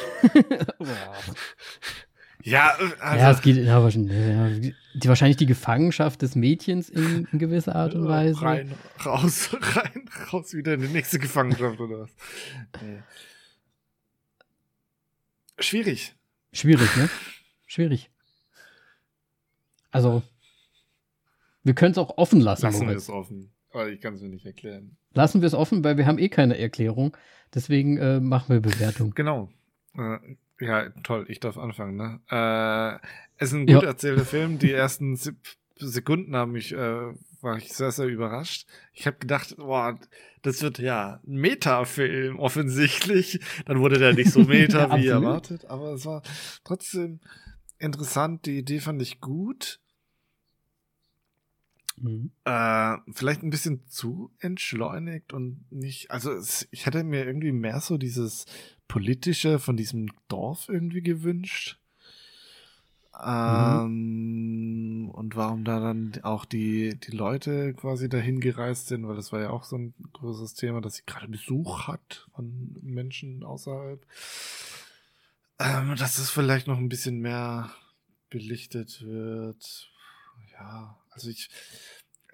Ja, 2.42 2.76
äh, 2.78 3.00
also, 3.00 3.18
ja, 3.18 3.30
es 3.30 3.42
geht 3.42 3.56
ja, 3.56 3.82
wahrscheinlich, 3.82 4.12
ja, 4.12 4.72
die, 4.94 5.08
wahrscheinlich 5.08 5.36
die 5.36 5.46
Gefangenschaft 5.46 6.22
des 6.22 6.34
Mädchens 6.34 6.88
in, 6.88 7.26
in 7.32 7.38
gewisser 7.38 7.76
Art 7.76 7.94
und 7.94 8.08
Weise. 8.08 8.40
Rein, 8.40 8.72
raus, 9.04 9.50
rein, 9.76 10.08
raus, 10.32 10.54
wieder 10.54 10.74
in 10.74 10.82
die 10.82 10.88
nächste 10.88 11.18
Gefangenschaft 11.18 11.78
oder 11.80 12.00
was? 12.00 12.10
Nee. 12.82 13.02
Schwierig. 15.58 16.14
Schwierig, 16.52 16.96
ne? 16.96 17.10
Schwierig. 17.66 18.10
Also, 19.90 20.22
wir 21.62 21.74
können 21.74 21.92
es 21.92 21.98
auch 21.98 22.16
offen 22.16 22.40
lassen. 22.40 22.62
Lassen 22.62 22.88
wir 22.88 22.96
es 22.96 23.10
offen. 23.10 23.52
Aber 23.72 23.88
ich 23.88 24.00
kann 24.00 24.14
es 24.14 24.22
mir 24.22 24.28
nicht 24.28 24.46
erklären. 24.46 24.96
Lassen 25.12 25.42
wir 25.42 25.46
es 25.46 25.54
offen, 25.54 25.84
weil 25.84 25.96
wir 25.96 26.06
haben 26.06 26.18
eh 26.18 26.28
keine 26.28 26.58
Erklärung. 26.58 27.16
Deswegen 27.54 27.98
äh, 27.98 28.20
machen 28.20 28.54
wir 28.54 28.60
Bewertung. 28.60 29.12
Genau. 29.14 29.50
Äh, 29.96 30.18
ja, 30.60 30.90
toll, 31.02 31.24
ich 31.28 31.40
darf 31.40 31.58
anfangen, 31.58 31.96
ne? 31.96 32.20
Äh, 32.30 33.06
es 33.38 33.48
ist 33.48 33.54
ein 33.54 33.66
gut 33.66 33.82
ja. 33.82 33.88
erzählter 33.88 34.24
Film. 34.24 34.58
Die 34.58 34.72
ersten 34.72 35.18
Sekunden 35.76 36.36
haben 36.36 36.52
mich, 36.52 36.72
äh, 36.72 37.12
war 37.40 37.56
ich 37.56 37.72
sehr, 37.72 37.90
sehr 37.90 38.06
überrascht. 38.06 38.66
Ich 38.92 39.06
habe 39.06 39.18
gedacht, 39.18 39.56
boah, 39.56 39.98
das 40.42 40.62
wird 40.62 40.78
ja 40.78 41.20
ein 41.26 41.36
Meta-Film 41.36 42.38
offensichtlich. 42.38 43.40
Dann 43.64 43.80
wurde 43.80 43.98
der 43.98 44.12
nicht 44.12 44.30
so 44.30 44.40
meta 44.44 44.96
wie 44.96 45.06
erwartet, 45.06 45.64
aber 45.64 45.94
es 45.94 46.04
war 46.04 46.22
trotzdem 46.64 47.20
interessant. 47.78 48.46
Die 48.46 48.58
Idee 48.58 48.80
fand 48.80 49.00
ich 49.00 49.20
gut. 49.20 49.80
Mhm. 52.00 52.30
Äh, 52.44 52.96
vielleicht 53.12 53.42
ein 53.42 53.50
bisschen 53.50 53.86
zu 53.86 54.30
entschleunigt 54.38 55.32
und 55.32 55.70
nicht, 55.70 56.10
also 56.10 56.32
es, 56.32 56.66
ich 56.70 56.86
hätte 56.86 57.04
mir 57.04 57.26
irgendwie 57.26 57.52
mehr 57.52 57.80
so 57.80 57.98
dieses 57.98 58.46
politische 58.88 59.58
von 59.58 59.76
diesem 59.76 60.10
Dorf 60.28 60.68
irgendwie 60.68 61.02
gewünscht. 61.02 61.78
Ähm, 63.22 65.02
mhm. 65.02 65.10
Und 65.10 65.36
warum 65.36 65.64
da 65.64 65.78
dann 65.80 66.12
auch 66.22 66.44
die, 66.44 66.98
die 66.98 67.14
Leute 67.14 67.74
quasi 67.74 68.08
dahin 68.08 68.40
gereist 68.40 68.88
sind, 68.88 69.06
weil 69.06 69.16
das 69.16 69.32
war 69.32 69.40
ja 69.40 69.50
auch 69.50 69.64
so 69.64 69.76
ein 69.76 69.94
großes 70.14 70.54
Thema, 70.54 70.80
dass 70.80 70.94
sie 70.94 71.02
gerade 71.06 71.28
Besuch 71.28 71.86
hat 71.86 72.26
von 72.34 72.76
Menschen 72.80 73.44
außerhalb. 73.44 74.04
Ähm, 75.58 75.94
dass 75.96 76.16
das 76.16 76.30
vielleicht 76.30 76.66
noch 76.66 76.78
ein 76.78 76.88
bisschen 76.88 77.20
mehr 77.20 77.70
belichtet 78.30 79.02
wird. 79.02 79.90
Ja, 80.52 80.99
also 81.10 81.28
ich, 81.28 81.50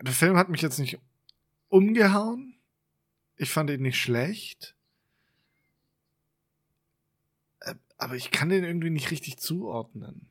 der 0.00 0.12
Film 0.12 0.36
hat 0.36 0.48
mich 0.48 0.62
jetzt 0.62 0.78
nicht 0.78 0.98
umgehauen. 1.68 2.54
Ich 3.36 3.50
fand 3.50 3.70
ihn 3.70 3.82
nicht 3.82 4.00
schlecht. 4.00 4.74
Äh, 7.60 7.74
aber 7.98 8.14
ich 8.14 8.30
kann 8.30 8.48
den 8.48 8.64
irgendwie 8.64 8.90
nicht 8.90 9.10
richtig 9.10 9.38
zuordnen. 9.38 10.28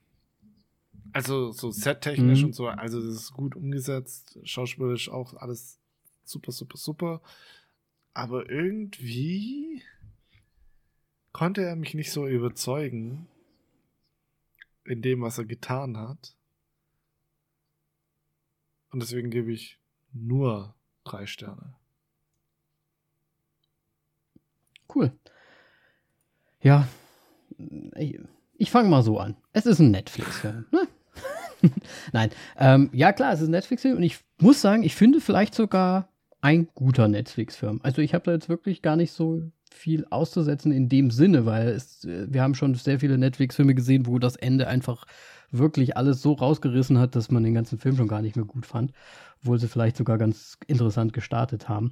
Also 1.13 1.51
so 1.51 1.71
settechnisch 1.71 2.41
mhm. 2.41 2.47
und 2.47 2.53
so, 2.53 2.67
also 2.67 2.99
das 2.99 3.15
ist 3.15 3.31
gut 3.31 3.55
umgesetzt, 3.55 4.37
schauspielerisch 4.43 5.09
auch 5.09 5.33
alles 5.35 5.79
super, 6.25 6.51
super, 6.51 6.77
super. 6.77 7.21
Aber 8.13 8.49
irgendwie 8.49 9.81
konnte 11.31 11.63
er 11.63 11.75
mich 11.75 11.93
nicht 11.93 12.11
so 12.11 12.27
überzeugen 12.27 13.27
in 14.83 15.01
dem, 15.01 15.21
was 15.21 15.37
er 15.37 15.45
getan 15.45 15.97
hat. 15.97 16.34
Und 18.95 19.01
deswegen 19.01 19.29
gebe 19.29 19.51
ich 19.51 19.77
nur 20.13 20.73
drei 21.03 21.25
Sterne. 21.25 21.75
Cool. 24.87 25.11
Ja, 26.61 26.87
ich, 28.57 28.71
fange 28.71 28.87
mal 28.87 29.03
so 29.03 29.19
an. 29.19 29.35
Es 29.51 29.65
ist 29.65 29.79
ein 29.79 29.91
Netflix-Film. 29.91 30.67
Ne? 30.71 30.87
Nein, 32.13 32.29
ähm, 32.57 32.89
ja 32.93 33.11
klar, 33.11 33.33
es 33.33 33.41
ist 33.41 33.49
ein 33.49 33.51
Netflix-Film 33.51 33.97
und 33.97 34.03
ich 34.03 34.19
muss 34.39 34.61
sagen, 34.61 34.83
ich 34.83 34.95
finde 34.95 35.19
vielleicht 35.19 35.55
sogar 35.55 36.07
ein 36.39 36.69
guter 36.73 37.09
Netflix-Film. 37.09 37.81
Also 37.83 38.01
ich 38.01 38.13
habe 38.13 38.23
da 38.23 38.31
jetzt 38.31 38.47
wirklich 38.47 38.81
gar 38.81 38.95
nicht 38.95 39.11
so 39.11 39.41
viel 39.73 40.07
auszusetzen 40.09 40.71
in 40.71 40.87
dem 40.87 41.11
Sinne, 41.11 41.45
weil 41.45 41.67
es, 41.67 42.05
äh, 42.05 42.31
wir 42.31 42.41
haben 42.41 42.55
schon 42.55 42.73
sehr 42.75 43.01
viele 43.01 43.17
Netflix-Filme 43.17 43.75
gesehen, 43.75 44.05
wo 44.05 44.19
das 44.19 44.37
Ende 44.37 44.69
einfach 44.69 45.05
wirklich 45.51 45.97
alles 45.97 46.21
so 46.21 46.33
rausgerissen 46.33 46.99
hat, 46.99 47.15
dass 47.15 47.31
man 47.31 47.43
den 47.43 47.53
ganzen 47.53 47.79
Film 47.79 47.95
schon 47.95 48.07
gar 48.07 48.21
nicht 48.21 48.35
mehr 48.35 48.45
gut 48.45 48.65
fand, 48.65 48.91
obwohl 49.41 49.59
sie 49.59 49.67
vielleicht 49.67 49.97
sogar 49.97 50.17
ganz 50.17 50.57
interessant 50.67 51.13
gestartet 51.13 51.69
haben. 51.69 51.91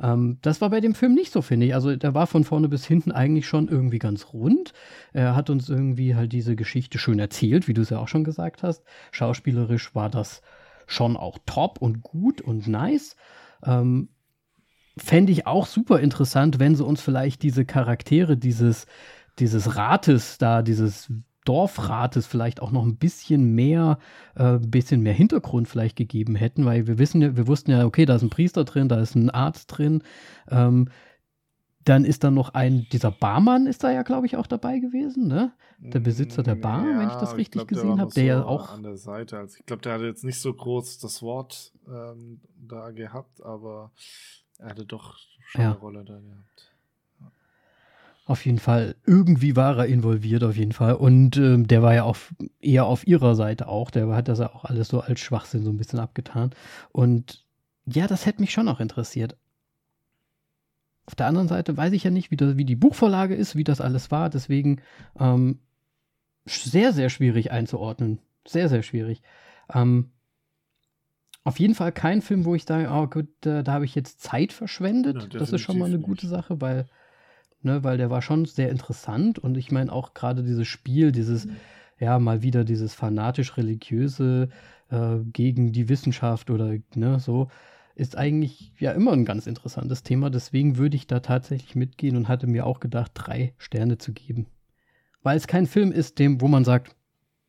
Ähm, 0.00 0.38
das 0.42 0.60
war 0.60 0.70
bei 0.70 0.80
dem 0.80 0.94
Film 0.94 1.14
nicht 1.14 1.32
so, 1.32 1.42
finde 1.42 1.66
ich. 1.66 1.74
Also 1.74 1.96
der 1.96 2.14
war 2.14 2.26
von 2.26 2.44
vorne 2.44 2.68
bis 2.68 2.86
hinten 2.86 3.12
eigentlich 3.12 3.46
schon 3.46 3.68
irgendwie 3.68 3.98
ganz 3.98 4.32
rund. 4.32 4.72
Er 5.12 5.34
hat 5.34 5.50
uns 5.50 5.68
irgendwie 5.68 6.14
halt 6.14 6.32
diese 6.32 6.56
Geschichte 6.56 6.98
schön 6.98 7.18
erzählt, 7.18 7.68
wie 7.68 7.74
du 7.74 7.82
es 7.82 7.90
ja 7.90 7.98
auch 7.98 8.08
schon 8.08 8.24
gesagt 8.24 8.62
hast. 8.62 8.82
Schauspielerisch 9.12 9.94
war 9.94 10.10
das 10.10 10.42
schon 10.86 11.16
auch 11.16 11.38
top 11.46 11.78
und 11.80 12.02
gut 12.02 12.40
und 12.40 12.66
nice. 12.66 13.16
Ähm, 13.64 14.08
Fände 14.96 15.30
ich 15.30 15.46
auch 15.46 15.66
super 15.66 16.00
interessant, 16.00 16.58
wenn 16.58 16.74
sie 16.74 16.84
uns 16.84 17.00
vielleicht 17.00 17.42
diese 17.42 17.64
Charaktere 17.64 18.36
dieses, 18.36 18.86
dieses 19.38 19.76
Rates 19.76 20.38
da, 20.38 20.62
dieses 20.62 21.12
Dorfrates 21.48 22.26
vielleicht 22.26 22.60
auch 22.60 22.72
noch 22.72 22.84
ein 22.84 22.96
bisschen 22.96 23.54
mehr, 23.54 23.98
äh, 24.34 24.58
bisschen 24.58 25.00
mehr 25.00 25.14
Hintergrund 25.14 25.66
vielleicht 25.66 25.96
gegeben 25.96 26.34
hätten, 26.34 26.66
weil 26.66 26.86
wir 26.86 26.98
wissen 26.98 27.22
ja, 27.22 27.36
wir 27.36 27.46
wussten 27.46 27.70
ja, 27.70 27.86
okay, 27.86 28.04
da 28.04 28.16
ist 28.16 28.22
ein 28.22 28.30
Priester 28.30 28.64
drin, 28.64 28.88
da 28.88 29.00
ist 29.00 29.14
ein 29.14 29.30
Arzt 29.30 29.66
drin. 29.68 30.02
Ähm, 30.50 30.88
dann 31.84 32.04
ist 32.04 32.22
da 32.22 32.30
noch 32.30 32.52
ein, 32.52 32.86
dieser 32.92 33.10
Barmann 33.10 33.66
ist 33.66 33.82
da 33.82 33.90
ja, 33.90 34.02
glaube 34.02 34.26
ich, 34.26 34.36
auch 34.36 34.46
dabei 34.46 34.78
gewesen, 34.78 35.26
ne? 35.26 35.52
Der 35.78 36.00
Besitzer 36.00 36.42
der 36.42 36.56
Bar, 36.56 36.84
ja, 36.86 36.98
wenn 36.98 37.08
ich 37.08 37.14
das 37.14 37.36
richtig 37.36 37.62
ich 37.62 37.68
glaub, 37.68 37.68
gesehen 37.68 38.00
habe, 38.00 38.12
der, 38.12 38.24
der 38.24 38.36
so 38.36 38.42
ja 38.42 38.46
auch. 38.46 38.72
An 38.72 38.82
der 38.82 38.96
Seite. 38.96 39.38
Also 39.38 39.56
ich 39.58 39.64
glaube, 39.64 39.80
der 39.80 39.94
hatte 39.94 40.04
jetzt 40.04 40.24
nicht 40.24 40.40
so 40.40 40.52
groß 40.52 40.98
das 40.98 41.22
Wort 41.22 41.72
ähm, 41.86 42.40
da 42.56 42.90
gehabt, 42.90 43.42
aber 43.42 43.92
er 44.58 44.70
hatte 44.70 44.84
doch 44.84 45.16
schon 45.46 45.62
ja. 45.62 45.70
eine 45.70 45.78
Rolle 45.78 46.04
da 46.04 46.18
gehabt. 46.18 46.67
Auf 48.28 48.44
jeden 48.44 48.58
Fall, 48.58 48.94
irgendwie 49.06 49.56
war 49.56 49.78
er 49.78 49.86
involviert, 49.86 50.44
auf 50.44 50.54
jeden 50.54 50.72
Fall. 50.72 50.96
Und 50.96 51.38
ähm, 51.38 51.66
der 51.66 51.80
war 51.80 51.94
ja 51.94 52.02
auch 52.02 52.18
eher 52.60 52.84
auf 52.84 53.06
ihrer 53.06 53.34
Seite 53.34 53.68
auch. 53.68 53.90
Der 53.90 54.06
hat 54.08 54.28
das 54.28 54.38
ja 54.38 54.54
auch 54.54 54.66
alles 54.66 54.88
so 54.88 55.00
als 55.00 55.18
Schwachsinn 55.20 55.64
so 55.64 55.70
ein 55.70 55.78
bisschen 55.78 55.98
abgetan. 55.98 56.50
Und 56.92 57.46
ja, 57.86 58.06
das 58.06 58.26
hätte 58.26 58.42
mich 58.42 58.52
schon 58.52 58.66
noch 58.66 58.80
interessiert. 58.80 59.38
Auf 61.06 61.14
der 61.14 61.26
anderen 61.26 61.48
Seite 61.48 61.74
weiß 61.74 61.94
ich 61.94 62.04
ja 62.04 62.10
nicht, 62.10 62.30
wie, 62.30 62.36
das, 62.36 62.58
wie 62.58 62.66
die 62.66 62.76
Buchvorlage 62.76 63.34
ist, 63.34 63.56
wie 63.56 63.64
das 63.64 63.80
alles 63.80 64.10
war. 64.10 64.28
Deswegen 64.28 64.82
ähm, 65.18 65.60
sehr, 66.44 66.92
sehr 66.92 67.08
schwierig 67.08 67.50
einzuordnen. 67.50 68.18
Sehr, 68.46 68.68
sehr 68.68 68.82
schwierig. 68.82 69.22
Ähm, 69.72 70.10
auf 71.44 71.58
jeden 71.58 71.74
Fall 71.74 71.92
kein 71.92 72.20
Film, 72.20 72.44
wo 72.44 72.54
ich 72.54 72.64
sage, 72.64 72.90
oh 72.92 73.06
gut, 73.06 73.28
da, 73.40 73.62
da 73.62 73.72
habe 73.72 73.86
ich 73.86 73.94
jetzt 73.94 74.20
Zeit 74.20 74.52
verschwendet. 74.52 75.16
Ja, 75.32 75.38
das 75.38 75.50
ist 75.50 75.62
schon 75.62 75.78
mal 75.78 75.86
eine 75.86 75.98
gute 75.98 76.26
Sache, 76.26 76.60
weil 76.60 76.90
ne, 77.62 77.84
weil 77.84 77.98
der 77.98 78.10
war 78.10 78.22
schon 78.22 78.44
sehr 78.44 78.70
interessant 78.70 79.38
und 79.38 79.56
ich 79.56 79.70
meine 79.70 79.92
auch 79.92 80.14
gerade 80.14 80.42
dieses 80.42 80.66
Spiel, 80.66 81.12
dieses, 81.12 81.46
mhm. 81.46 81.56
ja, 81.98 82.18
mal 82.18 82.42
wieder 82.42 82.64
dieses 82.64 82.94
fanatisch-religiöse 82.94 84.48
äh, 84.90 85.16
gegen 85.32 85.72
die 85.72 85.88
Wissenschaft 85.88 86.50
oder 86.50 86.74
ne, 86.94 87.18
so, 87.20 87.48
ist 87.94 88.16
eigentlich 88.16 88.72
ja 88.78 88.92
immer 88.92 89.12
ein 89.12 89.24
ganz 89.24 89.46
interessantes 89.46 90.04
Thema. 90.04 90.30
Deswegen 90.30 90.76
würde 90.76 90.96
ich 90.96 91.08
da 91.08 91.18
tatsächlich 91.20 91.74
mitgehen 91.74 92.16
und 92.16 92.28
hatte 92.28 92.46
mir 92.46 92.64
auch 92.64 92.78
gedacht, 92.78 93.10
drei 93.14 93.54
Sterne 93.58 93.98
zu 93.98 94.12
geben. 94.12 94.46
Weil 95.22 95.36
es 95.36 95.48
kein 95.48 95.66
Film 95.66 95.90
ist, 95.90 96.20
dem, 96.20 96.40
wo 96.40 96.46
man 96.46 96.64
sagt, 96.64 96.94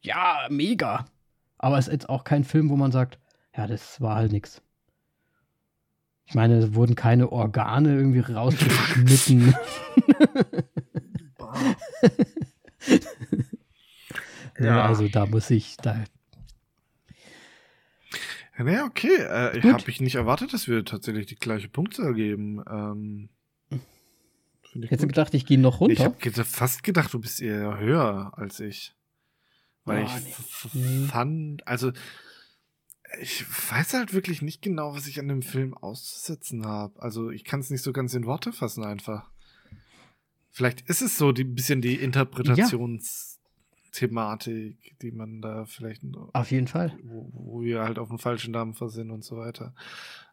ja, 0.02 0.48
mega. 0.50 1.06
Aber 1.60 1.78
es 1.78 1.88
ist 1.88 2.10
auch 2.10 2.24
kein 2.24 2.44
Film, 2.44 2.70
wo 2.70 2.76
man 2.76 2.92
sagt, 2.92 3.20
ja, 3.56 3.68
das 3.68 4.02
war 4.02 4.16
halt 4.16 4.32
nichts. 4.32 4.64
Ich 6.30 6.36
meine, 6.36 6.60
es 6.60 6.74
wurden 6.76 6.94
keine 6.96 7.32
Organe 7.32 7.96
irgendwie 7.96 8.20
rausgeschnitten. 8.20 9.56
ja. 14.60 14.86
Also 14.86 15.08
da 15.08 15.26
muss 15.26 15.50
ich 15.50 15.76
da. 15.78 16.06
Ja, 18.60 18.64
naja, 18.64 18.86
okay. 18.86 19.16
Äh, 19.18 19.58
ich 19.58 19.66
habe 19.66 19.90
ich 19.90 20.02
nicht 20.02 20.14
erwartet, 20.14 20.54
dass 20.54 20.68
wir 20.68 20.86
tatsächlich 20.86 21.26
die 21.26 21.36
gleiche 21.36 21.68
Punktzahl 21.68 22.14
geben. 22.14 22.64
Ähm, 22.70 23.30
Hättest 24.72 25.02
du 25.02 25.08
gedacht, 25.08 25.34
ich 25.34 25.48
gehe 25.48 25.60
noch 25.60 25.80
runter? 25.82 25.94
Ich 25.94 26.02
habe 26.06 26.46
fast 26.46 26.84
gedacht, 26.84 27.12
du 27.12 27.20
bist 27.20 27.42
eher 27.42 27.80
höher 27.80 28.34
als 28.36 28.60
ich. 28.60 28.94
Weil 29.84 30.04
oh, 30.04 30.06
ich 30.06 30.12
nee. 30.76 31.08
fand, 31.08 31.68
also 31.68 31.92
ich 33.18 33.46
weiß 33.72 33.94
halt 33.94 34.14
wirklich 34.14 34.42
nicht 34.42 34.62
genau, 34.62 34.94
was 34.94 35.08
ich 35.08 35.20
an 35.20 35.28
dem 35.28 35.42
Film 35.42 35.74
auszusetzen 35.74 36.66
habe. 36.66 37.02
Also 37.02 37.32
ich 37.32 37.44
kann 37.44 37.60
es 37.60 37.70
nicht 37.70 37.82
so 37.82 37.92
ganz 37.92 38.14
in 38.14 38.26
Worte 38.26 38.54
fassen 38.54 38.84
einfach. 38.84 39.30
Vielleicht 40.52 40.82
ist 40.90 41.02
es 41.02 41.18
so 41.18 41.30
ein 41.30 41.56
bisschen 41.56 41.82
die 41.82 41.96
Interpretationsthematik, 41.96 44.78
ja. 44.84 44.92
die 45.02 45.12
man 45.12 45.42
da 45.42 45.66
vielleicht 45.66 46.04
auf 46.34 46.52
jeden 46.52 46.68
Fall, 46.68 46.98
wo, 47.04 47.30
wo 47.34 47.62
wir 47.62 47.84
halt 47.84 48.00
auf 48.00 48.10
dem 48.10 48.20
falschen 48.20 48.54
Dampfer 48.54 48.90
sind 48.90 49.12
und 49.12 49.24
so 49.24 49.38
weiter. 49.38 49.74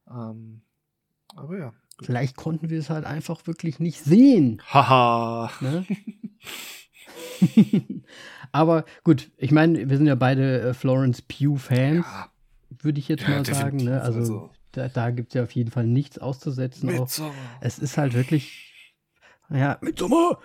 Ähm, 0.08 0.62
aber 1.34 1.58
ja. 1.58 1.72
Gut. 1.98 2.06
Vielleicht 2.06 2.36
konnten 2.36 2.68
wir 2.68 2.78
es 2.78 2.90
halt 2.90 3.06
einfach 3.06 3.46
wirklich 3.46 3.78
nicht 3.78 4.04
sehen. 4.04 4.60
Haha. 4.66 5.50
ne? 5.60 5.86
aber 8.52 8.84
gut, 9.02 9.30
ich 9.38 9.50
meine, 9.50 9.88
wir 9.88 9.96
sind 9.96 10.06
ja 10.06 10.14
beide 10.14 10.60
äh, 10.60 10.74
Florence 10.74 11.22
Pugh 11.22 11.56
Fans. 11.56 12.04
Ja 12.04 12.30
würde 12.86 12.98
ich 12.98 13.08
jetzt 13.08 13.24
ja, 13.24 13.28
mal 13.28 13.44
sagen. 13.44 13.76
Ne? 13.76 14.00
Also, 14.00 14.18
also, 14.20 14.50
da, 14.72 14.88
da 14.88 15.10
gibt 15.10 15.28
es 15.28 15.34
ja 15.34 15.42
auf 15.42 15.50
jeden 15.50 15.70
Fall 15.70 15.86
nichts 15.86 16.18
auszusetzen. 16.18 16.88
Es 17.60 17.78
ist 17.78 17.98
halt 17.98 18.14
wirklich, 18.14 18.72
ja, 19.50 19.76
Midsommar, 19.82 20.38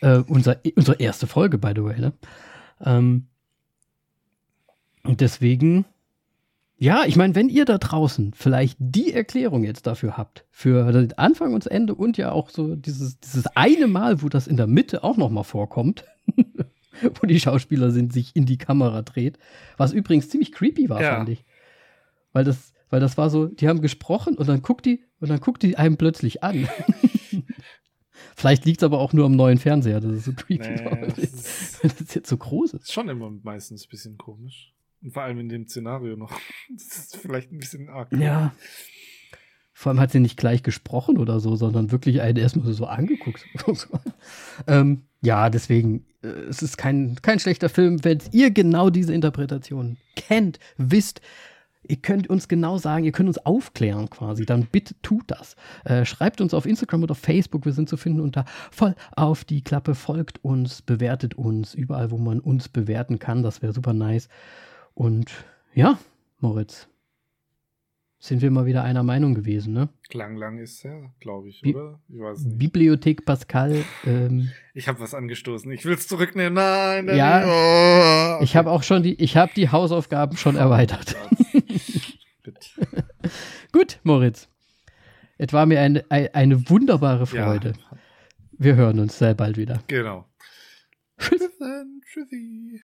äh, 0.00 0.18
unser, 0.28 0.58
unsere 0.76 0.98
erste 0.98 1.26
Folge, 1.26 1.58
by 1.58 1.72
the 1.74 1.84
way. 1.84 2.00
Ne? 2.00 2.12
Ähm, 2.84 3.26
und 5.04 5.20
deswegen, 5.20 5.84
ja, 6.76 7.04
ich 7.06 7.16
meine, 7.16 7.34
wenn 7.34 7.48
ihr 7.48 7.64
da 7.64 7.78
draußen 7.78 8.32
vielleicht 8.34 8.76
die 8.78 9.12
Erklärung 9.12 9.64
jetzt 9.64 9.86
dafür 9.86 10.16
habt, 10.16 10.44
für 10.50 11.08
Anfang 11.16 11.54
und 11.54 11.66
Ende 11.66 11.94
und 11.94 12.16
ja 12.16 12.32
auch 12.32 12.50
so 12.50 12.76
dieses, 12.76 13.18
dieses 13.20 13.46
eine 13.56 13.86
Mal, 13.86 14.22
wo 14.22 14.28
das 14.28 14.46
in 14.46 14.56
der 14.56 14.66
Mitte 14.66 15.02
auch 15.02 15.16
nochmal 15.16 15.44
vorkommt, 15.44 16.04
wo 17.20 17.26
die 17.26 17.40
Schauspieler 17.40 17.90
sind, 17.90 18.12
sich 18.12 18.36
in 18.36 18.46
die 18.46 18.58
Kamera 18.58 19.02
dreht, 19.02 19.38
was 19.76 19.92
übrigens 19.92 20.28
ziemlich 20.28 20.52
creepy 20.52 20.88
war, 20.88 21.02
Ja. 21.02 21.16
fand 21.16 21.30
ich. 21.30 21.44
Weil 22.32 22.44
das, 22.44 22.72
weil 22.90 23.00
das 23.00 23.16
war 23.18 23.30
so, 23.30 23.46
die 23.46 23.68
haben 23.68 23.80
gesprochen 23.80 24.36
und 24.36 24.48
dann 24.48 24.62
guckt 24.62 24.86
die, 24.86 25.04
und 25.20 25.28
dann 25.30 25.40
guckt 25.40 25.62
die 25.62 25.76
einem 25.76 25.96
plötzlich 25.96 26.42
an. 26.42 26.68
Vielleicht 28.36 28.64
liegt 28.64 28.82
es 28.82 28.84
aber 28.84 28.98
auch 28.98 29.12
nur 29.12 29.26
am 29.26 29.32
neuen 29.36 29.58
Fernseher, 29.58 30.00
dass 30.00 30.12
es 30.12 30.24
so 30.24 30.32
creepy 30.32 30.68
Nee, 30.68 30.84
das 31.00 31.14
das, 31.14 31.18
ist- 31.24 31.82
weil 31.84 31.90
das 31.98 32.14
jetzt 32.14 32.28
so 32.28 32.36
groß 32.36 32.74
ist. 32.74 32.82
Ist 32.84 32.92
schon 32.92 33.08
immer 33.08 33.30
meistens 33.42 33.84
ein 33.86 33.88
bisschen 33.90 34.16
komisch. 34.18 34.72
Und 35.02 35.12
vor 35.12 35.22
allem 35.22 35.38
in 35.38 35.48
dem 35.48 35.66
Szenario 35.66 36.16
noch. 36.16 36.32
Das 36.70 36.98
ist 36.98 37.16
vielleicht 37.16 37.52
ein 37.52 37.58
bisschen 37.58 37.88
arg. 37.88 38.12
Ja. 38.12 38.52
Vor 39.72 39.90
allem 39.90 40.00
hat 40.00 40.10
sie 40.10 40.18
nicht 40.20 40.36
gleich 40.36 40.62
gesprochen 40.64 41.18
oder 41.18 41.38
so, 41.38 41.54
sondern 41.54 41.92
wirklich 41.92 42.20
einen 42.20 42.36
erstmal 42.36 42.72
so 42.72 42.86
angeguckt. 42.86 43.44
ähm, 44.66 45.02
ja, 45.22 45.50
deswegen, 45.50 46.04
äh, 46.22 46.26
es 46.28 46.62
ist 46.62 46.76
kein, 46.78 47.16
kein 47.22 47.38
schlechter 47.38 47.68
Film, 47.68 48.02
wenn 48.04 48.18
ihr 48.32 48.50
genau 48.50 48.90
diese 48.90 49.14
Interpretation 49.14 49.96
kennt, 50.16 50.58
wisst. 50.76 51.20
Ihr 51.88 51.96
könnt 51.96 52.28
uns 52.28 52.48
genau 52.48 52.76
sagen, 52.76 53.04
ihr 53.04 53.12
könnt 53.12 53.28
uns 53.28 53.38
aufklären 53.38 54.10
quasi, 54.10 54.44
dann 54.44 54.66
bitte 54.66 54.94
tut 55.02 55.24
das. 55.28 55.56
Äh, 55.84 56.04
schreibt 56.04 56.40
uns 56.40 56.52
auf 56.52 56.66
Instagram 56.66 57.02
oder 57.02 57.14
Facebook, 57.14 57.64
wir 57.64 57.72
sind 57.72 57.88
zu 57.88 57.96
finden 57.96 58.20
unter 58.20 58.44
voll 58.70 58.94
auf 59.16 59.44
die 59.44 59.62
Klappe, 59.62 59.94
folgt 59.94 60.44
uns, 60.44 60.82
bewertet 60.82 61.34
uns, 61.34 61.74
überall, 61.74 62.10
wo 62.10 62.18
man 62.18 62.40
uns 62.40 62.68
bewerten 62.68 63.18
kann, 63.18 63.42
das 63.42 63.62
wäre 63.62 63.72
super 63.72 63.94
nice. 63.94 64.28
Und 64.94 65.32
ja, 65.74 65.98
Moritz, 66.40 66.88
sind 68.20 68.42
wir 68.42 68.50
mal 68.50 68.66
wieder 68.66 68.82
einer 68.82 69.04
Meinung 69.04 69.34
gewesen, 69.34 69.72
ne? 69.72 69.88
Lang, 70.12 70.36
lang 70.36 70.58
ist 70.58 70.82
her, 70.82 71.12
glaube 71.20 71.48
ich, 71.48 71.62
Wie- 71.62 71.74
oder? 71.74 72.00
Ich 72.08 72.18
weiß 72.18 72.44
nicht. 72.44 72.58
Bibliothek 72.58 73.24
Pascal, 73.24 73.84
ähm, 74.04 74.50
Ich 74.74 74.88
habe 74.88 75.00
was 75.00 75.14
angestoßen. 75.14 75.70
Ich 75.70 75.84
will 75.84 75.94
es 75.94 76.08
zurücknehmen. 76.08 76.54
Nein, 76.54 77.06
nein. 77.06 77.16
Ja, 77.16 77.44
oh, 78.40 78.42
ich 78.42 78.56
habe 78.56 78.70
auch 78.70 78.82
schon 78.82 79.02
die, 79.02 79.14
ich 79.22 79.36
habe 79.36 79.52
die 79.54 79.70
Hausaufgaben 79.70 80.36
schon 80.36 80.56
erweitert. 80.56 81.16
Gut, 83.72 83.98
Moritz. 84.02 84.48
Es 85.38 85.52
war 85.52 85.66
mir 85.66 85.80
eine, 85.80 86.04
eine, 86.08 86.34
eine 86.34 86.68
wunderbare 86.70 87.26
Freude. 87.26 87.72
Ja, 87.90 87.98
Wir 88.52 88.76
hören 88.76 88.98
uns 88.98 89.18
sehr 89.18 89.34
bald 89.34 89.56
wieder. 89.56 89.82
genau. 89.86 90.24
Tschüss. 91.18 91.38
Bis 91.40 91.58
dann. 91.58 92.00
Tschüssi. 92.04 92.82